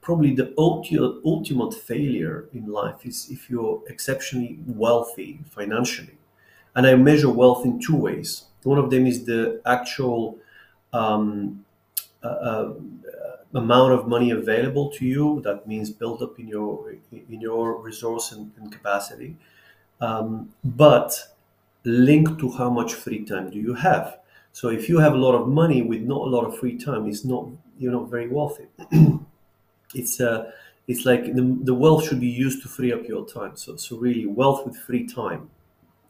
probably 0.00 0.34
the 0.34 0.52
ultimate, 0.58 1.20
ultimate 1.24 1.74
failure 1.74 2.48
in 2.52 2.66
life 2.66 3.06
is 3.06 3.28
if 3.30 3.48
you're 3.48 3.82
exceptionally 3.88 4.58
wealthy 4.66 5.40
financially. 5.48 6.18
And 6.74 6.86
I 6.86 6.96
measure 6.96 7.30
wealth 7.30 7.64
in 7.64 7.78
two 7.80 7.96
ways. 7.96 8.44
One 8.64 8.78
of 8.78 8.90
them 8.90 9.06
is 9.06 9.24
the 9.24 9.60
actual 9.64 10.38
um, 10.92 11.64
uh, 12.22 12.26
uh, 12.28 12.74
amount 13.54 13.92
of 13.92 14.08
money 14.08 14.30
available 14.30 14.90
to 14.92 15.06
you. 15.06 15.40
That 15.44 15.66
means 15.68 15.90
build 15.90 16.22
up 16.22 16.38
in 16.38 16.48
your 16.48 16.94
in 17.12 17.40
your 17.40 17.80
resource 17.80 18.32
and, 18.32 18.52
and 18.58 18.72
capacity. 18.72 19.36
Um, 20.00 20.50
but 20.64 21.18
linked 21.84 22.38
to 22.40 22.50
how 22.50 22.70
much 22.70 22.94
free 22.94 23.24
time 23.24 23.50
do 23.50 23.58
you 23.58 23.74
have. 23.74 24.18
So 24.52 24.68
if 24.68 24.88
you 24.88 24.98
have 24.98 25.14
a 25.14 25.18
lot 25.18 25.34
of 25.34 25.48
money 25.48 25.82
with 25.82 26.02
not 26.02 26.22
a 26.22 26.30
lot 26.30 26.44
of 26.44 26.58
free 26.58 26.78
time, 26.78 27.06
it's 27.06 27.24
not 27.24 27.48
you're 27.78 27.92
not 27.92 28.10
very 28.10 28.28
wealthy. 28.28 28.66
it's 29.94 30.20
uh, 30.20 30.50
it's 30.86 31.04
like 31.04 31.34
the, 31.34 31.58
the 31.62 31.74
wealth 31.74 32.06
should 32.06 32.20
be 32.20 32.28
used 32.28 32.62
to 32.62 32.68
free 32.68 32.92
up 32.92 33.06
your 33.08 33.26
time. 33.26 33.56
So 33.56 33.76
so 33.76 33.96
really, 33.96 34.26
wealth 34.26 34.66
with 34.66 34.76
free 34.76 35.06
time 35.06 35.50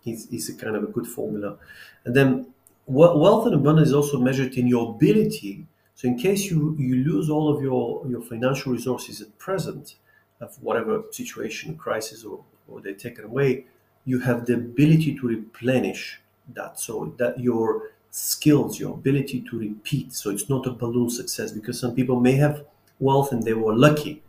is, 0.06 0.26
is 0.26 0.48
a 0.48 0.54
kind 0.54 0.76
of 0.76 0.84
a 0.84 0.86
good 0.86 1.06
formula. 1.06 1.56
And 2.04 2.14
then 2.14 2.46
wealth 2.86 3.46
and 3.46 3.54
abundance 3.54 3.88
is 3.88 3.94
also 3.94 4.18
measured 4.18 4.54
in 4.54 4.66
your 4.66 4.94
ability. 4.94 5.66
So 5.94 6.08
in 6.08 6.18
case 6.18 6.50
you, 6.50 6.76
you 6.78 6.96
lose 7.04 7.30
all 7.30 7.54
of 7.54 7.62
your, 7.62 8.06
your 8.08 8.20
financial 8.20 8.72
resources 8.72 9.20
at 9.20 9.36
present, 9.38 9.96
of 10.40 10.60
whatever 10.62 11.02
situation, 11.12 11.76
crisis, 11.76 12.24
or, 12.24 12.44
or 12.68 12.80
they 12.80 12.92
take 12.92 13.18
it 13.18 13.24
away, 13.24 13.66
you 14.04 14.18
have 14.20 14.46
the 14.46 14.54
ability 14.54 15.16
to 15.18 15.26
replenish 15.26 16.20
that. 16.54 16.78
So 16.78 17.14
that 17.18 17.40
your 17.40 17.90
skills, 18.10 18.78
your 18.78 18.94
ability 18.94 19.42
to 19.50 19.58
repeat. 19.58 20.12
So 20.12 20.30
it's 20.30 20.48
not 20.48 20.66
a 20.66 20.70
balloon 20.70 21.10
success 21.10 21.52
because 21.52 21.78
some 21.80 21.94
people 21.94 22.20
may 22.20 22.32
have 22.32 22.64
wealth 23.00 23.32
and 23.32 23.42
they 23.42 23.54
were 23.54 23.74
lucky, 23.74 24.22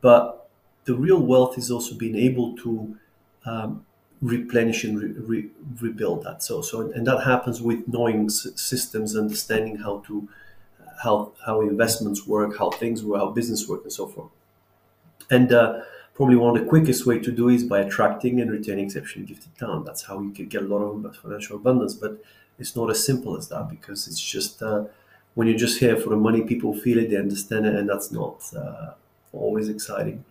but 0.00 0.48
the 0.84 0.94
real 0.94 1.20
wealth 1.20 1.58
is 1.58 1.70
also 1.70 1.94
being 1.94 2.16
able 2.16 2.56
to 2.58 2.96
um, 3.44 3.84
replenish 4.22 4.84
and 4.84 5.00
re- 5.00 5.12
re- 5.42 5.50
rebuild 5.80 6.24
that. 6.24 6.42
So, 6.42 6.62
so 6.62 6.90
and 6.92 7.06
that 7.06 7.24
happens 7.24 7.60
with 7.62 7.86
knowing 7.88 8.26
s- 8.26 8.48
systems, 8.56 9.16
understanding 9.16 9.76
how 9.78 10.02
to 10.06 10.28
how 11.02 11.32
how 11.46 11.60
investments 11.62 12.26
work, 12.26 12.58
how 12.58 12.70
things 12.70 13.04
work, 13.04 13.20
how 13.20 13.30
business 13.30 13.68
work, 13.68 13.82
and 13.84 13.92
so 13.92 14.06
forth. 14.06 14.30
And 15.30 15.52
uh, 15.52 15.80
probably 16.16 16.36
one 16.36 16.56
of 16.56 16.62
the 16.62 16.68
quickest 16.68 17.04
way 17.04 17.18
to 17.18 17.30
do 17.30 17.50
is 17.50 17.62
by 17.62 17.80
attracting 17.80 18.40
and 18.40 18.50
retaining 18.50 18.86
exceptionally 18.86 19.26
gifted 19.26 19.56
talent. 19.58 19.84
That's 19.84 20.02
how 20.02 20.20
you 20.20 20.30
can 20.30 20.46
get 20.46 20.62
a 20.62 20.64
lot 20.64 20.78
of 20.78 21.16
financial 21.16 21.56
abundance. 21.56 21.94
But 21.94 22.22
it's 22.58 22.74
not 22.74 22.90
as 22.90 23.04
simple 23.04 23.36
as 23.36 23.48
that 23.48 23.68
because 23.68 24.08
it's 24.08 24.20
just 24.20 24.62
uh, 24.62 24.84
when 25.34 25.46
you're 25.46 25.58
just 25.58 25.78
here 25.78 25.96
for 25.96 26.08
the 26.08 26.16
money, 26.16 26.40
people 26.40 26.74
feel 26.74 26.98
it, 26.98 27.10
they 27.10 27.18
understand 27.18 27.66
it, 27.66 27.74
and 27.74 27.86
that's 27.88 28.10
not 28.10 28.42
uh, 28.56 28.92
always 29.34 29.68
exciting. 29.68 30.24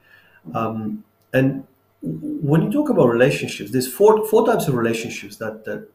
Um, 0.56 1.04
and 1.34 1.68
when 2.02 2.64
you 2.64 2.72
talk 2.72 2.90
about 2.90 3.08
relationships, 3.10 3.70
there's 3.72 3.92
four 3.92 4.26
four 4.28 4.46
types 4.48 4.68
of 4.68 4.74
relationships 4.74 5.38
that 5.38 5.66
that 5.66 5.88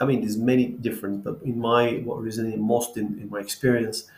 I 0.00 0.04
mean, 0.04 0.20
there's 0.20 0.36
many 0.36 0.66
different, 0.66 1.22
but 1.22 1.38
in 1.44 1.58
my 1.58 2.02
what 2.04 2.18
resonated 2.18 2.58
most 2.58 2.96
in, 2.96 3.18
in 3.20 3.30
my 3.30 3.38
experience, 3.38 4.10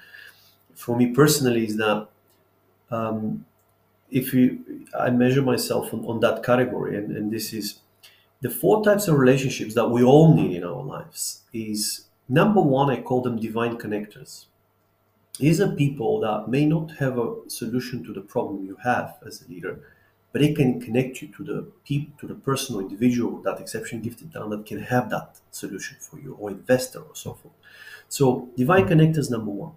for 0.75 0.97
me 0.97 1.09
personally, 1.09 1.67
is 1.67 1.77
that 1.77 2.09
um, 2.91 3.45
if 4.11 4.33
you 4.35 4.87
I 4.99 5.11
measure 5.11 5.43
myself 5.43 5.93
on, 5.93 6.05
on 6.07 6.21
that 6.21 6.43
category, 6.43 6.97
and, 6.97 7.17
and 7.17 7.31
this 7.33 7.53
is 7.53 7.81
the 8.41 8.51
four 8.51 8.85
types 8.85 9.09
of 9.09 9.19
relationships 9.19 9.75
that 9.75 9.89
we 9.89 10.03
all 10.03 10.35
need 10.35 10.57
in 10.57 10.65
our 10.65 10.83
lives 10.83 11.43
is 11.53 12.07
number 12.29 12.61
one, 12.61 12.91
I 12.91 13.01
call 13.03 13.23
them 13.23 13.39
divine 13.39 13.77
connectors. 13.79 14.47
These 15.39 15.61
are 15.61 15.71
people 15.71 16.21
that 16.21 16.49
may 16.49 16.67
not 16.67 16.93
have 16.99 17.19
a 17.19 17.35
solution 17.49 18.05
to 18.05 18.13
the 18.13 18.21
problem 18.21 18.65
you 18.65 18.77
have 18.83 19.17
as 19.27 19.43
a 19.43 19.49
leader, 19.49 19.81
but 20.33 20.43
they 20.43 20.53
can 20.53 20.81
connect 20.81 21.23
you 21.23 21.29
to 21.29 21.45
the 21.45 21.63
people, 21.85 22.13
to 22.21 22.27
the 22.27 22.35
person 22.35 22.77
or 22.77 22.83
individual, 22.83 23.41
that 23.43 23.61
exception 23.61 24.01
gifted 24.01 24.33
talent 24.33 24.51
that 24.51 24.67
can 24.67 24.83
have 24.83 25.11
that 25.11 25.39
solution 25.51 25.97
for 26.01 26.19
you, 26.21 26.35
or 26.41 26.51
investor 26.51 27.01
or 27.01 27.15
so 27.15 27.35
forth. 27.35 27.55
So 28.09 28.49
divine 28.57 28.87
connectors 28.89 29.31
number 29.31 29.51
one. 29.51 29.73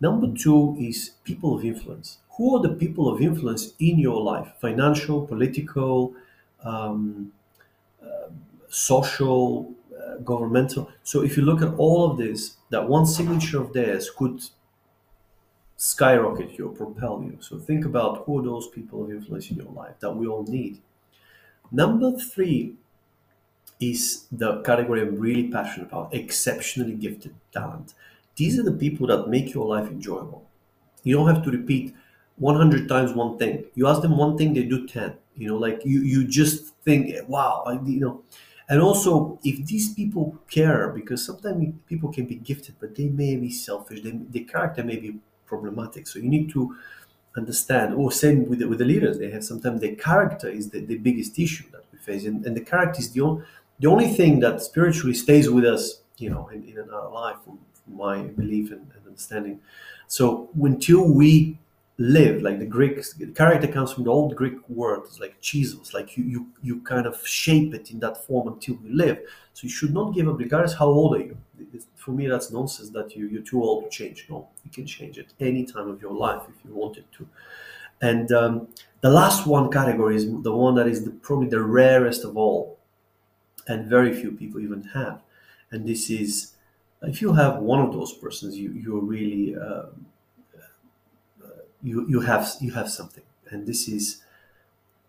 Number 0.00 0.32
two 0.36 0.76
is 0.78 1.12
people 1.22 1.56
of 1.56 1.64
influence. 1.64 2.18
Who 2.36 2.56
are 2.56 2.62
the 2.62 2.74
people 2.74 3.08
of 3.08 3.20
influence 3.20 3.74
in 3.78 3.98
your 3.98 4.20
life? 4.20 4.52
Financial, 4.60 5.26
political, 5.26 6.14
um, 6.64 7.32
uh, 8.02 8.28
social, 8.68 9.72
uh, 9.98 10.16
governmental. 10.18 10.90
So 11.04 11.22
if 11.22 11.36
you 11.36 11.44
look 11.44 11.62
at 11.62 11.74
all 11.76 12.10
of 12.10 12.18
this, 12.18 12.56
that 12.70 12.88
one 12.88 13.06
signature 13.06 13.60
of 13.60 13.72
theirs 13.72 14.10
could 14.10 14.42
skyrocket 15.76 16.58
you 16.58 16.68
or 16.68 16.74
propel 16.74 17.22
you. 17.22 17.36
So 17.40 17.58
think 17.58 17.84
about 17.84 18.24
who 18.24 18.38
are 18.38 18.42
those 18.42 18.68
people 18.68 19.04
of 19.04 19.10
influence 19.10 19.50
in 19.50 19.56
your 19.56 19.70
life 19.72 19.94
that 20.00 20.10
we 20.16 20.26
all 20.26 20.44
need. 20.44 20.80
Number 21.72 22.12
three 22.18 22.76
is 23.80 24.26
the 24.30 24.60
category 24.62 25.00
I'm 25.02 25.16
really 25.18 25.48
passionate 25.48 25.88
about 25.88 26.14
exceptionally 26.14 26.94
gifted 26.94 27.34
talent. 27.52 27.94
These 28.36 28.58
are 28.58 28.62
the 28.62 28.72
people 28.72 29.06
that 29.08 29.28
make 29.28 29.52
your 29.52 29.66
life 29.66 29.88
enjoyable. 29.90 30.44
You 31.04 31.16
don't 31.16 31.34
have 31.34 31.44
to 31.44 31.50
repeat 31.50 31.94
100 32.36 32.88
times 32.88 33.12
one 33.12 33.38
thing. 33.38 33.64
You 33.74 33.86
ask 33.86 34.02
them 34.02 34.16
one 34.16 34.36
thing, 34.36 34.54
they 34.54 34.64
do 34.64 34.86
10. 34.86 35.14
You 35.36 35.48
know, 35.48 35.56
like 35.56 35.84
you, 35.84 36.00
you 36.00 36.26
just 36.26 36.74
think, 36.84 37.14
wow, 37.28 37.64
I, 37.66 37.72
you 37.84 38.00
know. 38.00 38.22
And 38.68 38.80
also, 38.80 39.38
if 39.44 39.66
these 39.66 39.92
people 39.92 40.38
care, 40.50 40.88
because 40.88 41.24
sometimes 41.24 41.74
people 41.86 42.10
can 42.10 42.24
be 42.24 42.36
gifted, 42.36 42.76
but 42.80 42.94
they 42.94 43.08
may 43.08 43.36
be 43.36 43.50
selfish, 43.50 44.00
they, 44.02 44.12
their 44.12 44.44
character 44.44 44.82
may 44.82 44.96
be 44.96 45.18
problematic. 45.46 46.06
So 46.06 46.18
you 46.18 46.28
need 46.28 46.50
to 46.50 46.74
understand, 47.36 47.94
or 47.94 48.10
same 48.10 48.48
with 48.48 48.60
the, 48.60 48.68
with 48.68 48.78
the 48.78 48.84
leaders, 48.84 49.18
they 49.18 49.30
have 49.30 49.44
sometimes 49.44 49.80
their 49.80 49.96
character 49.96 50.48
is 50.48 50.70
the, 50.70 50.80
the 50.80 50.96
biggest 50.96 51.38
issue 51.38 51.64
that 51.72 51.84
we 51.92 51.98
face. 51.98 52.24
And, 52.24 52.44
and 52.46 52.56
the 52.56 52.60
character 52.60 53.00
is 53.00 53.10
the, 53.10 53.20
only, 53.20 53.44
the 53.80 53.88
only 53.88 54.08
thing 54.08 54.40
that 54.40 54.62
spiritually 54.62 55.14
stays 55.14 55.50
with 55.50 55.64
us, 55.66 56.00
you 56.16 56.30
know, 56.30 56.48
in, 56.48 56.64
in 56.64 56.88
our 56.90 57.10
life, 57.10 57.36
from, 57.44 57.58
from 57.84 57.96
my 57.96 58.22
belief 58.22 58.70
and, 58.70 58.80
and 58.80 59.06
understanding. 59.06 59.60
So 60.06 60.48
until 60.62 61.06
we 61.06 61.58
live 61.98 62.42
like 62.42 62.58
the 62.58 62.66
greek 62.66 63.00
the 63.18 63.26
character 63.26 63.68
comes 63.68 63.92
from 63.92 64.02
the 64.02 64.10
old 64.10 64.34
greek 64.34 64.68
word 64.68 65.00
it's 65.04 65.20
like 65.20 65.40
chisos 65.40 65.94
like 65.94 66.16
you, 66.16 66.24
you 66.24 66.46
you 66.60 66.80
kind 66.80 67.06
of 67.06 67.24
shape 67.26 67.72
it 67.72 67.92
in 67.92 68.00
that 68.00 68.26
form 68.26 68.48
until 68.48 68.76
you 68.82 68.96
live. 68.96 69.18
So 69.52 69.64
you 69.64 69.70
should 69.70 69.94
not 69.94 70.12
give 70.12 70.28
up 70.28 70.38
regardless 70.38 70.74
how 70.74 70.86
old 70.86 71.14
are 71.14 71.20
you. 71.20 71.36
For 71.94 72.10
me 72.10 72.26
that's 72.26 72.50
nonsense 72.50 72.90
that 72.90 73.14
you 73.14 73.28
you're 73.28 73.42
too 73.42 73.62
old 73.62 73.84
to 73.84 73.90
change. 73.90 74.26
No 74.28 74.48
you 74.64 74.70
can 74.70 74.86
change 74.86 75.18
it 75.18 75.32
any 75.38 75.64
time 75.64 75.88
of 75.88 76.02
your 76.02 76.12
life 76.12 76.42
if 76.48 76.64
you 76.64 76.74
wanted 76.74 77.04
to. 77.16 77.28
And 78.02 78.32
um, 78.32 78.68
the 79.00 79.10
last 79.10 79.46
one 79.46 79.70
category 79.70 80.16
is 80.16 80.26
the 80.26 80.52
one 80.52 80.74
that 80.74 80.88
is 80.88 81.04
the, 81.04 81.10
probably 81.10 81.48
the 81.48 81.62
rarest 81.62 82.24
of 82.24 82.36
all 82.36 82.78
and 83.68 83.88
very 83.88 84.12
few 84.12 84.32
people 84.32 84.60
even 84.60 84.82
have. 84.82 85.22
And 85.70 85.86
this 85.86 86.10
is 86.10 86.54
if 87.02 87.22
you 87.22 87.34
have 87.34 87.58
one 87.58 87.80
of 87.80 87.92
those 87.92 88.12
persons 88.14 88.56
you 88.56 88.72
you're 88.72 89.00
really 89.00 89.54
uh, 89.56 89.86
you 91.84 92.06
you 92.08 92.20
have 92.22 92.48
you 92.60 92.72
have 92.72 92.90
something, 92.90 93.24
and 93.50 93.66
this 93.66 93.88
is 93.88 94.22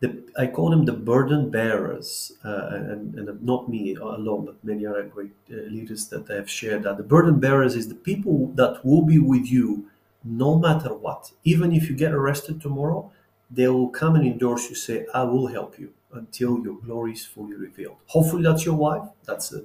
the 0.02 0.24
I 0.38 0.48
call 0.48 0.70
them 0.70 0.86
the 0.86 0.94
burden 0.94 1.50
bearers, 1.50 2.34
uh, 2.44 2.70
and 2.72 3.16
and 3.20 3.42
not 3.44 3.70
me 3.70 3.96
alone, 3.96 4.46
but 4.46 4.64
many 4.64 4.86
other 4.86 5.04
great 5.04 5.34
uh, 5.52 5.56
leaders 5.76 6.08
that 6.10 6.30
I 6.30 6.36
have 6.36 6.50
shared 6.50 6.84
that 6.84 6.98
the 6.98 7.04
burden 7.04 7.40
bearers 7.40 7.76
is 7.76 7.88
the 7.90 7.96
people 8.12 8.38
that 8.56 8.84
will 8.86 9.04
be 9.04 9.20
with 9.20 9.46
you 9.48 9.90
no 10.24 10.58
matter 10.58 10.94
what. 10.94 11.32
Even 11.44 11.72
if 11.72 11.90
you 11.90 11.96
get 11.96 12.14
arrested 12.14 12.62
tomorrow, 12.62 13.12
they 13.50 13.68
will 13.68 13.90
come 13.90 14.16
and 14.16 14.26
endorse 14.26 14.70
you, 14.70 14.76
say, 14.76 15.06
"I 15.14 15.24
will 15.24 15.48
help 15.48 15.80
you 15.80 15.90
until 16.12 16.60
your 16.66 16.78
glory 16.86 17.14
is 17.14 17.26
fully 17.26 17.54
revealed." 17.56 17.98
Hopefully, 18.08 18.44
that's 18.44 18.66
your 18.66 18.76
wife. 18.76 19.08
That's 19.26 19.54
a, 19.54 19.60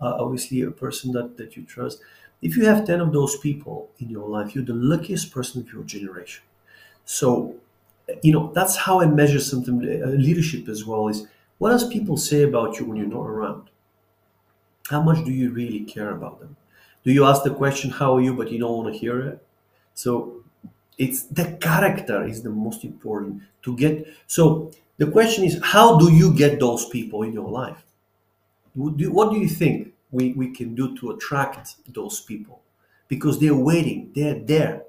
uh, 0.00 0.16
obviously 0.24 0.62
a 0.62 0.70
person 0.70 1.12
that 1.12 1.36
that 1.38 1.56
you 1.56 1.64
trust. 1.64 2.00
If 2.40 2.56
you 2.56 2.64
have 2.66 2.84
10 2.86 3.00
of 3.00 3.12
those 3.12 3.36
people 3.38 3.90
in 3.98 4.10
your 4.10 4.28
life, 4.28 4.54
you're 4.54 4.64
the 4.64 4.74
luckiest 4.92 5.32
person 5.32 5.62
of 5.62 5.72
your 5.72 5.84
generation. 5.84 6.42
So, 7.04 7.56
you 8.22 8.32
know, 8.32 8.52
that's 8.54 8.76
how 8.76 9.00
I 9.00 9.06
measure 9.06 9.40
something 9.40 9.78
uh, 9.80 10.06
leadership 10.08 10.68
as 10.68 10.84
well 10.84 11.08
is 11.08 11.26
what 11.58 11.70
does 11.70 11.86
people 11.86 12.16
say 12.16 12.42
about 12.42 12.78
you 12.78 12.86
when 12.86 12.96
you're 12.96 13.06
not 13.06 13.26
around? 13.26 13.70
How 14.88 15.00
much 15.02 15.24
do 15.24 15.30
you 15.30 15.50
really 15.50 15.80
care 15.80 16.10
about 16.10 16.40
them? 16.40 16.56
Do 17.04 17.12
you 17.12 17.24
ask 17.24 17.42
the 17.44 17.54
question, 17.54 17.90
how 17.90 18.16
are 18.16 18.20
you, 18.20 18.34
but 18.34 18.50
you 18.50 18.58
don't 18.58 18.76
want 18.76 18.92
to 18.92 18.98
hear 18.98 19.20
it? 19.20 19.46
So 19.94 20.42
it's 20.98 21.24
the 21.24 21.56
character 21.60 22.26
is 22.26 22.42
the 22.42 22.50
most 22.50 22.84
important 22.84 23.42
to 23.62 23.76
get. 23.76 24.06
So 24.26 24.72
the 24.98 25.06
question 25.06 25.44
is, 25.44 25.60
how 25.62 25.98
do 25.98 26.12
you 26.12 26.34
get 26.34 26.60
those 26.60 26.86
people 26.88 27.22
in 27.22 27.32
your 27.32 27.48
life? 27.48 27.84
What 28.74 29.32
do 29.32 29.38
you 29.38 29.48
think 29.48 29.92
we, 30.10 30.32
we 30.32 30.50
can 30.50 30.74
do 30.74 30.96
to 30.98 31.10
attract 31.10 31.76
those 31.92 32.20
people? 32.20 32.62
Because 33.08 33.38
they're 33.38 33.54
waiting, 33.54 34.10
they're 34.14 34.38
there 34.38 34.84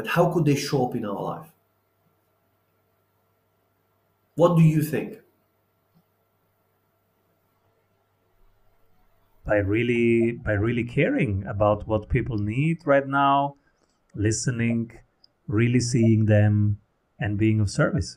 but 0.00 0.08
how 0.08 0.32
could 0.32 0.46
they 0.46 0.54
show 0.54 0.86
up 0.86 0.94
in 0.96 1.04
our 1.04 1.22
life? 1.22 1.52
What 4.34 4.56
do 4.56 4.62
you 4.62 4.82
think? 4.82 5.18
By 9.44 9.56
really 9.56 10.32
by 10.32 10.52
really 10.52 10.84
caring 10.84 11.44
about 11.46 11.86
what 11.86 12.08
people 12.08 12.38
need 12.38 12.78
right 12.86 13.06
now, 13.06 13.56
listening, 14.14 14.90
really 15.46 15.80
seeing 15.80 16.24
them 16.24 16.78
and 17.18 17.36
being 17.36 17.60
of 17.60 17.68
service. 17.68 18.16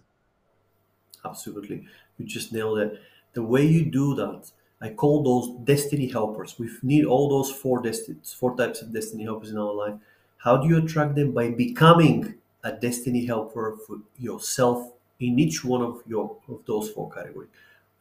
Absolutely. 1.25 1.85
You 2.17 2.25
just 2.25 2.53
nailed 2.53 2.79
it. 2.79 3.01
The 3.33 3.43
way 3.43 3.65
you 3.65 3.83
do 3.83 4.15
that, 4.15 4.53
I 4.79 4.91
call 4.91 5.21
those 5.21 5.49
destiny 5.65 6.07
helpers. 6.07 6.57
We 6.57 6.69
need 6.81 7.03
all 7.03 7.27
those 7.27 7.51
four 7.51 7.81
destiny, 7.81 8.19
four 8.39 8.55
types 8.55 8.81
of 8.81 8.93
destiny 8.93 9.25
helpers 9.25 9.51
in 9.51 9.57
our 9.57 9.73
life 9.73 9.95
how 10.43 10.57
do 10.57 10.67
you 10.67 10.77
attract 10.77 11.15
them? 11.15 11.31
By 11.31 11.51
becoming 11.51 12.35
a 12.63 12.73
destiny 12.73 13.25
helper 13.25 13.77
for 13.87 13.99
yourself 14.17 14.91
in 15.19 15.39
each 15.39 15.63
one 15.63 15.81
of 15.81 16.01
your 16.05 16.35
of 16.49 16.59
those 16.65 16.89
four 16.89 17.09
categories. 17.09 17.49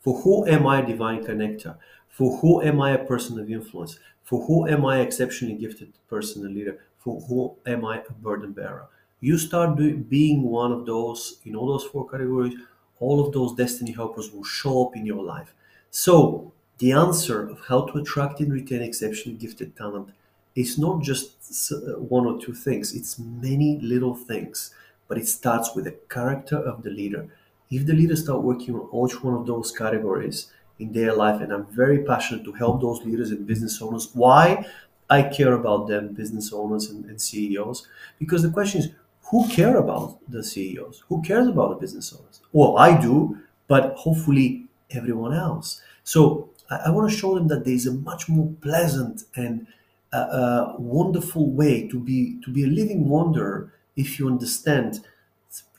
For 0.01 0.21
who 0.23 0.47
am 0.47 0.67
I 0.67 0.81
a 0.81 0.87
divine 0.87 1.25
connector? 1.25 1.77
For 2.09 2.39
who 2.39 2.63
am 2.63 2.81
I 2.81 2.91
a 2.91 3.05
person 3.05 3.39
of 3.39 3.49
influence? 3.49 3.99
For 4.25 4.45
who 4.45 4.67
am 4.67 4.85
I 4.85 5.01
exceptionally 5.01 5.55
gifted 5.55 5.93
person 6.09 6.45
and 6.45 6.55
leader? 6.55 6.79
For 6.99 7.21
who 7.21 7.55
am 7.65 7.85
I 7.85 7.99
a 7.99 8.13
burden 8.13 8.53
bearer? 8.53 8.89
You 9.21 9.39
start 9.39 9.77
doing, 9.77 10.03
being 10.03 10.43
one 10.43 10.73
of 10.73 10.85
those 10.85 11.39
in 11.45 11.55
all 11.55 11.69
those 11.69 11.85
four 11.85 12.09
categories, 12.09 12.55
all 12.99 13.25
of 13.25 13.33
those 13.33 13.55
destiny 13.55 13.93
helpers 13.93 14.33
will 14.33 14.45
show 14.45 14.87
up 14.87 14.97
in 14.97 15.07
your 15.07 15.23
life. 15.23 15.55
So 15.91 16.53
the 16.79 16.91
answer 16.91 17.49
of 17.49 17.61
how 17.69 17.83
to 17.87 17.99
attract 17.99 18.41
and 18.41 18.53
retain 18.53 18.83
exceptionally 18.83 19.39
gifted 19.39 19.77
talent 19.77 20.09
it's 20.55 20.79
not 20.79 21.03
just 21.03 21.73
uh, 21.73 21.99
one 21.99 22.27
or 22.27 22.41
two 22.41 22.55
things, 22.55 22.95
it's 22.95 23.19
many 23.19 23.79
little 23.81 24.15
things. 24.15 24.75
But 25.09 25.19
it 25.19 25.29
starts 25.29 25.75
with 25.75 25.85
the 25.85 25.97
character 26.09 26.57
of 26.57 26.83
the 26.83 26.91
leader. 26.91 27.29
If 27.71 27.87
the 27.87 27.93
leader 27.93 28.17
start 28.17 28.43
working 28.43 28.75
on 28.75 29.09
each 29.09 29.23
one 29.23 29.35
of 29.35 29.47
those 29.47 29.71
categories, 29.71 30.51
in 30.83 30.93
their 30.93 31.15
life. 31.15 31.41
And 31.41 31.53
I'm 31.53 31.67
very 31.67 31.99
passionate 32.05 32.45
to 32.45 32.53
help 32.53 32.81
those 32.81 33.03
leaders 33.05 33.31
and 33.31 33.47
business 33.47 33.81
owners. 33.81 34.11
Why? 34.15 34.67
I 35.09 35.23
care 35.23 35.53
about 35.55 35.89
them, 35.89 36.15
business 36.15 36.53
owners 36.53 36.91
and, 36.91 37.05
and 37.05 37.21
CEOs, 37.21 37.87
because 38.19 38.43
the 38.43 38.51
question 38.51 38.81
is, 38.81 38.89
who 39.31 39.47
care 39.49 39.77
about 39.77 40.19
the 40.29 40.43
CEOs? 40.43 41.05
Who 41.09 41.23
cares 41.23 41.47
about 41.49 41.71
the 41.71 41.77
business 41.77 42.13
owners? 42.13 42.41
Well, 42.53 42.77
I 42.77 43.01
do, 43.01 43.39
but 43.69 43.95
hopefully 43.95 44.67
everyone 44.91 45.35
else. 45.35 45.81
So 46.05 46.51
I, 46.71 46.77
I 46.87 46.91
want 46.91 47.11
to 47.11 47.17
show 47.17 47.35
them 47.35 47.49
that 47.49 47.65
there 47.65 47.75
is 47.75 47.87
a 47.87 47.93
much 47.93 48.29
more 48.29 48.49
pleasant 48.61 49.25
and 49.37 49.67
uh, 50.13 50.17
uh, 50.17 50.75
wonderful 50.79 51.51
way 51.51 51.89
to 51.89 51.99
be 51.99 52.41
to 52.45 52.51
be 52.53 52.65
a 52.65 52.67
living 52.67 53.09
wonder 53.09 53.73
if 53.97 54.19
you 54.19 54.27
understand 54.29 55.01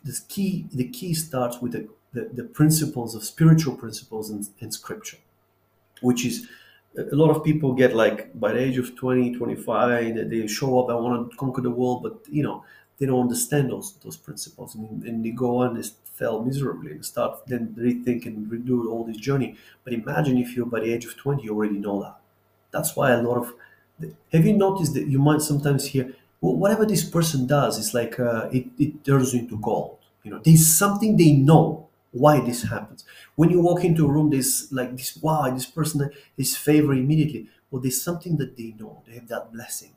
the 0.04 0.20
key. 0.28 0.68
The 0.72 0.90
key 0.90 1.14
starts 1.14 1.62
with 1.62 1.74
the, 1.74 1.90
the, 2.14 2.30
the 2.34 2.44
principles 2.44 3.16
of 3.16 3.24
spiritual 3.24 3.76
principles 3.76 4.30
in, 4.30 4.46
in 4.60 4.72
Scripture, 4.72 5.18
which 6.02 6.26
is 6.26 6.48
a 6.98 7.16
lot 7.16 7.32
of 7.32 7.44
people 7.44 7.74
get 7.74 7.96
like 7.96 8.38
by 8.40 8.52
the 8.54 8.60
age 8.60 8.78
of 8.78 8.96
20 8.96 9.34
25 9.36 10.30
they 10.30 10.46
show 10.48 10.80
up 10.80 10.90
i 10.90 10.94
want 10.96 11.32
to 11.32 11.38
conquer 11.38 11.62
the 11.62 11.70
world 11.70 12.04
but 12.04 12.20
you 12.30 12.44
know 12.44 12.64
they 13.00 13.06
don't 13.08 13.22
understand 13.22 13.72
those 13.72 13.96
those 14.04 14.16
principles 14.18 14.76
and, 14.76 15.04
and 15.04 15.26
they 15.26 15.32
go 15.32 15.58
on 15.58 15.76
and 15.76 15.86
fail 16.14 16.44
miserably 16.44 16.92
and 16.92 17.04
start 17.04 17.40
then 17.48 17.74
rethink 17.80 18.28
and 18.28 18.48
redo 18.52 18.88
all 18.92 19.04
this 19.04 19.18
journey 19.18 19.58
but 19.84 19.94
imagine 19.94 20.38
if 20.38 20.56
you 20.56 20.66
by 20.66 20.80
the 20.80 20.94
age 20.94 21.06
of 21.06 21.18
20 21.18 21.42
you 21.44 21.54
already 21.56 21.80
know 21.80 22.02
that 22.04 22.16
that's 22.72 22.96
why 22.96 23.12
a 23.12 23.22
lot 23.22 23.38
of 23.38 23.54
have 24.32 24.46
you 24.46 24.54
noticed 24.54 24.94
that 24.94 25.08
you 25.08 25.20
might 25.20 25.42
sometimes 25.42 25.88
hear 25.88 26.14
well, 26.42 26.56
whatever 26.56 26.86
this 26.86 27.04
person 27.04 27.48
does 27.48 27.78
it's 27.80 27.94
like 27.94 28.20
uh, 28.20 28.50
it, 28.52 28.66
it 28.78 29.04
turns 29.06 29.34
into 29.34 29.58
gold. 29.60 29.98
You 30.24 30.32
know 30.32 30.40
there's 30.44 30.68
something 30.68 31.18
they 31.18 31.32
know 31.34 31.88
why 32.12 32.40
this 32.40 32.64
happens. 32.64 33.04
When 33.36 33.50
you 33.50 33.60
walk 33.62 33.84
into 33.84 34.06
a 34.08 34.12
room 34.12 34.30
there's 34.30 34.72
like 34.72 34.96
this 34.96 35.18
wow 35.18 35.50
this 35.50 35.66
person 35.66 36.10
is 36.38 36.56
favored 36.58 36.98
immediately. 36.98 37.48
Well 37.72 37.82
there's 37.82 38.02
something 38.02 38.38
that 38.38 38.58
they 38.58 38.76
know. 38.80 39.04
They 39.08 39.16
have 39.16 39.28
that 39.30 39.52
blessing. 39.52 39.92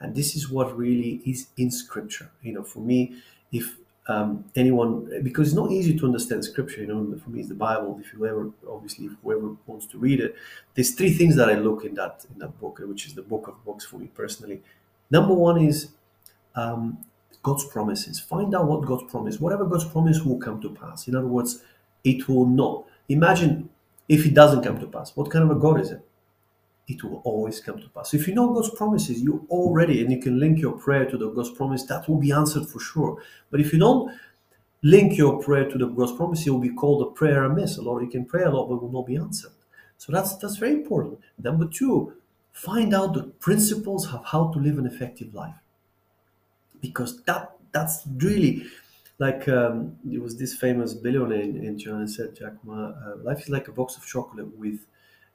And 0.00 0.14
this 0.14 0.36
is 0.36 0.48
what 0.48 0.76
really 0.76 1.20
is 1.26 1.48
in 1.56 1.70
scripture. 1.70 2.30
You 2.42 2.52
know 2.54 2.62
for 2.62 2.80
me 2.80 3.14
if 3.50 3.76
um, 4.08 4.44
anyone 4.56 5.22
because 5.22 5.48
it's 5.48 5.56
not 5.56 5.70
easy 5.70 5.96
to 5.98 6.06
understand 6.06 6.42
scripture 6.42 6.80
you 6.80 6.86
know 6.86 7.18
for 7.22 7.30
me 7.30 7.40
it's 7.40 7.48
the 7.48 7.54
bible. 7.54 8.00
If 8.00 8.12
you 8.12 8.26
ever 8.26 8.50
obviously 8.68 9.06
if 9.06 9.12
whoever 9.22 9.54
wants 9.66 9.86
to 9.88 9.98
read 9.98 10.20
it 10.20 10.34
there's 10.74 10.92
three 10.92 11.12
things 11.12 11.36
that 11.36 11.50
i 11.50 11.54
look 11.54 11.84
in 11.84 11.94
that 11.94 12.24
in 12.32 12.38
that 12.38 12.58
book 12.58 12.80
which 12.82 13.06
is 13.06 13.14
the 13.14 13.22
book 13.22 13.48
of 13.48 13.62
books 13.64 13.84
for 13.84 13.98
me 13.98 14.06
personally. 14.14 14.62
Number 15.10 15.34
one 15.34 15.60
is 15.62 15.90
um, 16.54 16.98
god's 17.42 17.64
promises. 17.64 18.18
Find 18.18 18.54
out 18.54 18.66
what 18.66 18.86
god's 18.86 19.10
promise 19.10 19.38
whatever 19.38 19.66
god's 19.66 19.84
promise 19.84 20.22
will 20.22 20.38
come 20.38 20.60
to 20.62 20.70
pass. 20.70 21.06
In 21.06 21.14
other 21.14 21.26
words 21.26 21.62
it 22.02 22.28
will 22.28 22.46
not. 22.46 22.86
Imagine 23.10 23.68
if 24.08 24.24
it 24.24 24.32
doesn't 24.32 24.62
come 24.62 24.80
to 24.80 24.86
pass. 24.86 25.14
What 25.16 25.30
kind 25.30 25.44
of 25.44 25.54
a 25.54 25.60
god 25.60 25.80
is 25.80 25.90
it 25.90 26.07
it 26.88 27.04
will 27.04 27.20
always 27.24 27.60
come 27.60 27.78
to 27.78 27.88
pass. 27.90 28.14
If 28.14 28.26
you 28.26 28.34
know 28.34 28.52
God's 28.54 28.70
promises, 28.70 29.20
you 29.20 29.46
already, 29.50 30.00
and 30.02 30.10
you 30.10 30.20
can 30.20 30.40
link 30.40 30.58
your 30.58 30.72
prayer 30.72 31.04
to 31.04 31.18
the 31.18 31.30
God's 31.30 31.50
promise, 31.50 31.84
that 31.84 32.08
will 32.08 32.18
be 32.18 32.32
answered 32.32 32.66
for 32.66 32.80
sure. 32.80 33.22
But 33.50 33.60
if 33.60 33.72
you 33.72 33.78
don't 33.78 34.10
link 34.82 35.18
your 35.18 35.42
prayer 35.42 35.68
to 35.68 35.76
the 35.76 35.86
God's 35.86 36.12
promise, 36.12 36.46
it 36.46 36.50
will 36.50 36.58
be 36.58 36.70
called 36.70 37.02
a 37.02 37.10
prayer 37.10 37.44
amiss. 37.44 37.76
A 37.76 37.82
lot 37.82 38.00
you 38.00 38.08
can 38.08 38.24
pray 38.24 38.44
a 38.44 38.50
lot, 38.50 38.68
but 38.68 38.82
will 38.82 38.90
not 38.90 39.06
be 39.06 39.16
answered. 39.16 39.52
So 39.98 40.12
that's 40.12 40.36
that's 40.36 40.56
very 40.56 40.72
important. 40.72 41.18
Number 41.38 41.66
two, 41.66 42.14
find 42.52 42.94
out 42.94 43.14
the 43.14 43.24
principles 43.24 44.12
of 44.12 44.24
how 44.24 44.50
to 44.52 44.58
live 44.58 44.78
an 44.78 44.86
effective 44.86 45.34
life, 45.34 45.60
because 46.80 47.22
that 47.24 47.52
that's 47.72 48.06
really 48.16 48.64
like 49.18 49.48
um, 49.48 49.96
it 50.10 50.22
was 50.22 50.38
this 50.38 50.54
famous 50.54 50.94
billionaire 50.94 51.42
in, 51.42 51.62
in 51.64 51.78
China 51.78 52.06
said, 52.06 52.36
Jack 52.36 52.52
Ma, 52.62 52.90
uh, 52.90 53.16
life 53.22 53.40
is 53.40 53.48
like 53.48 53.68
a 53.68 53.72
box 53.72 53.96
of 53.96 54.06
chocolate 54.06 54.56
with 54.56 54.86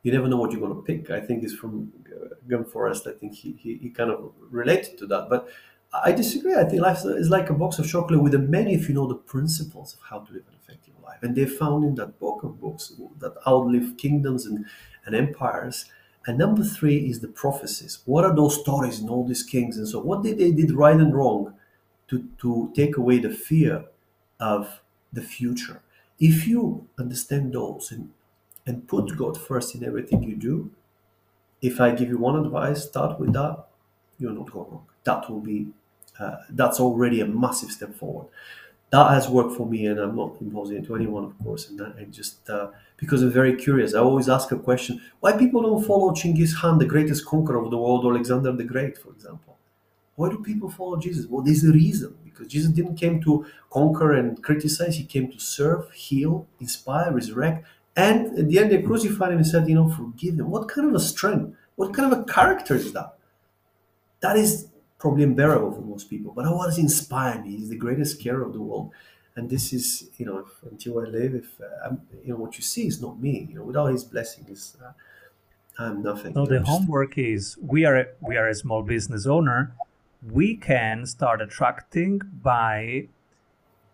you 0.04 0.12
never 0.12 0.28
know 0.28 0.38
what 0.38 0.52
you're 0.52 0.62
going 0.62 0.76
to 0.76 0.82
pick. 0.82 1.10
I 1.10 1.22
think 1.22 1.44
is 1.44 1.56
from 1.56 1.92
uh, 2.14 2.36
Gun 2.48 2.66
Forest. 2.66 3.08
I 3.08 3.14
think 3.14 3.34
he, 3.34 3.54
he, 3.54 3.78
he 3.78 3.90
kind 3.90 4.12
of 4.12 4.32
related 4.52 4.98
to 5.00 5.08
that. 5.08 5.30
But 5.30 5.50
I 5.94 6.12
disagree. 6.12 6.56
I 6.56 6.66
think 6.66 6.82
life 6.82 7.00
is 7.06 7.30
like 7.30 7.50
a 7.50 7.54
box 7.54 7.80
of 7.80 7.88
chocolate 7.88 8.22
with 8.22 8.34
a 8.34 8.40
many 8.40 8.74
if 8.74 8.90
you 8.90 8.96
know 8.96 9.08
the 9.08 9.16
principles 9.16 9.94
of 9.94 10.00
how 10.10 10.20
to 10.20 10.34
live 10.34 10.44
an 10.48 10.56
effective 10.62 10.94
life. 11.04 11.20
And 11.22 11.36
they 11.36 11.46
found 11.46 11.86
in 11.86 11.96
that 11.96 12.20
book 12.20 12.44
of 12.44 12.60
books 12.60 12.94
that 13.20 13.34
outlive 13.48 13.98
kingdoms 13.98 14.46
and, 14.46 14.66
and 15.06 15.16
empires. 15.16 15.86
And 16.26 16.38
number 16.38 16.64
three 16.64 16.98
is 17.10 17.20
the 17.20 17.28
prophecies. 17.28 18.00
What 18.06 18.26
are 18.26 18.36
those 18.36 18.60
stories 18.60 19.00
and 19.00 19.10
all 19.10 19.26
these 19.26 19.44
kings? 19.44 19.78
And 19.78 19.88
so 19.88 20.00
what 20.00 20.24
did 20.24 20.38
they 20.38 20.52
did 20.52 20.72
right 20.72 20.96
and 20.96 21.14
wrong 21.14 21.54
to, 22.10 22.28
to 22.40 22.72
take 22.76 22.98
away 22.98 23.20
the 23.20 23.30
fear 23.30 23.86
of 24.40 24.82
the 25.12 25.22
future? 25.22 25.82
If 26.20 26.48
you 26.48 26.88
understand 26.98 27.54
those 27.54 27.92
and 27.92 28.12
and 28.66 28.88
put 28.88 29.18
God 29.18 29.40
first 29.40 29.76
in 29.76 29.84
everything 29.84 30.24
you 30.24 30.36
do. 30.36 30.72
If 31.62 31.80
I 31.82 31.92
give 31.92 32.10
you 32.10 32.18
one 32.18 32.36
advice, 32.46 32.84
start 32.84 33.20
with 33.20 33.34
that. 33.34 33.66
You'll 34.20 34.34
not 34.36 34.52
go 34.52 34.68
wrong. 34.70 34.86
That 35.06 35.30
will 35.30 35.40
be, 35.40 35.68
uh, 36.20 36.38
that's 36.50 36.80
already 36.80 37.22
a 37.22 37.26
massive 37.26 37.72
step 37.72 37.96
forward. 37.96 38.28
That 38.92 39.10
has 39.12 39.28
worked 39.28 39.58
for 39.58 39.66
me, 39.66 39.88
and 39.88 40.00
I'm 40.00 40.16
not 40.16 40.36
imposing 40.40 40.78
it 40.78 40.86
to 40.86 40.96
anyone, 40.96 41.24
of 41.24 41.38
course. 41.44 41.70
And 41.70 41.82
I 41.82 42.04
just 42.06 42.48
uh, 42.50 42.70
because 42.98 43.24
I'm 43.24 43.32
very 43.32 43.56
curious, 43.56 43.96
I 43.96 44.00
always 44.00 44.30
ask 44.30 44.52
a 44.52 44.58
question: 44.58 45.02
Why 45.20 45.32
people 45.36 45.64
don't 45.64 45.84
follow 45.84 46.12
Chinggis 46.12 46.56
Khan, 46.56 46.78
the 46.78 46.86
greatest 46.86 47.26
conqueror 47.26 47.58
of 47.64 47.72
the 47.72 47.78
world, 47.78 48.06
or 48.06 48.14
Alexander 48.14 48.52
the 48.52 48.64
Great, 48.64 48.98
for 48.98 49.10
example? 49.10 49.58
Why 50.16 50.30
do 50.30 50.44
people 50.44 50.70
follow 50.70 50.98
Jesus? 50.98 51.26
Well, 51.28 51.44
there's 51.44 51.64
a 51.64 51.72
reason 51.72 52.16
because 52.24 52.48
Jesus 52.48 52.72
didn't 52.72 52.98
came 52.98 53.22
to 53.24 53.46
conquer 53.72 54.14
and 54.14 54.44
criticize; 54.44 54.98
he 54.98 55.06
came 55.06 55.32
to 55.32 55.40
serve, 55.40 55.92
heal, 55.92 56.46
inspire, 56.60 57.12
resurrect, 57.12 57.66
and 57.96 58.40
at 58.40 58.50
the 58.50 58.60
end, 58.60 58.72
they 58.72 58.82
crucified 58.82 59.32
him 59.32 59.38
and 59.38 59.48
said, 59.48 59.68
You 59.68 59.76
know, 59.76 59.90
forgive 59.90 60.38
them. 60.38 60.50
What 60.50 60.68
kind 60.68 60.88
of 60.88 60.96
a 60.96 61.00
strength? 61.00 61.56
What 61.76 61.94
kind 61.94 62.12
of 62.12 62.20
a 62.20 62.24
character 62.24 62.76
is 62.76 62.92
that? 62.94 63.14
That 64.22 64.38
is 64.38 64.68
probably 64.98 65.24
unbearable 65.24 65.74
for 65.74 65.82
most 65.82 66.10
people. 66.10 66.32
But 66.34 66.46
what 66.46 66.68
does 66.68 66.78
inspire 66.78 67.42
me? 67.42 67.58
He's 67.58 67.70
the 67.70 67.78
greatest 67.78 68.22
carer 68.22 68.44
of 68.44 68.54
the 68.54 68.62
world. 68.62 68.92
And 69.36 69.50
this 69.50 69.74
is, 69.74 70.10
you 70.18 70.26
know, 70.26 70.40
if, 70.40 70.72
until 70.72 71.00
I 71.00 71.04
live, 71.04 71.34
if, 71.34 71.60
uh, 71.60 71.96
you 72.24 72.30
know, 72.30 72.36
what 72.36 72.58
you 72.58 72.64
see 72.64 72.88
is 72.88 73.02
not 73.02 73.20
me. 73.20 73.48
You 73.50 73.56
know, 73.56 73.64
without 73.64 73.88
his 73.88 74.04
blessing, 74.04 74.46
is 74.50 74.78
uh, 74.84 74.92
I'm 75.78 76.04
nothing. 76.04 76.34
So 76.34 76.46
the 76.46 76.60
just... 76.60 76.70
homework 76.70 77.18
is 77.18 77.58
we 77.62 77.86
are, 77.86 78.08
we 78.22 78.38
are 78.38 78.48
a 78.48 78.56
small 78.56 78.84
business 78.84 79.26
owner. 79.26 79.76
We 80.32 80.56
can 80.56 81.06
start 81.06 81.42
attracting 81.42 82.22
by 82.42 83.08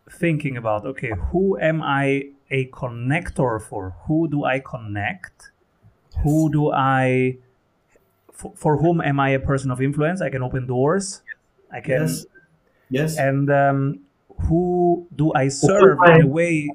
thinking 0.10 0.58
about, 0.58 0.86
okay, 0.86 1.14
who 1.32 1.58
am 1.60 1.82
I 1.82 2.32
a 2.52 2.68
connector 2.68 3.62
for 3.62 3.96
who 4.06 4.28
do 4.28 4.44
I 4.44 4.60
connect? 4.60 5.52
Yes. 6.14 6.24
Who 6.24 6.52
do 6.52 6.72
I 6.72 7.38
for, 8.34 8.54
for, 8.56 8.78
whom 8.78 9.02
am 9.02 9.20
I 9.20 9.30
a 9.30 9.40
person 9.40 9.70
of 9.70 9.82
influence? 9.82 10.22
I 10.22 10.30
can 10.30 10.42
open 10.42 10.66
doors. 10.66 11.22
I 11.72 11.82
can 11.82 12.02
Yes. 12.02 12.26
Yes. 12.90 13.18
And 13.18 13.52
um, 13.52 14.00
who 14.48 15.08
do 15.16 15.34
I 15.34 15.50
serve 15.50 16.00
in 16.08 16.22
a 16.24 16.28
way 16.28 16.70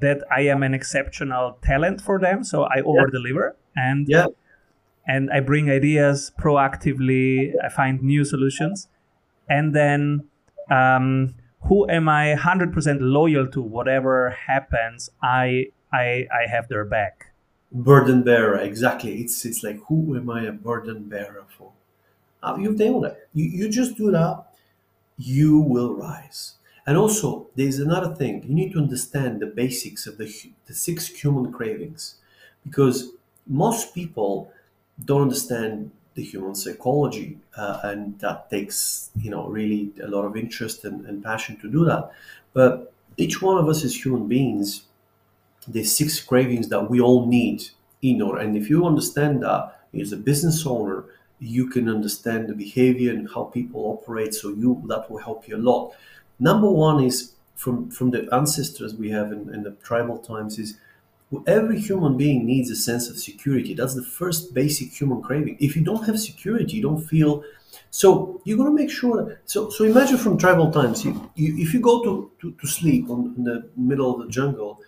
that 0.00 0.22
I 0.30 0.42
am 0.42 0.62
an 0.62 0.74
exceptional 0.74 1.58
talent 1.62 2.00
for 2.00 2.18
them? 2.18 2.44
So 2.44 2.64
I 2.64 2.82
over 2.82 3.08
deliver 3.08 3.56
and 3.74 4.06
yeah. 4.08 4.26
and 5.06 5.30
I 5.30 5.40
bring 5.40 5.70
ideas 5.70 6.32
proactively. 6.38 7.52
I 7.64 7.68
find 7.68 8.02
new 8.02 8.24
solutions, 8.24 8.88
and 9.48 9.74
then 9.74 10.28
um, 10.70 11.34
who 11.62 11.88
am 11.90 12.08
I 12.08 12.34
100% 12.34 12.98
loyal 13.00 13.46
to? 13.48 13.60
Whatever 13.62 14.30
happens, 14.30 15.10
I 15.22 15.66
I 15.92 16.26
I 16.32 16.46
have 16.50 16.68
their 16.68 16.84
back. 16.84 17.32
Burden 17.72 18.22
bearer, 18.22 18.56
exactly. 18.58 19.20
It's 19.20 19.44
it's 19.44 19.62
like 19.62 19.78
who 19.88 20.16
am 20.16 20.30
I 20.30 20.44
a 20.44 20.52
burden 20.52 21.08
bearer 21.08 21.44
for? 21.56 21.72
Uh, 22.42 22.56
you've 22.60 22.78
nailed 22.78 23.06
it. 23.06 23.28
You 23.34 23.44
you 23.46 23.68
just 23.68 23.96
do 23.96 24.10
that, 24.12 24.44
you 25.18 25.58
will 25.58 25.94
rise. 25.94 26.54
And 26.86 26.96
also, 26.96 27.48
there's 27.56 27.78
another 27.80 28.14
thing. 28.14 28.44
You 28.44 28.54
need 28.54 28.72
to 28.72 28.78
understand 28.78 29.40
the 29.40 29.46
basics 29.46 30.06
of 30.06 30.18
the 30.18 30.32
the 30.66 30.74
six 30.74 31.08
human 31.08 31.52
cravings, 31.52 32.16
because 32.64 33.10
most 33.46 33.94
people 33.94 34.50
don't 35.04 35.22
understand 35.22 35.90
the 36.16 36.22
human 36.22 36.54
psychology, 36.54 37.38
uh, 37.56 37.78
and 37.84 38.18
that 38.18 38.50
takes 38.50 39.10
you 39.20 39.30
know 39.30 39.46
really 39.46 39.92
a 40.02 40.08
lot 40.08 40.24
of 40.24 40.36
interest 40.36 40.84
and, 40.84 41.06
and 41.06 41.22
passion 41.22 41.56
to 41.60 41.70
do 41.70 41.84
that. 41.84 42.10
But 42.52 42.92
each 43.16 43.40
one 43.40 43.58
of 43.58 43.68
us 43.68 43.84
as 43.84 43.94
human 44.04 44.26
beings, 44.26 44.82
there's 45.68 45.94
six 45.94 46.20
cravings 46.20 46.68
that 46.68 46.90
we 46.90 47.00
all 47.00 47.26
need 47.26 47.68
in 48.02 48.22
order. 48.22 48.40
And 48.40 48.56
if 48.56 48.68
you 48.68 48.86
understand 48.86 49.42
that 49.42 49.80
as 49.98 50.12
a 50.12 50.16
business 50.16 50.66
owner, 50.66 51.04
you 51.38 51.68
can 51.68 51.88
understand 51.88 52.48
the 52.48 52.54
behavior 52.54 53.12
and 53.12 53.28
how 53.32 53.44
people 53.44 53.82
operate. 53.82 54.34
So 54.34 54.48
you 54.48 54.82
that 54.88 55.10
will 55.10 55.18
help 55.18 55.46
you 55.46 55.56
a 55.56 55.64
lot. 55.70 55.92
Number 56.40 56.70
one 56.70 57.04
is 57.04 57.32
from 57.56 57.90
from 57.90 58.10
the 58.10 58.26
ancestors 58.32 58.94
we 58.94 59.10
have 59.10 59.32
in, 59.32 59.52
in 59.54 59.62
the 59.62 59.72
tribal 59.82 60.18
times 60.18 60.58
is 60.58 60.78
every 61.46 61.78
human 61.80 62.16
being 62.16 62.46
needs 62.46 62.70
a 62.70 62.76
sense 62.76 63.08
of 63.08 63.18
security. 63.18 63.74
That's 63.74 63.94
the 63.94 64.02
first 64.04 64.54
basic 64.54 64.90
human 64.90 65.22
craving. 65.22 65.56
If 65.60 65.76
you 65.76 65.82
don't 65.82 66.04
have 66.06 66.18
security, 66.20 66.76
you 66.76 66.82
don't 66.82 67.00
feel. 67.02 67.42
So 67.90 68.40
you're 68.44 68.58
gonna 68.58 68.70
make 68.70 68.90
sure. 68.90 69.38
So 69.44 69.70
so 69.70 69.84
imagine 69.84 70.18
from 70.18 70.38
tribal 70.38 70.70
times, 70.70 71.04
you, 71.04 71.30
you, 71.34 71.56
if 71.58 71.74
you 71.74 71.80
go 71.80 72.02
to, 72.04 72.30
to, 72.40 72.52
to 72.52 72.66
sleep 72.66 73.10
on, 73.10 73.34
in 73.36 73.44
the 73.44 73.68
middle 73.76 74.14
of 74.14 74.26
the 74.26 74.30
jungle, 74.30 74.80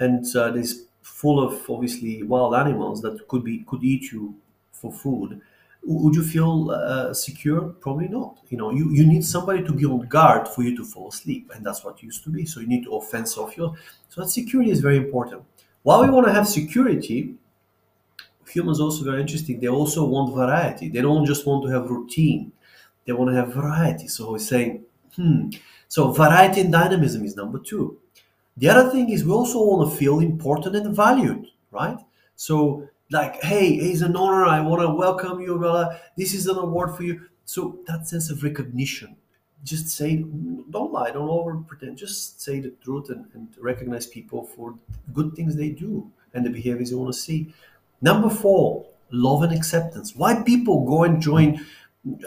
and 0.00 0.24
uh, 0.36 0.50
there's 0.50 0.84
full 1.02 1.42
of 1.42 1.68
obviously 1.70 2.22
wild 2.22 2.54
animals 2.54 3.00
that 3.02 3.26
could 3.28 3.42
be 3.44 3.60
could 3.66 3.82
eat 3.82 4.12
you 4.12 4.34
for 4.72 4.92
food 4.92 5.40
would 5.84 6.14
you 6.14 6.22
feel 6.22 6.70
uh, 6.70 7.14
secure 7.14 7.62
probably 7.80 8.08
not 8.08 8.36
you 8.50 8.58
know 8.58 8.70
you, 8.70 8.90
you 8.90 9.06
need 9.06 9.24
somebody 9.24 9.64
to 9.64 9.72
be 9.72 9.84
on 9.84 10.00
guard 10.06 10.46
for 10.46 10.62
you 10.62 10.76
to 10.76 10.84
fall 10.84 11.08
asleep 11.08 11.50
and 11.54 11.64
that's 11.64 11.82
what 11.84 12.02
used 12.02 12.22
to 12.24 12.30
be 12.30 12.44
so 12.44 12.60
you 12.60 12.66
need 12.66 12.84
to 12.84 12.94
offense 12.94 13.38
off 13.38 13.56
your 13.56 13.74
so 14.08 14.20
that 14.20 14.28
security 14.28 14.70
is 14.70 14.80
very 14.80 14.96
important 14.96 15.42
while 15.88 16.02
we 16.02 16.10
want 16.10 16.26
to 16.26 16.32
have 16.34 16.46
security 16.46 17.34
humans 18.46 18.78
also 18.78 19.04
very 19.04 19.22
interesting. 19.22 19.58
They 19.58 19.68
also 19.68 20.04
want 20.04 20.34
variety. 20.34 20.90
They 20.90 21.00
don't 21.00 21.24
just 21.24 21.46
want 21.46 21.64
to 21.64 21.70
have 21.70 21.88
routine. 21.88 22.52
They 23.06 23.14
want 23.14 23.30
to 23.30 23.36
have 23.36 23.54
variety. 23.54 24.06
So 24.08 24.32
we're 24.32 24.38
saying 24.38 24.84
hmm. 25.16 25.48
So 25.88 26.12
variety 26.12 26.60
and 26.60 26.72
dynamism 26.72 27.24
is 27.24 27.36
number 27.36 27.58
two. 27.58 27.96
The 28.58 28.68
other 28.68 28.90
thing 28.90 29.08
is 29.08 29.24
we 29.24 29.32
also 29.32 29.64
want 29.64 29.90
to 29.90 29.96
feel 29.96 30.18
important 30.18 30.76
and 30.76 30.94
valued 30.94 31.46
right? 31.70 31.98
So 32.36 32.86
like 33.10 33.42
hey 33.42 33.68
it's 33.70 34.02
an 34.02 34.14
honor. 34.14 34.44
I 34.44 34.60
want 34.60 34.82
to 34.82 34.90
welcome 34.94 35.40
you 35.40 35.54
this 36.18 36.34
is 36.34 36.48
an 36.48 36.58
award 36.58 36.96
for 36.96 37.02
you. 37.02 37.22
So 37.46 37.78
that 37.86 38.06
sense 38.06 38.28
of 38.30 38.42
recognition 38.42 39.16
just 39.64 39.88
say 39.88 40.24
don't 40.70 40.92
lie 40.92 41.10
don't 41.10 41.28
over 41.28 41.56
pretend 41.56 41.96
just 41.96 42.40
say 42.40 42.60
the 42.60 42.70
truth 42.82 43.10
and, 43.10 43.26
and 43.34 43.48
recognize 43.60 44.06
people 44.06 44.44
for 44.44 44.74
good 45.12 45.34
things 45.34 45.56
they 45.56 45.68
do 45.70 46.10
and 46.34 46.44
the 46.44 46.50
behaviors 46.50 46.90
you 46.90 46.98
want 46.98 47.12
to 47.12 47.18
see. 47.18 47.52
Number 48.00 48.30
four 48.30 48.86
love 49.10 49.42
and 49.42 49.52
acceptance. 49.52 50.14
Why 50.14 50.42
people 50.42 50.84
go 50.84 51.04
and 51.04 51.20
join 51.20 51.64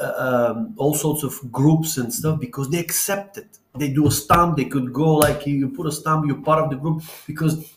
uh, 0.01 0.51
um, 0.53 0.73
all 0.77 0.93
sorts 0.93 1.23
of 1.23 1.39
groups 1.51 1.97
and 1.97 2.13
stuff? 2.13 2.39
Because 2.39 2.69
they 2.69 2.79
accept 2.79 3.37
it. 3.37 3.59
They 3.77 3.89
do 3.89 4.07
a 4.07 4.11
stamp 4.11 4.57
they 4.57 4.65
could 4.65 4.91
go 4.91 5.15
like 5.15 5.47
you 5.47 5.69
put 5.69 5.87
a 5.87 5.91
stamp 5.91 6.25
you're 6.27 6.41
part 6.41 6.61
of 6.63 6.69
the 6.69 6.75
group 6.75 7.03
because 7.25 7.73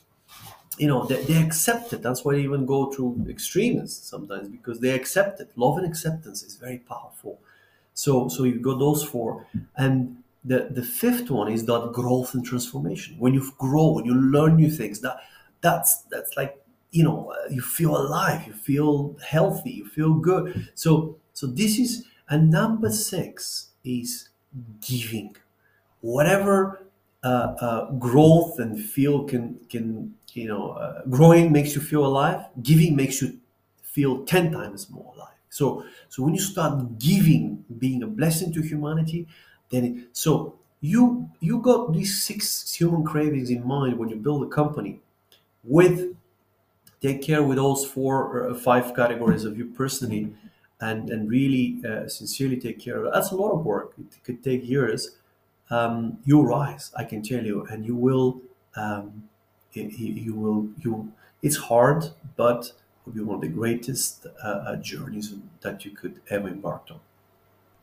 you 0.79 0.89
know 0.89 1.05
they, 1.07 1.23
they 1.25 1.43
accept 1.43 1.93
it. 1.93 2.03
That's 2.03 2.25
why 2.25 2.35
they 2.35 2.43
even 2.43 2.67
go 2.67 2.91
to 2.93 3.25
extremists 3.29 4.09
sometimes 4.09 4.49
because 4.49 4.81
they 4.81 4.91
accept 4.91 5.41
it. 5.41 5.51
Love 5.57 5.79
and 5.79 5.87
acceptance 5.87 6.43
is 6.43 6.57
very 6.57 6.79
powerful 6.79 7.39
so 7.95 8.29
so 8.29 8.45
you've 8.45 8.63
got 8.63 8.79
those 8.79 9.03
four. 9.05 9.47
And 9.77 10.23
the 10.45 10.69
the 10.71 10.83
fifth 10.83 11.31
one 11.31 11.51
is 11.51 11.65
that 11.67 11.93
growth 11.93 12.35
and 12.35 12.45
transformation. 12.45 13.17
When 13.19 13.35
you 13.35 13.51
grow 13.59 13.93
when 13.93 14.05
you 14.05 14.15
learn 14.15 14.57
new 14.57 14.71
things 14.71 15.01
that 15.01 15.19
that's 15.61 16.03
that's 16.11 16.37
like 16.37 16.63
you 16.91 17.05
know 17.05 17.33
uh, 17.33 17.49
you 17.51 17.61
feel 17.63 17.97
alive 17.97 18.47
you 18.47 18.53
feel 18.53 19.17
healthy 19.27 19.71
you 19.71 19.87
feel 19.89 20.15
good. 20.15 20.69
So 20.75 21.17
so 21.33 21.47
this 21.47 21.79
is 21.79 22.05
and 22.29 22.51
number 22.51 22.91
six 22.91 23.71
is 23.85 24.29
giving. 24.81 25.37
Whatever 26.01 26.83
uh, 27.23 27.55
uh, 27.61 27.91
growth 27.93 28.59
and 28.59 28.79
feel 28.79 29.25
can 29.25 29.61
can 29.71 30.15
you 30.33 30.49
know 30.49 30.71
uh, 30.73 31.03
growing 31.09 31.53
makes 31.53 31.75
you 31.75 31.81
feel 31.81 32.05
alive 32.05 32.45
giving 32.63 32.95
makes 32.97 33.23
you 33.23 33.39
feel 33.83 34.25
10 34.27 34.53
times 34.53 34.91
more 34.91 35.13
alive 35.15 35.34
so 35.59 35.85
so 36.09 36.23
when 36.25 36.35
you 36.35 36.41
start 36.41 36.99
giving 36.99 37.65
being 37.79 38.03
a 38.03 38.07
blessing 38.07 38.53
to 38.53 38.61
humanity 38.63 39.27
then 39.71 39.83
it, 39.89 39.95
so 40.13 40.55
you 40.81 41.29
you 41.41 41.61
got 41.71 41.93
these 41.93 42.13
six 42.29 42.73
human 42.75 43.03
cravings 43.05 43.51
in 43.51 43.67
mind 43.67 43.99
when 43.99 44.09
you 44.09 44.17
build 44.17 44.43
a 44.43 44.51
company 44.61 45.01
with 45.65 46.15
take 47.01 47.23
care 47.23 47.43
with 47.43 47.57
those 47.57 47.85
four 47.85 48.17
or 48.25 48.51
uh, 48.51 48.55
five 48.55 48.95
categories 48.95 49.45
of 49.45 49.57
you 49.59 49.67
personally 49.67 50.33
and 50.81 51.11
and 51.11 51.31
really 51.31 51.81
uh, 51.89 52.07
sincerely 52.09 52.57
take 52.59 52.79
care 52.79 53.05
of 53.05 53.13
that's 53.13 53.31
a 53.31 53.37
lot 53.37 53.53
of 53.53 53.65
work. 53.65 53.93
It 53.99 54.25
could 54.25 54.43
take 54.43 54.69
years. 54.69 55.17
Um, 55.71 56.19
you'll 56.27 56.45
rise 56.47 56.93
i 56.97 57.05
can 57.05 57.23
tell 57.23 57.43
you 57.43 57.67
and 57.71 57.87
you 57.87 57.97
will 57.97 58.43
um, 58.77 59.25
you, 59.73 59.85
you 59.89 60.35
will 60.35 60.69
you 60.85 61.11
it's 61.43 61.57
hard 61.57 62.05
but 62.37 62.73
will 63.05 63.13
be 63.13 63.21
one 63.21 63.37
of 63.37 63.41
the 63.41 63.49
greatest 63.49 64.27
uh, 64.43 64.49
uh, 64.49 64.77
journeys 64.77 65.35
that 65.61 65.85
you 65.85 65.91
could 65.91 66.21
ever 66.31 66.49
embark 66.49 66.87
on. 66.91 67.01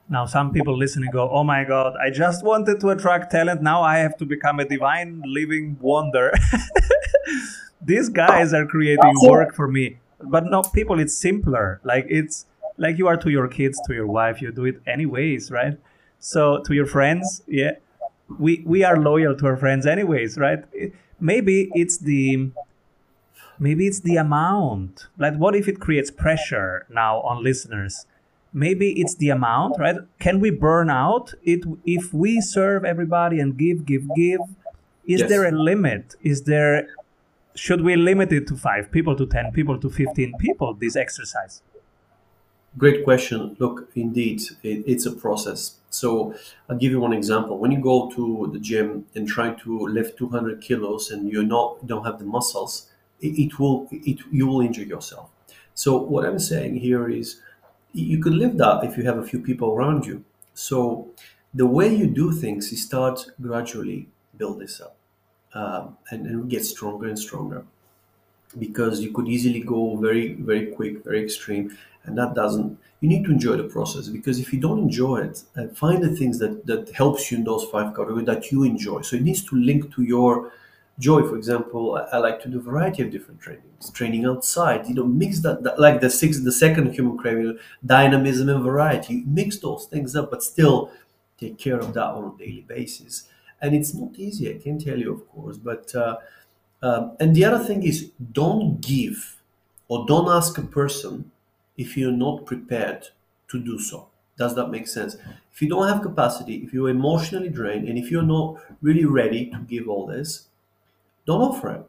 Now 0.10 0.26
some 0.26 0.52
people 0.52 0.78
listening 0.78 1.10
go 1.12 1.30
oh 1.30 1.44
my 1.44 1.64
god 1.64 1.96
i 2.06 2.10
just 2.10 2.44
wanted 2.44 2.80
to 2.82 2.90
attract 2.90 3.32
talent. 3.32 3.62
Now 3.62 3.82
i 3.82 3.98
have 3.98 4.18
to 4.18 4.26
become 4.26 4.60
a 4.60 4.66
divine 4.66 5.22
living 5.26 5.78
wonder. 5.80 6.34
These 7.82 8.10
guys 8.10 8.54
are 8.54 8.66
creating 8.66 9.16
work 9.22 9.56
for 9.56 9.68
me. 9.68 9.98
But 10.22 10.46
no 10.46 10.62
people 10.62 11.00
it's 11.00 11.16
simpler. 11.16 11.80
Like 11.84 12.06
it's 12.10 12.46
like 12.78 12.98
you 12.98 13.08
are 13.08 13.18
to 13.18 13.30
your 13.30 13.48
kids 13.48 13.80
to 13.88 13.94
your 13.94 14.08
wife 14.08 14.42
you 14.42 14.52
do 14.52 14.66
it 14.66 14.82
anyways 14.86 15.50
right? 15.52 15.78
So 16.20 16.62
to 16.66 16.74
your 16.74 16.88
friends 16.88 17.42
yeah 17.48 17.72
we 18.40 18.64
we 18.66 18.84
are 18.84 18.98
loyal 18.98 19.36
to 19.38 19.46
our 19.46 19.58
friends 19.58 19.86
anyways 19.86 20.38
right? 20.38 20.64
Maybe 21.20 21.70
it's 21.74 21.98
the 22.00 22.52
maybe 23.62 23.86
it's 23.86 24.02
the 24.02 24.18
amount 24.18 25.08
like 25.18 25.36
what 25.36 25.56
if 25.56 25.68
it 25.68 25.80
creates 25.80 26.10
pressure 26.10 26.86
now 26.90 27.22
on 27.22 27.44
listeners 27.44 28.06
maybe 28.52 28.92
it's 29.00 29.16
the 29.16 29.30
amount 29.30 29.80
right 29.80 29.98
can 30.20 30.40
we 30.40 30.50
burn 30.50 30.90
out 30.90 31.34
it 31.44 31.64
if 31.86 32.14
we 32.14 32.42
serve 32.42 32.84
everybody 32.84 33.40
and 33.40 33.58
give 33.58 33.86
give 33.86 34.04
give 34.16 34.42
is 35.06 35.22
yes. 35.22 35.30
there 35.30 35.46
a 35.46 35.52
limit 35.52 36.16
is 36.22 36.44
there 36.44 36.88
should 37.54 37.82
we 37.82 37.96
limit 37.96 38.34
it 38.34 38.48
to 38.48 38.58
5 38.58 38.92
people 38.92 39.16
to 39.16 39.26
10 39.26 39.52
people 39.52 39.78
to 39.80 39.90
15 39.90 40.34
people 40.40 40.74
this 40.74 40.96
exercise 40.96 41.62
Great 42.78 43.04
question. 43.04 43.58
Look, 43.60 43.90
indeed, 43.96 44.42
it, 44.64 44.84
it's 44.88 45.06
a 45.06 45.12
process. 45.12 45.76
So 45.90 46.34
I'll 46.70 46.78
give 46.78 46.92
you 46.92 47.02
one 47.02 47.12
example. 47.12 47.58
When 47.58 47.70
you 47.70 47.82
go 47.82 48.10
to 48.12 48.50
the 48.54 48.60
gym 48.60 49.06
and 49.14 49.28
try 49.28 49.54
to 49.56 49.80
lift 49.88 50.18
200 50.18 50.62
kilos 50.62 51.12
and 51.12 51.30
you 51.30 51.44
not 51.44 51.86
don't 51.86 52.06
have 52.06 52.18
the 52.20 52.24
muscles, 52.24 52.90
it, 53.22 53.60
will 53.60 53.88
it 53.92 54.20
you 54.32 54.48
will 54.48 54.62
injure 54.62 54.84
yourself. 54.84 55.30
So 55.74 55.98
what 55.98 56.26
I'm 56.26 56.40
saying 56.40 56.78
here 56.78 57.10
is 57.10 57.42
you 57.94 58.20
could 58.22 58.34
live 58.34 58.58
that 58.58 58.84
if 58.84 58.98
you 58.98 59.04
have 59.04 59.18
a 59.18 59.24
few 59.24 59.40
people 59.40 59.72
around 59.72 60.06
you. 60.06 60.24
So 60.54 61.10
the 61.54 61.66
way 61.66 61.94
you 61.94 62.08
do 62.08 62.32
things 62.32 62.72
is 62.72 62.84
start 62.86 63.26
gradually 63.42 64.08
build 64.38 64.60
this 64.60 64.82
up 64.82 64.96
um, 65.54 65.98
and, 66.12 66.26
and 66.26 66.50
get 66.50 66.66
stronger 66.66 67.08
and 67.08 67.20
stronger 67.20 67.66
because 68.60 69.00
you 69.00 69.12
could 69.12 69.28
easily 69.28 69.62
go 69.62 69.96
very 69.96 70.34
very 70.34 70.68
quick 70.68 71.04
very 71.06 71.24
extreme 71.24 71.78
and 72.04 72.18
that 72.18 72.34
doesn't 72.34 72.78
you 73.00 73.08
need 73.08 73.24
to 73.24 73.32
enjoy 73.32 73.56
the 73.56 73.64
process 73.64 74.08
because 74.10 74.40
if 74.40 74.52
you 74.54 74.60
don't 74.60 74.80
enjoy 74.80 75.18
it 75.20 75.44
uh, 75.58 75.68
find 75.70 76.04
the 76.04 76.14
things 76.16 76.38
that 76.40 76.66
that 76.66 76.90
helps 76.92 77.32
you 77.32 77.38
in 77.38 77.46
those 77.46 77.64
five 77.66 77.96
categories 77.96 78.26
that 78.26 78.52
you 78.52 78.64
enjoy 78.64 79.02
so 79.02 79.16
it 79.16 79.22
needs 79.22 79.44
to 79.44 79.56
link 79.56 79.94
to 79.96 80.02
your 80.04 80.52
joy 81.00 81.22
for 81.24 81.36
example 81.36 81.96
I, 82.12 82.18
like 82.18 82.42
to 82.44 82.50
do 82.50 82.60
a 82.60 82.62
variety 82.62 83.02
of 83.02 83.12
different 83.12 83.42
trainings 83.42 83.90
training 83.92 84.26
outside 84.26 84.88
you 84.88 84.94
know 84.94 85.06
mix 85.06 85.40
that, 85.40 85.64
that 85.64 85.80
like 85.80 86.02
the 86.02 86.10
six 86.10 86.40
the 86.40 86.52
second 86.52 86.94
human 86.94 87.18
craving 87.18 87.58
dynamism 87.86 88.50
and 88.50 88.64
variety 88.64 89.24
mix 89.26 89.58
those 89.58 89.86
things 89.86 90.16
up 90.16 90.30
but 90.30 90.44
still 90.44 90.92
take 91.40 91.58
care 91.58 91.80
of 91.80 91.94
that 91.94 92.06
on 92.06 92.36
a 92.36 92.38
daily 92.38 92.66
basis 92.68 93.28
and 93.62 93.74
it's 93.74 93.94
not 93.94 94.12
easy 94.16 94.54
i 94.54 94.58
can 94.58 94.78
tell 94.78 94.98
you 94.98 95.12
of 95.12 95.28
course 95.30 95.58
but 95.58 95.94
uh, 95.96 96.18
um, 96.84 97.16
and 97.20 97.36
the 97.36 97.46
other 97.46 97.64
thing 97.64 97.84
is 97.84 98.12
don't 98.32 98.82
give 98.82 99.38
or 99.88 100.06
don't 100.06 100.30
ask 100.30 100.58
a 100.58 100.62
person 100.62 101.32
if 101.78 101.98
you're 101.98 102.12
not 102.12 102.46
prepared 102.46 103.10
to 103.50 103.60
do 103.60 103.78
so. 103.80 104.08
Does 104.38 104.56
that 104.56 104.68
make 104.70 104.88
sense? 104.88 105.16
If 105.54 105.62
you 105.62 105.70
don't 105.70 105.88
have 105.88 106.02
capacity, 106.02 106.56
if 106.58 106.74
you're 106.74 106.90
emotionally 106.90 107.50
drained, 107.50 107.88
and 107.88 107.98
if 107.98 108.10
you're 108.10 108.24
not 108.24 108.56
really 108.82 109.06
ready 109.06 109.52
to 109.52 109.58
give 109.60 109.88
all 109.88 110.08
this, 110.08 110.48
don't 111.32 111.42
offer 111.42 111.72
it. 111.72 111.84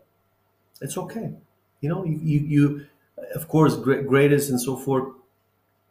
It's 0.81 0.97
okay. 0.99 1.33
You 1.81 1.89
know, 1.89 2.05
you, 2.05 2.19
you, 2.23 2.41
you 2.41 2.87
of 3.35 3.49
course, 3.49 3.77
great, 3.77 4.07
greatest 4.07 4.51
and 4.51 4.61
so 4.61 4.77
forth, 4.77 5.15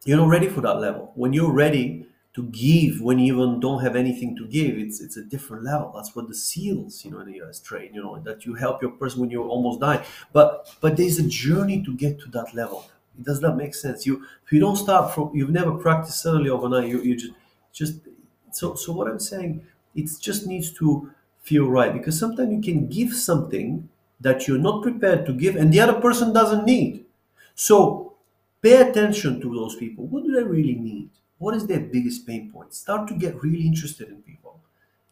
you're 0.06 0.18
not 0.18 0.30
ready 0.30 0.48
for 0.48 0.62
that 0.62 0.80
level. 0.80 1.12
When 1.16 1.34
you're 1.34 1.52
ready 1.52 2.06
to 2.34 2.44
give, 2.44 3.02
when 3.02 3.20
you 3.20 3.34
even 3.34 3.60
don't 3.60 3.82
have 3.84 3.96
anything 3.96 4.36
to 4.38 4.48
give, 4.48 4.78
it's 4.78 5.02
it's 5.02 5.18
a 5.18 5.24
different 5.24 5.64
level. 5.66 5.92
That's 5.96 6.16
what 6.16 6.28
the 6.28 6.36
SEALs, 6.36 7.06
you 7.06 7.12
know, 7.12 7.20
in 7.20 7.28
the 7.32 7.42
US 7.44 7.60
train, 7.60 7.94
you 7.94 8.02
know, 8.02 8.20
that 8.20 8.46
you 8.46 8.56
help 8.56 8.82
your 8.82 8.92
person 8.92 9.22
when 9.22 9.30
you're 9.30 9.48
almost 9.48 9.80
dying. 9.80 10.02
But 10.34 10.76
but 10.82 10.98
there's 10.98 11.20
a 11.20 11.28
journey 11.28 11.84
to 11.84 11.94
get 11.96 12.20
to 12.22 12.30
that 12.32 12.54
level. 12.56 12.86
It 13.20 13.26
does 13.26 13.42
not 13.42 13.58
make 13.58 13.76
sense. 13.76 14.06
You 14.06 14.26
if 14.46 14.52
you 14.52 14.60
don't 14.60 14.78
start 14.78 15.14
from 15.14 15.32
you've 15.36 15.52
never 15.52 15.74
practiced 15.74 16.22
suddenly 16.22 16.50
overnight. 16.50 16.88
You 16.90 17.02
you 17.02 17.16
just 17.16 17.34
just 17.74 17.96
so 18.52 18.76
so 18.76 18.92
what 18.94 19.08
I'm 19.08 19.20
saying 19.20 19.66
it 19.96 20.10
just 20.22 20.48
needs 20.48 20.72
to 20.74 21.12
feel 21.42 21.68
right 21.70 21.94
because 21.94 22.18
sometimes 22.20 22.52
you 22.52 22.62
can 22.62 22.88
give 22.88 23.14
something 23.14 23.90
that 24.20 24.48
you're 24.48 24.58
not 24.60 24.84
prepared 24.84 25.26
to 25.26 25.34
give 25.34 25.56
and 25.56 25.74
the 25.74 25.80
other 25.80 26.00
person 26.00 26.34
doesn't 26.34 26.66
need. 26.66 27.06
So 27.56 28.14
pay 28.62 28.82
attention 28.82 29.42
to 29.42 29.54
those 29.56 29.76
people. 29.76 30.06
What 30.08 30.24
do 30.24 30.34
they 30.34 30.44
really 30.44 30.76
need? 30.76 31.10
What 31.40 31.56
is 31.56 31.66
their 31.68 31.80
biggest 31.80 32.28
pain 32.28 32.52
point? 32.52 32.74
Start 32.74 33.08
to 33.10 33.16
get 33.16 33.42
really 33.42 33.66
interested 33.66 34.10
in 34.10 34.22
people, 34.22 34.60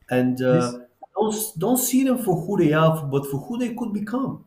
and 0.09 0.41
uh, 0.41 0.79
don't 1.15 1.35
don't 1.57 1.77
see 1.77 2.03
them 2.03 2.17
for 2.19 2.35
who 2.41 2.57
they 2.57 2.73
are, 2.73 3.03
but 3.05 3.25
for 3.27 3.37
who 3.39 3.57
they 3.57 3.73
could 3.73 3.93
become. 3.93 4.45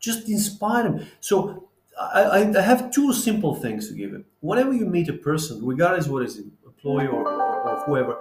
Just 0.00 0.28
inspire 0.28 0.84
them. 0.84 1.06
So 1.20 1.68
I, 2.00 2.52
I 2.56 2.60
have 2.60 2.90
two 2.92 3.12
simple 3.12 3.54
things 3.54 3.88
to 3.88 3.94
give 3.94 4.12
him. 4.12 4.24
Whenever 4.40 4.72
you 4.72 4.86
meet 4.86 5.08
a 5.08 5.14
person, 5.14 5.64
regardless 5.64 6.08
what 6.08 6.24
is 6.24 6.38
it, 6.38 6.46
employee 6.66 7.06
or, 7.06 7.26
or, 7.26 7.70
or 7.70 7.84
whoever, 7.86 8.18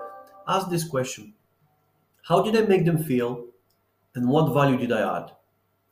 ask 0.48 0.70
this 0.70 0.84
question: 0.88 1.34
How 2.24 2.42
did 2.42 2.56
I 2.56 2.62
make 2.62 2.86
them 2.86 3.04
feel, 3.04 3.48
and 4.16 4.30
what 4.30 4.54
value 4.54 4.78
did 4.78 4.94
I 4.94 5.18
add? 5.18 5.32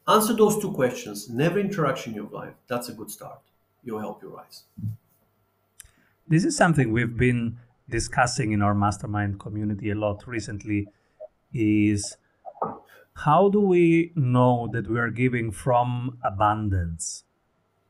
Answer 0.08 0.34
those 0.34 0.60
two 0.60 0.72
questions 0.72 1.30
in 1.30 1.42
every 1.42 1.62
interaction 1.62 2.14
in 2.14 2.18
your 2.18 2.30
life. 2.30 2.54
That's 2.68 2.88
a 2.88 2.94
good 2.94 3.12
start. 3.12 3.40
You'll 3.84 4.00
help 4.00 4.24
you 4.24 4.30
rise. 4.30 4.64
This 6.28 6.46
is 6.46 6.56
something 6.56 6.94
we've 6.94 7.18
been 7.18 7.58
discussing 7.90 8.54
in 8.54 8.62
our 8.62 8.74
mastermind 8.74 9.42
community 9.42 9.90
a 9.92 9.96
lot 9.96 10.26
recently 10.26 10.88
is 11.54 12.16
how 13.26 13.50
do 13.50 13.60
we 13.60 14.14
know 14.16 14.70
that 14.72 14.90
we 14.90 14.98
are 14.98 15.10
giving 15.10 15.52
from 15.52 16.18
abundance? 16.24 17.26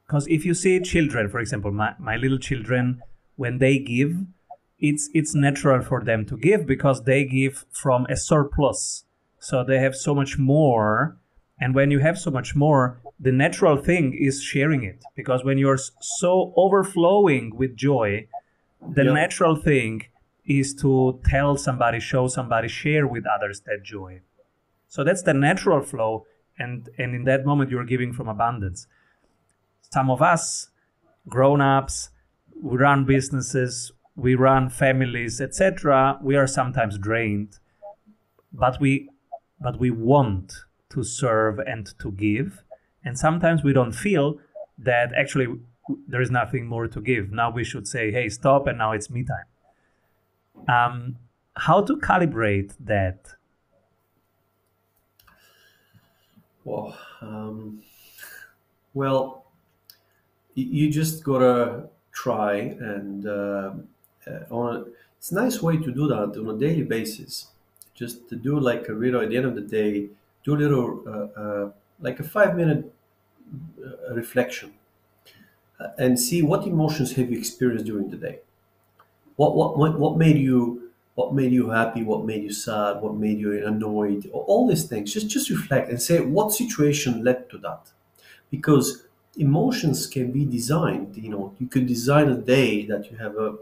Because 0.08 0.28
if 0.28 0.46
you 0.46 0.56
see 0.56 0.80
children, 0.80 1.30
for 1.30 1.40
example, 1.40 1.72
my, 1.72 1.94
my 2.00 2.16
little 2.18 2.40
children, 2.40 3.04
when 3.36 3.60
they 3.60 3.78
give, 3.78 4.26
it's 4.82 5.10
it's 5.14 5.36
natural 5.36 5.82
for 5.82 6.04
them 6.04 6.26
to 6.26 6.38
give 6.38 6.66
because 6.66 7.04
they 7.04 7.24
give 7.24 7.66
from 7.72 8.06
a 8.10 8.18
surplus. 8.18 9.06
So 9.40 9.64
they 9.64 9.80
have 9.80 9.96
so 9.96 10.14
much 10.14 10.38
more. 10.38 11.18
And 11.60 11.76
when 11.76 11.92
you 11.92 12.00
have 12.00 12.18
so 12.18 12.32
much 12.32 12.56
more, 12.56 13.00
the 13.20 13.32
natural 13.32 13.78
thing 13.78 14.18
is 14.20 14.42
sharing 14.42 14.84
it. 14.84 15.04
Because 15.16 15.44
when 15.44 15.60
you're 15.60 15.78
so 15.78 16.54
overflowing 16.56 17.56
with 17.56 17.76
joy, 17.76 18.28
the 18.96 19.04
natural 19.04 19.56
thing 19.56 20.06
is 20.44 20.74
to 20.76 21.20
tell 21.26 21.56
somebody, 21.56 22.00
show 22.00 22.28
somebody, 22.28 22.68
share 22.68 23.06
with 23.06 23.26
others 23.28 23.62
that 23.62 23.84
joy. 23.84 24.22
So 24.88 25.04
that's 25.04 25.22
the 25.22 25.36
natural 25.36 25.82
flow. 25.82 26.26
And, 26.58 26.90
and 26.98 27.14
in 27.16 27.24
that 27.26 27.46
moment, 27.46 27.70
you're 27.70 27.86
giving 27.86 28.12
from 28.12 28.28
abundance. 28.28 28.88
Some 29.94 30.10
of 30.10 30.22
us, 30.22 30.70
grown 31.30 31.62
ups, 31.62 32.10
we 32.60 32.78
run 32.78 33.06
businesses, 33.06 33.92
we 34.16 34.36
run 34.36 34.70
families, 34.70 35.40
etc. 35.42 36.20
We 36.22 36.36
are 36.36 36.48
sometimes 36.48 36.98
drained, 36.98 37.60
but 38.52 38.80
we, 38.80 39.10
but 39.60 39.80
we 39.80 39.92
want 39.92 40.54
to 40.90 41.04
serve 41.04 41.60
and 41.60 41.88
to 42.00 42.12
give. 42.12 42.64
And 43.04 43.18
sometimes 43.18 43.64
we 43.64 43.74
don't 43.74 43.94
feel 43.94 44.40
that 44.78 45.14
actually 45.14 45.48
there 46.08 46.22
is 46.22 46.32
nothing 46.32 46.66
more 46.68 46.88
to 46.88 47.02
give. 47.02 47.32
Now 47.32 47.52
we 47.52 47.64
should 47.64 47.88
say, 47.88 48.12
hey, 48.12 48.30
stop, 48.30 48.68
and 48.68 48.78
now 48.78 48.92
it's 48.92 49.10
me 49.10 49.24
time. 49.24 49.46
Um, 50.68 51.16
how 51.56 51.82
to 51.82 51.98
calibrate 51.98 52.74
that? 52.80 53.34
Well, 56.64 56.98
um, 57.22 57.82
well, 58.94 59.46
you 60.54 60.92
just 60.92 61.24
gotta 61.24 61.90
try 62.12 62.56
and 62.56 63.26
uh, 63.26 63.72
uh, 64.28 64.54
on 64.54 64.76
a, 64.76 64.86
it's 65.18 65.32
a 65.32 65.36
nice 65.36 65.62
way 65.62 65.78
to 65.78 65.92
do 65.92 66.08
that 66.08 66.38
on 66.38 66.56
a 66.56 66.58
daily 66.58 66.84
basis. 66.84 67.48
Just 67.94 68.28
to 68.30 68.36
do 68.36 68.60
like 68.60 68.88
a 68.90 68.94
read 68.94 69.16
at 69.16 69.30
the 69.30 69.38
end 69.38 69.46
of 69.46 69.56
the 69.56 69.62
day, 69.62 70.08
do 70.44 70.56
a 70.56 70.58
little 70.58 71.04
uh, 71.08 71.40
uh 71.40 71.72
like 72.00 72.20
a 72.20 72.24
five 72.24 72.56
minute 72.56 72.92
uh, 73.86 74.14
reflection 74.14 74.74
uh, 75.80 75.90
and 76.00 76.20
see 76.20 76.42
what 76.42 76.66
emotions 76.66 77.14
have 77.14 77.32
you 77.32 77.38
experienced 77.38 77.86
during 77.86 78.10
the 78.10 78.18
day. 78.18 78.40
What 79.36 79.56
what 79.56 80.00
what 80.00 80.18
made 80.18 80.38
you 80.38 80.90
what 81.16 81.34
made 81.34 81.52
you 81.52 81.70
happy? 81.70 82.04
What 82.04 82.26
made 82.26 82.44
you 82.44 82.54
sad? 82.54 83.02
What 83.02 83.16
made 83.16 83.40
you 83.40 83.66
annoyed? 83.68 84.30
All 84.34 84.68
these 84.68 84.86
things. 84.86 85.14
Just 85.14 85.30
just 85.30 85.50
reflect 85.50 85.90
and 85.90 86.02
say 86.02 86.20
what 86.22 86.52
situation 86.52 87.24
led 87.24 87.50
to 87.52 87.58
that. 87.60 87.92
Because 88.50 89.04
emotions 89.38 90.08
can 90.08 90.32
be 90.32 90.44
designed 90.44 91.16
you 91.16 91.30
know 91.30 91.54
you 91.58 91.68
could 91.68 91.88
design 91.88 92.30
a 92.30 92.36
day 92.36 92.86
that 92.86 93.10
you 93.10 93.18
have 93.18 93.38
a 93.38 93.56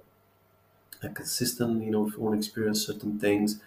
a 1.03 1.09
consistent 1.09 1.83
you 1.83 1.91
know 1.91 2.07
if 2.07 2.13
you 2.13 2.19
want 2.21 2.33
to 2.35 2.39
experience 2.39 2.85
certain 2.85 3.19
things. 3.19 3.59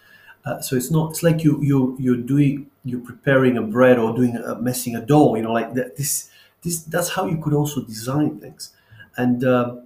Uh, 0.45 0.61
so 0.61 0.77
it's 0.77 0.91
not 0.91 1.11
it's 1.11 1.23
like 1.23 1.45
you 1.45 1.61
you 1.63 1.97
you're 2.01 2.17
doing 2.35 2.67
you're 2.85 3.01
preparing 3.01 3.57
a 3.57 3.63
bread 3.63 3.99
or 3.99 4.15
doing 4.15 4.37
a 4.37 4.57
messing 4.57 4.97
a 4.97 5.01
dough 5.01 5.37
you 5.37 5.43
know 5.43 5.53
like 5.53 5.73
that 5.75 5.97
this 5.97 6.31
this 6.63 6.83
that's 6.85 7.11
how 7.11 7.27
you 7.27 7.39
could 7.39 7.53
also 7.55 7.83
design 7.83 8.39
things. 8.41 8.73
And 9.17 9.45
uh, 9.45 9.77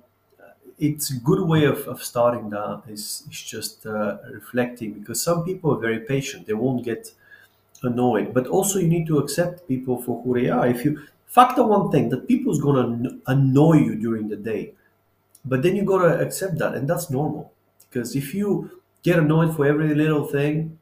it's 0.79 1.11
a 1.11 1.17
good 1.19 1.41
way 1.49 1.65
of, 1.65 1.79
of 1.89 2.03
starting 2.03 2.51
that 2.51 2.83
is, 2.89 3.25
is 3.31 3.43
just 3.43 3.87
uh, 3.87 4.19
reflecting 4.33 4.93
because 4.93 5.23
some 5.23 5.45
people 5.45 5.75
are 5.75 5.79
very 5.81 6.01
patient. 6.01 6.47
They 6.47 6.53
won't 6.53 6.85
get 6.85 7.13
annoyed. 7.83 8.35
But 8.35 8.47
also 8.49 8.79
you 8.79 8.89
need 8.89 9.07
to 9.09 9.19
accept 9.19 9.69
people 9.69 10.03
for 10.03 10.23
who 10.23 10.35
they 10.35 10.51
are. 10.51 10.67
If 10.69 10.85
you 10.85 11.01
factor 11.27 11.65
one 11.65 11.91
thing 11.91 12.11
that 12.11 12.29
people's 12.29 12.61
gonna 12.61 13.11
annoy 13.27 13.75
you 13.79 13.95
during 13.97 14.29
the 14.29 14.37
day 14.37 14.73
but 15.47 15.63
then 15.63 15.77
you 15.77 15.85
gotta 15.85 16.21
accept 16.21 16.59
that 16.59 16.75
and 16.75 16.89
that's 16.89 17.11
normal 17.11 17.53
because 17.89 18.17
if 18.17 18.35
you 18.35 18.81
get 19.03 19.19
annoyed 19.19 19.55
for 19.57 19.67
every 19.67 19.95
little 19.95 20.25
thing 20.27 20.79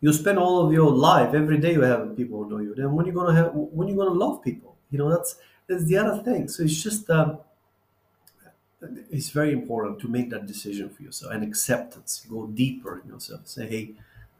you 0.00 0.12
spend 0.12 0.38
all 0.38 0.64
of 0.64 0.72
your 0.72 0.90
life 0.90 1.34
every 1.34 1.58
day 1.58 1.72
you 1.72 1.82
have 1.82 2.16
people 2.16 2.44
annoy 2.44 2.60
you 2.60 2.74
then 2.74 2.92
when 2.92 3.06
you 3.06 3.12
gonna 3.12 3.34
have 3.34 3.50
when 3.54 3.88
you 3.88 3.96
gonna 3.96 4.10
love 4.10 4.42
people 4.42 4.76
you 4.90 4.98
know 4.98 5.10
that's 5.10 5.36
that's 5.66 5.84
the 5.84 5.96
other 5.96 6.22
thing 6.22 6.48
so 6.48 6.62
it's 6.62 6.82
just 6.82 7.10
um, 7.10 7.38
it's 9.10 9.30
very 9.30 9.52
important 9.52 9.98
to 10.00 10.08
make 10.08 10.30
that 10.30 10.46
decision 10.46 10.88
for 10.88 11.02
yourself 11.02 11.32
and 11.32 11.42
acceptance. 11.42 12.24
Go 12.30 12.46
deeper 12.46 13.00
in 13.00 13.08
yourself. 13.10 13.46
Say, 13.46 13.66
hey, 13.66 13.90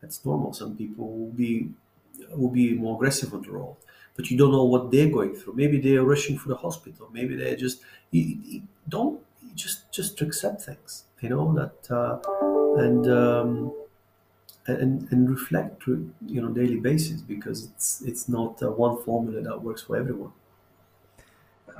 that's 0.01 0.25
normal. 0.25 0.53
Some 0.53 0.77
people 0.77 1.11
will 1.11 1.33
be 1.33 1.71
will 2.31 2.51
be 2.51 2.75
more 2.75 2.97
aggressive 2.97 3.33
on 3.33 3.43
the 3.43 3.51
road, 3.51 3.77
but 4.17 4.31
you 4.31 4.37
don't 4.37 4.51
know 4.51 4.65
what 4.65 4.91
they're 4.91 5.09
going 5.09 5.35
through. 5.35 5.55
Maybe 5.55 5.81
they 5.81 5.97
are 5.97 6.05
rushing 6.05 6.37
for 6.37 6.49
the 6.49 6.57
hospital. 6.57 7.09
Maybe 7.13 7.37
they're 7.37 7.57
just 7.57 7.81
don't 8.89 9.21
just 9.63 9.91
just 9.93 10.17
to 10.19 10.25
accept 10.29 10.63
things. 10.63 11.05
You 11.21 11.31
know 11.31 11.47
that 11.61 11.79
uh, 12.01 12.15
and. 12.85 13.05
Um, 13.23 13.73
and, 14.71 15.11
and 15.11 15.31
reflect 15.31 15.81
to 15.85 16.13
you 16.27 16.43
know 16.43 16.49
daily 16.49 16.79
basis 16.79 17.23
because 17.23 17.71
it's 17.71 18.03
it's 18.03 18.29
not 18.29 18.63
uh, 18.63 18.71
one 18.71 19.03
formula 19.03 19.41
that 19.41 19.63
works 19.63 19.81
for 19.81 19.97
everyone 19.97 20.31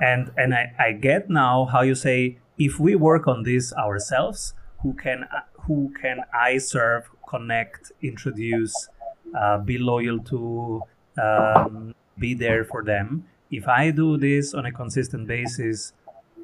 and 0.01 0.31
and 0.37 0.53
I, 0.53 0.73
I 0.79 0.91
get 0.93 1.29
now 1.29 1.65
how 1.65 1.81
you 1.81 1.95
say 1.95 2.37
if 2.59 2.79
we 2.79 2.93
work 2.95 3.27
on 3.27 3.43
this 3.43 3.73
ourselves, 3.73 4.53
who 4.81 4.93
can 4.93 5.25
who 5.61 5.93
can 5.99 6.21
I 6.33 6.57
serve, 6.57 7.09
connect, 7.27 7.91
introduce, 8.01 8.89
uh, 9.37 9.59
be 9.59 9.77
loyal 9.77 10.19
to, 10.19 10.81
um, 11.21 11.95
be 12.17 12.33
there 12.33 12.65
for 12.65 12.83
them. 12.83 13.25
If 13.49 13.67
I 13.67 13.91
do 13.91 14.17
this 14.17 14.53
on 14.53 14.65
a 14.65 14.71
consistent 14.71 15.27
basis, 15.27 15.93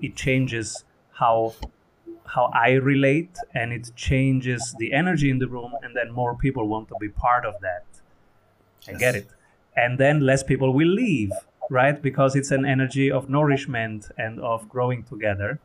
it 0.02 0.16
changes 0.16 0.85
how 1.16 1.56
how 2.26 2.52
I 2.54 2.72
relate 2.74 3.38
and 3.54 3.72
it 3.72 3.92
changes 3.96 4.76
the 4.80 4.94
energy 4.94 5.30
in 5.30 5.40
the 5.40 5.48
room 5.48 5.74
and 5.84 5.96
then 5.96 6.12
more 6.12 6.36
people 6.36 6.68
want 6.68 6.88
to 6.90 6.96
be 7.00 7.10
part 7.10 7.46
of 7.46 7.56
that. 7.62 7.86
Yes. 8.88 8.96
I 8.96 9.00
get 9.00 9.16
it. 9.16 9.30
And 9.76 9.98
then 10.00 10.22
less 10.22 10.44
people 10.44 10.74
will 10.74 10.88
leave, 10.88 11.32
right? 11.70 12.02
Because 12.02 12.36
it's 12.36 12.52
an 12.52 12.66
energy 12.66 13.12
of 13.12 13.30
nourishment 13.30 14.10
and 14.18 14.40
of 14.40 14.68
growing 14.70 15.04
together. 15.04 15.60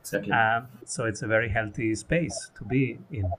Exactly. 0.00 0.32
Um, 0.32 0.68
so 0.84 1.04
it's 1.04 1.22
a 1.22 1.26
very 1.26 1.48
healthy 1.48 1.94
space 1.94 2.50
to 2.58 2.64
be 2.64 2.98
in. 3.10 3.32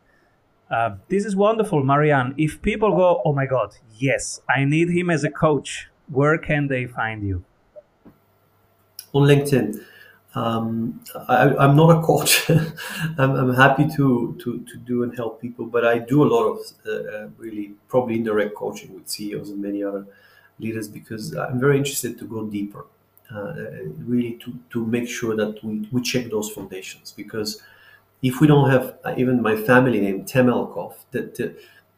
Uh, 0.69 0.95
this 1.09 1.25
is 1.25 1.35
wonderful, 1.35 1.83
Marian. 1.83 2.33
If 2.37 2.61
people 2.61 2.95
go, 2.95 3.21
oh 3.23 3.33
my 3.33 3.45
God, 3.45 3.75
yes, 3.97 4.41
I 4.49 4.65
need 4.65 4.89
him 4.89 5.11
as 5.11 5.23
a 5.23 5.29
coach, 5.29 5.89
where 6.11 6.37
can 6.39 6.67
they 6.67 6.87
find 6.87 7.23
you? 7.23 7.43
On 9.13 9.23
LinkedIn. 9.27 9.79
Um, 10.35 11.01
I, 11.29 11.65
am 11.65 11.77
not 11.77 11.97
a 11.97 12.01
coach. 12.01 12.49
I'm, 13.17 13.35
I'm, 13.35 13.53
happy 13.53 13.87
to, 13.95 14.37
to, 14.43 14.59
to 14.59 14.77
do 14.77 15.03
and 15.03 15.15
help 15.15 15.41
people, 15.41 15.65
but 15.65 15.85
I 15.85 15.99
do 15.99 16.23
a 16.23 16.29
lot 16.35 16.43
of 16.43 16.59
uh, 16.85 16.91
uh, 16.91 17.27
really 17.37 17.73
probably 17.87 18.15
indirect 18.15 18.53
coaching 18.53 18.93
with 18.93 19.07
CEOs 19.07 19.49
and 19.49 19.61
many 19.61 19.81
other 19.81 20.05
leaders 20.59 20.89
because 20.89 21.33
I'm 21.35 21.59
very 21.59 21.77
interested 21.77 22.19
to 22.19 22.25
go 22.25 22.45
deeper 22.45 22.85
uh, 23.33 23.53
really 23.97 24.33
to, 24.43 24.53
to 24.71 24.85
make 24.85 25.07
sure 25.07 25.35
that 25.35 25.63
we, 25.63 25.87
we 25.91 26.01
check 26.01 26.29
those 26.29 26.49
foundations 26.51 27.11
because 27.11 27.61
if 28.21 28.39
we 28.39 28.47
don't 28.47 28.69
have 28.69 28.97
uh, 29.03 29.13
even 29.17 29.41
my 29.41 29.55
family 29.55 29.99
name 29.99 30.25
Temelkov 30.25 30.95
that 31.11 31.39
uh, 31.39 31.47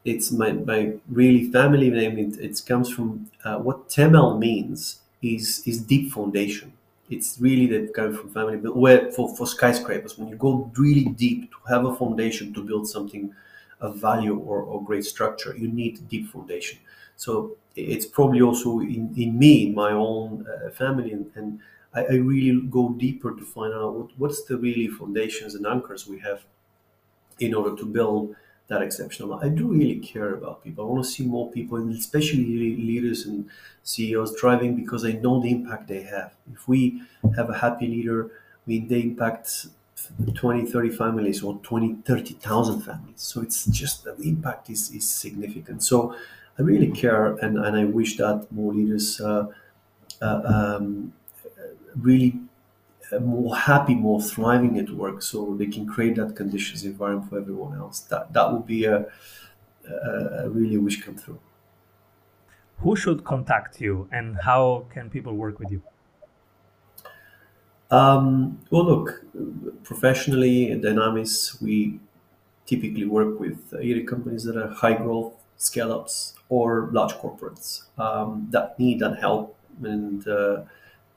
it's 0.04 0.32
my, 0.32 0.52
my 0.52 0.92
really 1.08 1.50
family 1.50 1.90
name 1.90 2.18
it, 2.18 2.38
it 2.38 2.62
comes 2.66 2.90
from 2.90 3.30
uh, 3.44 3.58
what 3.58 3.88
Temel 3.88 4.38
means 4.38 5.00
is 5.22 5.62
is 5.66 5.82
deep 5.82 6.12
foundation 6.12 6.72
it's 7.10 7.38
really 7.40 7.66
that 7.66 7.94
kind 7.94 8.14
of 8.14 8.32
family 8.32 8.56
but 8.56 8.76
where 8.76 9.10
for, 9.12 9.34
for 9.36 9.46
skyscrapers 9.46 10.18
when 10.18 10.28
you 10.28 10.36
go 10.36 10.70
really 10.76 11.04
deep 11.04 11.50
to 11.50 11.56
have 11.68 11.84
a 11.84 11.94
foundation 11.94 12.52
to 12.52 12.62
build 12.62 12.86
something 12.86 13.32
of 13.80 13.96
value 13.96 14.38
or, 14.38 14.62
or 14.62 14.82
great 14.82 15.04
structure 15.04 15.56
you 15.56 15.68
need 15.68 16.08
deep 16.08 16.28
foundation. 16.28 16.78
So 17.16 17.56
it's 17.74 18.06
probably 18.06 18.40
also 18.42 18.80
in, 18.80 19.12
in 19.16 19.38
me, 19.38 19.66
in 19.66 19.74
my 19.74 19.92
own 19.92 20.46
uh, 20.46 20.70
family, 20.70 21.12
and, 21.12 21.30
and 21.34 21.60
I, 21.94 22.04
I, 22.04 22.14
really 22.14 22.60
go 22.68 22.90
deeper 22.90 23.34
to 23.34 23.44
find 23.44 23.74
out 23.74 23.94
what, 23.94 24.10
what's 24.18 24.44
the 24.44 24.56
really 24.56 24.88
foundations 24.88 25.54
and 25.54 25.66
anchors 25.66 26.06
we 26.06 26.18
have 26.20 26.44
in 27.40 27.54
order 27.54 27.76
to 27.76 27.84
build 27.84 28.36
that 28.68 28.82
exceptional. 28.82 29.34
I 29.34 29.48
do 29.48 29.68
really 29.68 29.96
care 29.98 30.34
about 30.34 30.62
people. 30.62 30.84
I 30.84 30.88
want 30.88 31.04
to 31.04 31.10
see 31.10 31.24
more 31.26 31.50
people, 31.50 31.78
and 31.78 31.92
especially 31.92 32.44
leaders 32.76 33.24
and 33.26 33.48
CEOs, 33.82 34.36
driving 34.40 34.76
because 34.76 35.04
I 35.04 35.12
know 35.12 35.40
the 35.40 35.50
impact 35.50 35.88
they 35.88 36.02
have. 36.02 36.34
If 36.52 36.68
we 36.68 37.02
have 37.36 37.48
a 37.50 37.58
happy 37.58 37.86
leader, 37.86 38.26
I 38.26 38.30
mean, 38.66 38.88
they 38.88 39.00
impact 39.00 39.66
20, 40.34 40.66
30 40.66 40.90
families 40.90 41.42
or 41.42 41.58
20, 41.62 41.96
30,000 42.04 42.82
families. 42.82 43.20
So 43.22 43.40
it's 43.40 43.64
just 43.66 44.04
the 44.04 44.14
impact 44.22 44.70
is, 44.70 44.90
is 44.94 45.08
significant. 45.08 45.82
So 45.82 46.14
I 46.58 46.62
really 46.62 46.90
care, 46.90 47.36
and, 47.38 47.58
and 47.58 47.76
I 47.76 47.84
wish 47.84 48.16
that 48.18 48.46
more 48.50 48.74
leaders 48.74 49.20
uh, 49.20 49.46
uh, 50.22 50.42
um, 50.44 51.12
really 51.96 52.40
more 53.20 53.56
happy, 53.56 53.94
more 53.94 54.20
thriving 54.20 54.78
at 54.78 54.90
work, 54.90 55.22
so 55.22 55.54
they 55.54 55.66
can 55.66 55.86
create 55.86 56.16
that 56.16 56.36
conditions 56.36 56.84
environment 56.84 57.30
for 57.30 57.38
everyone 57.38 57.76
else. 57.78 58.00
That 58.00 58.32
that 58.32 58.52
would 58.52 58.66
be 58.66 58.84
a, 58.84 59.06
a 60.44 60.48
really 60.50 60.78
wish 60.78 61.02
come 61.02 61.16
true. 61.16 61.40
Who 62.78 62.94
should 62.96 63.24
contact 63.24 63.80
you, 63.80 64.08
and 64.12 64.36
how 64.42 64.86
can 64.92 65.10
people 65.10 65.34
work 65.34 65.58
with 65.58 65.70
you? 65.70 65.82
Um, 67.90 68.60
well, 68.70 68.84
look, 68.84 69.24
professionally 69.82 70.70
at 70.72 70.82
Dynamis, 70.82 71.60
we 71.62 72.00
typically 72.66 73.06
work 73.06 73.40
with 73.40 73.72
either 73.82 74.02
companies 74.04 74.44
that 74.44 74.56
are 74.56 74.68
high 74.68 74.92
growth 74.94 75.32
scale 75.56 75.92
ups 75.92 76.34
or 76.50 76.88
large 76.92 77.14
corporates 77.14 77.84
um, 77.98 78.46
that 78.50 78.78
need 78.78 79.00
that 79.00 79.18
help 79.18 79.56
and 79.82 80.28
uh, 80.28 80.62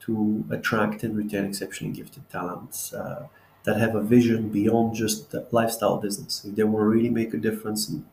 to 0.06 0.44
attract 0.50 1.02
and 1.04 1.16
retain 1.16 1.44
exceptionally 1.44 1.94
gifted 1.94 2.28
talents 2.30 2.92
uh, 2.92 3.26
that 3.64 3.76
have 3.78 3.94
a 3.94 4.02
vision 4.02 4.48
beyond 4.48 4.94
just 4.94 5.34
lifestyle 5.52 5.98
business. 5.98 6.44
If 6.44 6.56
they 6.56 6.64
want 6.64 6.82
to 6.82 6.88
really 6.88 7.10
make 7.10 7.32
a 7.34 7.38
difference 7.38 7.88
and 7.88 8.04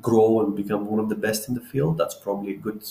grow 0.00 0.40
and 0.40 0.56
become 0.56 0.86
one 0.86 1.00
of 1.00 1.08
the 1.08 1.14
best 1.16 1.48
in 1.48 1.54
the 1.54 1.60
field, 1.60 1.98
that's 1.98 2.14
probably 2.14 2.52
a 2.52 2.56
good 2.56 2.82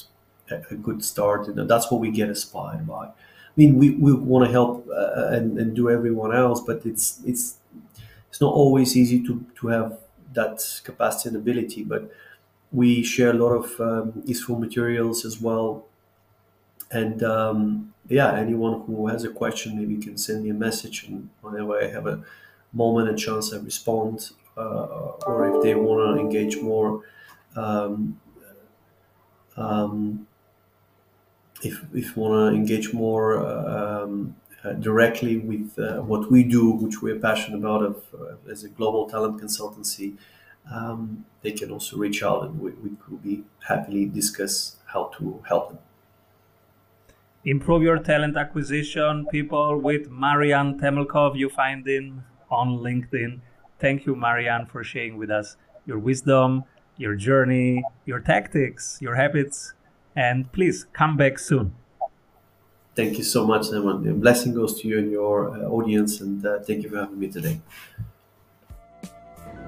a 0.51 0.75
good 0.75 1.03
start, 1.03 1.47
and 1.47 1.69
that's 1.69 1.89
what 1.91 2.01
we 2.01 2.11
get 2.11 2.29
inspired 2.29 2.85
by. 2.85 3.05
I 3.07 3.11
mean, 3.55 3.77
we, 3.77 3.91
we 3.91 4.13
want 4.13 4.45
to 4.45 4.51
help 4.51 4.87
uh, 4.89 5.27
and, 5.29 5.57
and 5.57 5.75
do 5.75 5.89
everyone 5.89 6.35
else, 6.35 6.61
but 6.61 6.85
it's 6.85 7.19
it's 7.25 7.57
it's 8.29 8.41
not 8.41 8.53
always 8.53 8.97
easy 8.97 9.23
to 9.25 9.45
to 9.59 9.67
have 9.67 9.99
that 10.33 10.59
capacity 10.83 11.29
and 11.29 11.37
ability. 11.37 11.83
But 11.83 12.11
we 12.71 13.03
share 13.03 13.31
a 13.31 13.33
lot 13.33 13.53
of 13.53 13.79
um, 13.81 14.23
useful 14.25 14.59
materials 14.59 15.25
as 15.25 15.41
well. 15.41 15.85
And 16.93 17.23
um, 17.23 17.93
yeah, 18.07 18.33
anyone 18.37 18.81
who 18.83 19.07
has 19.07 19.23
a 19.23 19.29
question 19.29 19.77
maybe 19.77 19.97
can 19.97 20.17
send 20.17 20.43
me 20.43 20.49
a 20.49 20.53
message, 20.53 21.05
and 21.05 21.29
whenever 21.41 21.79
I 21.81 21.87
have 21.87 22.07
a 22.07 22.23
moment 22.73 23.09
and 23.09 23.17
chance, 23.17 23.53
I 23.53 23.57
respond. 23.57 24.31
Uh, 24.55 25.13
or 25.25 25.55
if 25.57 25.63
they 25.63 25.73
want 25.73 26.15
to 26.15 26.21
engage 26.21 26.57
more, 26.61 27.03
um, 27.55 28.19
um, 29.57 30.27
if 31.63 31.81
if 31.93 32.17
want 32.17 32.33
to 32.53 32.55
engage 32.57 32.93
more 32.93 33.37
um, 33.45 34.35
uh, 34.63 34.73
directly 34.73 35.37
with 35.37 35.77
uh, 35.79 36.01
what 36.01 36.31
we 36.31 36.43
do, 36.43 36.71
which 36.71 37.01
we're 37.01 37.19
passionate 37.19 37.57
about, 37.57 37.83
of 37.83 38.03
uh, 38.19 38.51
as 38.51 38.63
a 38.63 38.69
global 38.69 39.09
talent 39.09 39.41
consultancy, 39.41 40.17
um, 40.71 41.25
they 41.41 41.51
can 41.51 41.71
also 41.71 41.97
reach 41.97 42.23
out 42.23 42.43
and 42.43 42.59
we, 42.59 42.71
we 42.71 42.91
could 42.97 43.21
be 43.23 43.43
happily 43.67 44.05
discuss 44.05 44.77
how 44.87 45.05
to 45.17 45.43
help 45.47 45.69
them. 45.69 45.79
Improve 47.45 47.83
your 47.83 47.97
talent 47.97 48.37
acquisition, 48.37 49.25
people 49.29 49.77
with 49.77 50.09
Marian 50.09 50.79
Temelkov. 50.79 51.37
You 51.37 51.49
find 51.49 51.85
him 51.85 52.23
on 52.49 52.77
LinkedIn. 52.77 53.41
Thank 53.79 54.05
you, 54.05 54.15
Marian, 54.15 54.65
for 54.65 54.81
sharing 54.81 55.17
with 55.17 55.29
us 55.29 55.57
your 55.85 55.99
wisdom, 55.99 56.63
your 56.95 57.15
journey, 57.15 57.83
your 58.05 58.21
tactics, 58.21 58.97
your 59.01 59.15
habits, 59.15 59.73
and 60.15 60.49
please 60.53 60.85
come 60.93 61.17
back 61.17 61.37
soon. 61.37 61.75
Thank 62.95 63.17
you 63.17 63.23
so 63.25 63.45
much, 63.45 63.67
Simon. 63.67 64.19
blessing 64.21 64.53
goes 64.53 64.79
to 64.81 64.87
you 64.87 64.99
and 64.99 65.11
your 65.11 65.49
uh, 65.49 65.67
audience, 65.67 66.21
and 66.21 66.45
uh, 66.45 66.59
thank 66.59 66.83
you 66.83 66.89
for 66.89 66.97
having 66.97 67.19
me 67.19 67.27
today. 67.27 67.59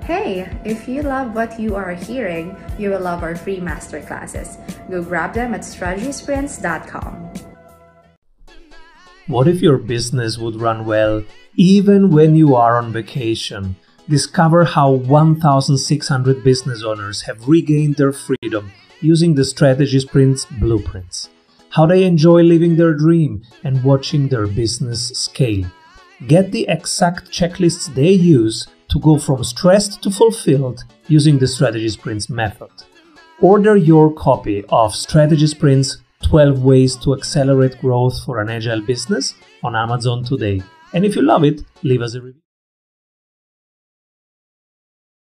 Hey, 0.03 0.47
if 0.63 0.87
you 0.87 1.01
love 1.01 1.33
what 1.33 1.59
you 1.59 1.75
are 1.75 1.93
hearing, 1.93 2.55
you 2.77 2.91
will 2.91 3.01
love 3.01 3.23
our 3.23 3.35
free 3.35 3.59
masterclasses. 3.59 4.61
Go 4.89 5.01
grab 5.01 5.33
them 5.33 5.55
at 5.55 5.61
strategysprints.com. 5.61 7.44
What 9.27 9.47
if 9.47 9.59
your 9.59 9.79
business 9.79 10.37
would 10.37 10.61
run 10.61 10.85
well 10.85 11.23
even 11.55 12.11
when 12.11 12.35
you 12.35 12.53
are 12.53 12.77
on 12.77 12.93
vacation? 12.93 13.75
Discover 14.07 14.65
how 14.65 14.91
1,600 14.91 16.43
business 16.43 16.83
owners 16.83 17.23
have 17.23 17.47
regained 17.47 17.95
their 17.95 18.13
freedom 18.13 18.71
using 19.01 19.33
the 19.33 19.43
Strategy 19.43 19.99
Sprints 19.99 20.45
blueprints. 20.45 21.29
How 21.69 21.87
they 21.87 22.03
enjoy 22.03 22.43
living 22.43 22.75
their 22.75 22.93
dream 22.93 23.41
and 23.63 23.83
watching 23.83 24.27
their 24.27 24.45
business 24.45 25.07
scale. 25.07 25.65
Get 26.27 26.51
the 26.51 26.67
exact 26.69 27.31
checklists 27.31 27.91
they 27.95 28.11
use 28.11 28.67
to 28.89 28.99
go 28.99 29.17
from 29.17 29.43
stressed 29.43 30.03
to 30.03 30.11
fulfilled 30.11 30.83
using 31.07 31.39
the 31.39 31.47
Strategy 31.47 31.89
Sprints 31.89 32.29
method. 32.29 32.69
Order 33.41 33.75
your 33.75 34.13
copy 34.13 34.63
of 34.69 34.93
Strategy 34.93 35.47
Sprints 35.47 35.97
12 36.25 36.63
Ways 36.63 36.95
to 36.97 37.13
Accelerate 37.13 37.79
Growth 37.79 38.23
for 38.23 38.39
an 38.39 38.49
Agile 38.49 38.81
Business 38.81 39.35
on 39.63 39.75
Amazon 39.75 40.23
today. 40.23 40.61
And 40.93 41.05
if 41.05 41.15
you 41.15 41.21
love 41.21 41.43
it, 41.43 41.61
leave 41.83 42.01
us 42.01 42.15
a 42.15 42.21
review. 42.21 42.44